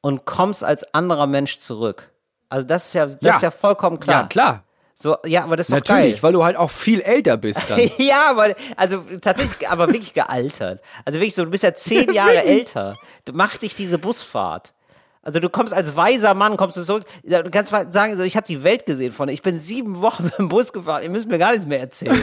[0.00, 2.10] und kommst als anderer Mensch zurück.
[2.48, 3.36] Also das ist ja, das Ja.
[3.36, 4.22] ist ja vollkommen klar.
[4.22, 4.64] Ja, klar.
[5.02, 6.22] So, ja, aber das ist Natürlich, geil.
[6.22, 7.80] weil du halt auch viel älter bist dann.
[7.98, 10.80] ja, aber also tatsächlich, aber wirklich gealtert.
[11.06, 12.96] Also wirklich so, du bist ja zehn Jahre älter.
[13.24, 14.74] Du mach dich diese Busfahrt.
[15.22, 17.04] Also du kommst als weiser Mann, kommst du zurück.
[17.22, 19.28] Du kannst sagen, so, ich habe die Welt gesehen von.
[19.28, 21.02] Ich bin sieben Wochen mit dem Bus gefahren.
[21.02, 22.20] Ihr müsst mir gar nichts mehr erzählen.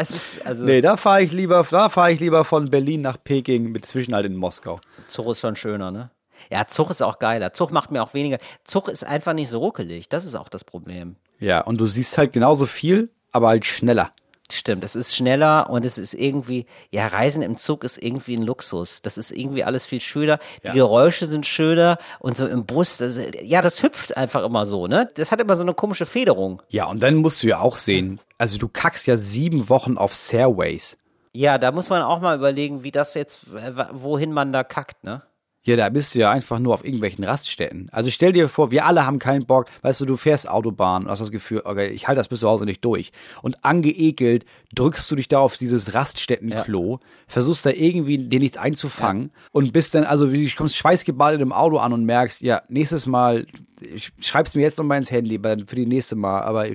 [0.00, 3.18] Es ist also Nee, da fahre ich lieber, da fahre ich lieber von Berlin nach
[3.22, 4.80] Peking mit Zwischenhalt in Moskau.
[5.06, 6.10] Zug ist schon schöner, ne?
[6.50, 7.52] Ja, Zug ist auch geiler.
[7.52, 8.38] Zug macht mir auch weniger.
[8.64, 10.08] Zug ist einfach nicht so ruckelig.
[10.08, 11.16] Das ist auch das Problem.
[11.38, 14.12] Ja, und du siehst halt genauso viel, aber halt schneller.
[14.52, 18.42] Stimmt, es ist schneller und es ist irgendwie, ja, Reisen im Zug ist irgendwie ein
[18.42, 19.00] Luxus.
[19.02, 20.38] Das ist irgendwie alles viel schöner.
[20.62, 20.72] Die Ja.
[20.72, 25.08] Geräusche sind schöner und so im Bus, das, ja, das hüpft einfach immer so, ne?
[25.14, 26.62] Das hat immer so eine komische Federung.
[26.68, 30.14] Ja, und dann musst du ja auch sehen, also du kackst ja sieben Wochen auf
[30.14, 30.96] Stairways.
[31.32, 33.46] Ja, da muss man auch mal überlegen, wie das jetzt,
[33.92, 35.22] wohin man da kackt, ne?
[35.62, 37.88] Ja, da bist du ja einfach nur auf irgendwelchen Raststätten.
[37.92, 41.10] Also stell dir vor, wir alle haben keinen Bock, weißt du, du fährst Autobahn und
[41.10, 43.12] hast das Gefühl, okay, ich halte das bis zu Hause nicht durch.
[43.42, 49.32] Und angeekelt drückst du dich da auf dieses Raststättenklo, versuchst da irgendwie dir nichts einzufangen
[49.52, 53.06] und bist dann, also wie du kommst schweißgebadet im Auto an und merkst, ja, nächstes
[53.06, 53.46] Mal,
[53.80, 56.68] ich schreib's mir jetzt nochmal ins Handy, für die nächste Mal, aber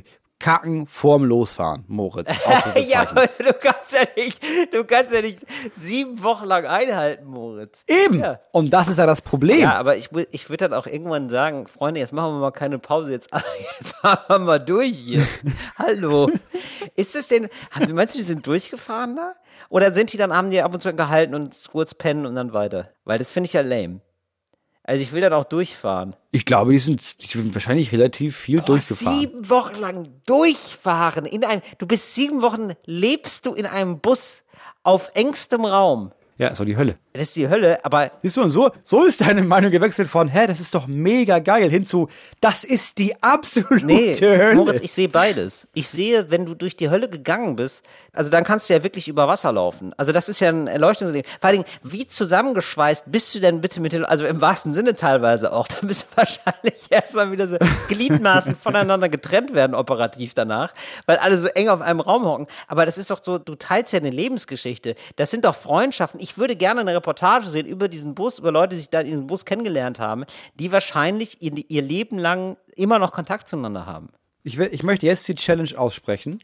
[0.45, 2.31] kacken vorm Losfahren, Moritz.
[2.87, 5.39] ja, aber du kannst ja nicht, du kannst ja nicht
[5.73, 7.83] sieben Wochen lang einhalten, Moritz.
[7.87, 8.19] Eben.
[8.19, 8.39] Ja.
[8.51, 9.61] Und das ist ja das Problem.
[9.61, 12.77] Ja, aber ich, ich würde dann auch irgendwann sagen, Freunde, jetzt machen wir mal keine
[12.77, 13.31] Pause, jetzt,
[13.79, 15.25] jetzt fahren wir mal durch hier.
[15.79, 16.29] Hallo.
[16.95, 17.49] Ist es denn,
[17.91, 19.33] meinst du, die sind durchgefahren da?
[19.69, 22.53] Oder sind die dann, haben die ab und zu gehalten und kurz pennen und dann
[22.53, 22.89] weiter?
[23.03, 24.01] Weil das finde ich ja lame.
[24.87, 26.15] Also ich will dann auch durchfahren.
[26.31, 29.19] Ich glaube, die sind, die sind wahrscheinlich relativ viel Boah, durchgefahren.
[29.19, 31.25] Sieben Wochen lang durchfahren.
[31.25, 34.43] In einem, du bist sieben Wochen, lebst du in einem Bus
[34.83, 36.11] auf engstem Raum.
[36.37, 36.95] Ja, ist doch die Hölle.
[37.15, 40.27] Das ist die Hölle, aber Siehst du, und so, so ist deine Meinung gewechselt von,
[40.27, 42.09] hä, das ist doch mega geil, hinzu,
[42.41, 44.53] das ist die absolute Nee, Hölle.
[44.55, 45.65] Moritz, ich sehe beides.
[45.73, 49.07] Ich sehe, wenn du durch die Hölle gegangen bist, also dann kannst du ja wirklich
[49.07, 49.93] über Wasser laufen.
[49.95, 51.31] Also das ist ja ein Erleuchtungserlebnis.
[51.39, 54.95] Vor allen Dingen, wie zusammengeschweißt bist du denn bitte mit den, also im wahrsten Sinne
[54.95, 57.57] teilweise auch, da bist du wahrscheinlich erstmal wieder so
[57.87, 60.73] Gliedmaßen voneinander getrennt werden operativ danach,
[61.05, 62.47] weil alle so eng auf einem Raum hocken.
[62.67, 64.95] Aber das ist doch so, du teilst ja eine Lebensgeschichte.
[65.15, 66.19] Das sind doch Freundschaften.
[66.19, 69.07] Ich würde gerne eine Reportage sehen über diesen Bus, über Leute, die sich da in
[69.07, 70.25] diesem Bus kennengelernt haben,
[70.55, 74.09] die wahrscheinlich ihr, ihr Leben lang immer noch Kontakt zueinander haben.
[74.43, 76.39] Ich, will, ich möchte jetzt die Challenge aussprechen,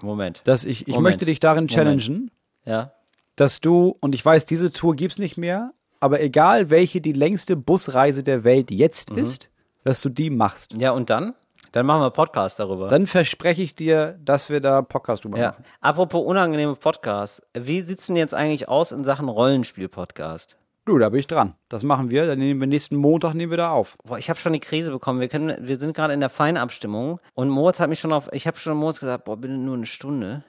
[0.00, 0.40] Moment.
[0.44, 1.02] dass ich, ich Moment.
[1.14, 2.30] möchte dich darin challengen,
[2.64, 2.92] Ja.
[3.36, 7.56] dass du, und ich weiß, diese Tour gibt's nicht mehr, aber egal welche die längste
[7.56, 9.18] Busreise der Welt jetzt Mhm.
[9.18, 9.50] ist,
[9.84, 10.72] dass du die machst.
[10.78, 11.34] Ja, und dann?
[11.72, 12.88] Dann machen wir Podcast darüber.
[12.88, 15.48] Dann verspreche ich dir, dass wir da Podcast drüber ja.
[15.48, 15.64] machen.
[15.80, 17.42] Apropos unangenehme Podcasts.
[17.54, 20.56] Wie sieht's denn jetzt eigentlich aus in Sachen Rollenspiel-Podcast?
[20.86, 21.54] Du, da bin ich dran.
[21.68, 22.26] Das machen wir.
[22.26, 23.98] Dann nehmen wir nächsten Montag nehmen wir da auf.
[24.04, 25.18] Boah, ich habe schon die Krise bekommen.
[25.18, 28.46] Wir können, wir sind gerade in der Feinabstimmung und Moritz hat mich schon auf, ich
[28.46, 30.44] habe schon Moritz gesagt, boah, bitte nur eine Stunde.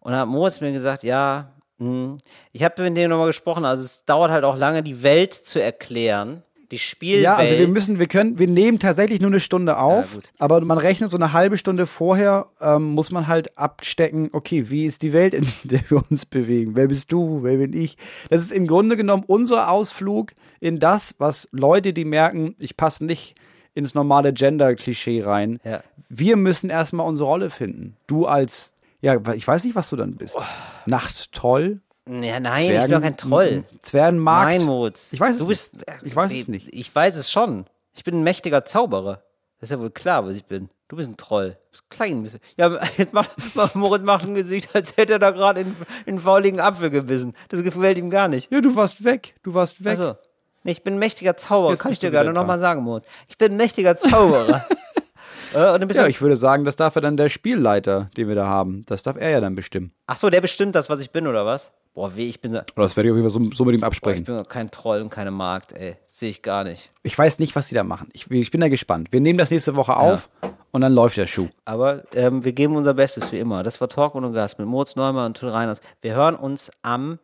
[0.00, 2.18] Und dann hat Moritz mir gesagt, ja, hm.
[2.52, 5.62] ich habe mit dem nochmal gesprochen, also es dauert halt auch lange, die Welt zu
[5.62, 7.24] erklären, die Spielwelt.
[7.24, 10.30] Ja, also wir müssen, wir können, wir nehmen tatsächlich nur eine Stunde auf, gut.
[10.38, 14.84] aber man rechnet so eine halbe Stunde vorher, ähm, muss man halt abstecken, okay, wie
[14.84, 16.76] ist die Welt, in der wir uns bewegen?
[16.76, 17.42] Wer bist du?
[17.42, 17.96] Wer bin ich?
[18.30, 23.04] Das ist im Grunde genommen unser Ausflug in das, was Leute, die merken, ich passe
[23.04, 23.34] nicht
[23.74, 25.60] ins normale Gender-Klischee rein.
[25.64, 25.82] Ja.
[26.08, 27.96] Wir müssen erstmal unsere Rolle finden.
[28.06, 30.36] Du als, ja, ich weiß nicht, was du dann bist.
[30.36, 30.42] Oh.
[30.86, 31.80] Nachttroll?
[32.08, 33.64] Ja, nein, ich bin doch kein Troll.
[33.80, 34.50] Zwergenmarkt?
[34.50, 35.12] Nein, Moritz.
[35.12, 36.68] Ich weiß es du bist, Ich weiß es nicht.
[36.72, 37.66] Ich weiß es schon.
[37.94, 39.22] Ich bin ein mächtiger Zauberer.
[39.60, 40.70] Das ist ja wohl klar, was ich bin.
[40.88, 41.50] Du bist ein Troll.
[41.50, 42.12] Du bist klein.
[42.12, 42.40] ein bisschen.
[42.56, 43.30] Ja, jetzt macht,
[43.74, 45.68] Moritz macht ein Gesicht, als hätte er da gerade in,
[46.06, 47.34] in einen fauligen Apfel gebissen.
[47.50, 48.50] Das gefällt ihm gar nicht.
[48.50, 49.34] Ja, du warst weg.
[49.42, 49.98] Du warst weg.
[49.98, 50.16] Also,
[50.64, 51.72] ich bin ein mächtiger Zauberer.
[51.72, 53.04] Jetzt Kann ich dir gerne nochmal sagen, Moritz.
[53.26, 54.64] Ich bin ein mächtiger Zauberer.
[55.54, 58.84] äh, Ja, ich würde sagen, das darf ja dann der Spielleiter, den wir da haben,
[58.86, 59.92] das darf er ja dann bestimmen.
[60.06, 61.70] Ach so, der bestimmt das, was ich bin, oder was?
[61.98, 63.74] Boah, weh, ich bin, boah, Oder das werde ich auf jeden Fall so, so mit
[63.74, 64.22] ihm ich absprechen.
[64.22, 65.96] bin doch kein Troll und keine Magd, ey.
[66.06, 66.92] Sehe ich gar nicht.
[67.02, 68.08] Ich weiß nicht, was sie da machen.
[68.12, 69.08] Ich, ich bin da gespannt.
[69.10, 70.30] Wir nehmen das nächste Woche auf
[70.70, 71.48] und dann läuft der Schuh.
[71.64, 73.64] Aber ähm, wir geben unser Bestes, wie immer.
[73.64, 75.80] Das war Talk ohne Gast mit Moritz Neumann und Till Reiners.
[76.00, 77.18] Wir hören uns am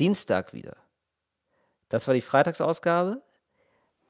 [0.00, 0.74] Dienstag wieder.
[1.88, 3.22] Das war die Freitagsausgabe.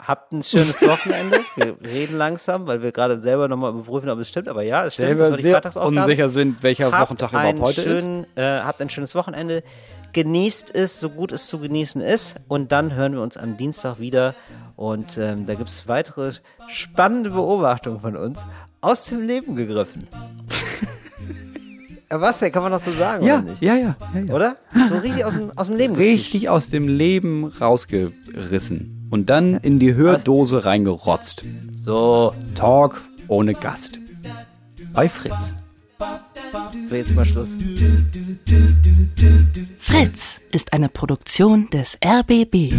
[0.00, 1.40] Habt ein schönes Wochenende.
[1.56, 4.46] Wir reden langsam, weil wir gerade selber nochmal überprüfen, ob es stimmt.
[4.46, 5.09] Aber ja, es stimmt.
[5.09, 5.24] Selber
[5.61, 8.02] das war die sehr unsicher sind, welcher Habt Wochentag überhaupt heute ist.
[8.02, 9.64] schönen, Äh, habt ein schönes Wochenende.
[10.12, 12.36] Genießt es, so gut es zu genießen ist.
[12.48, 14.34] Und dann hören wir uns am Dienstag wieder.
[14.76, 16.32] Und ähm, da gibt es weitere
[16.68, 18.40] spannende Beobachtungen von uns
[18.80, 20.06] aus dem Leben gegriffen.
[22.11, 22.52] ja, was denn?
[22.52, 23.62] Kann man das so sagen, Ja, oder nicht?
[23.62, 24.34] ja, ja, ja, ja.
[24.34, 24.56] Oder?
[24.88, 26.18] So richtig aus dem, aus dem Leben gefischt.
[26.26, 29.09] Richtig aus dem Leben rausgerissen.
[29.11, 31.42] Und dann in die Hördose reingerotzt.
[31.82, 33.98] So, Talk ohne Gast.
[34.94, 35.54] Bei Fritz.
[36.88, 37.49] So jetzt mal Schluss.
[39.78, 42.72] Fritz ist eine Produktion des RBB.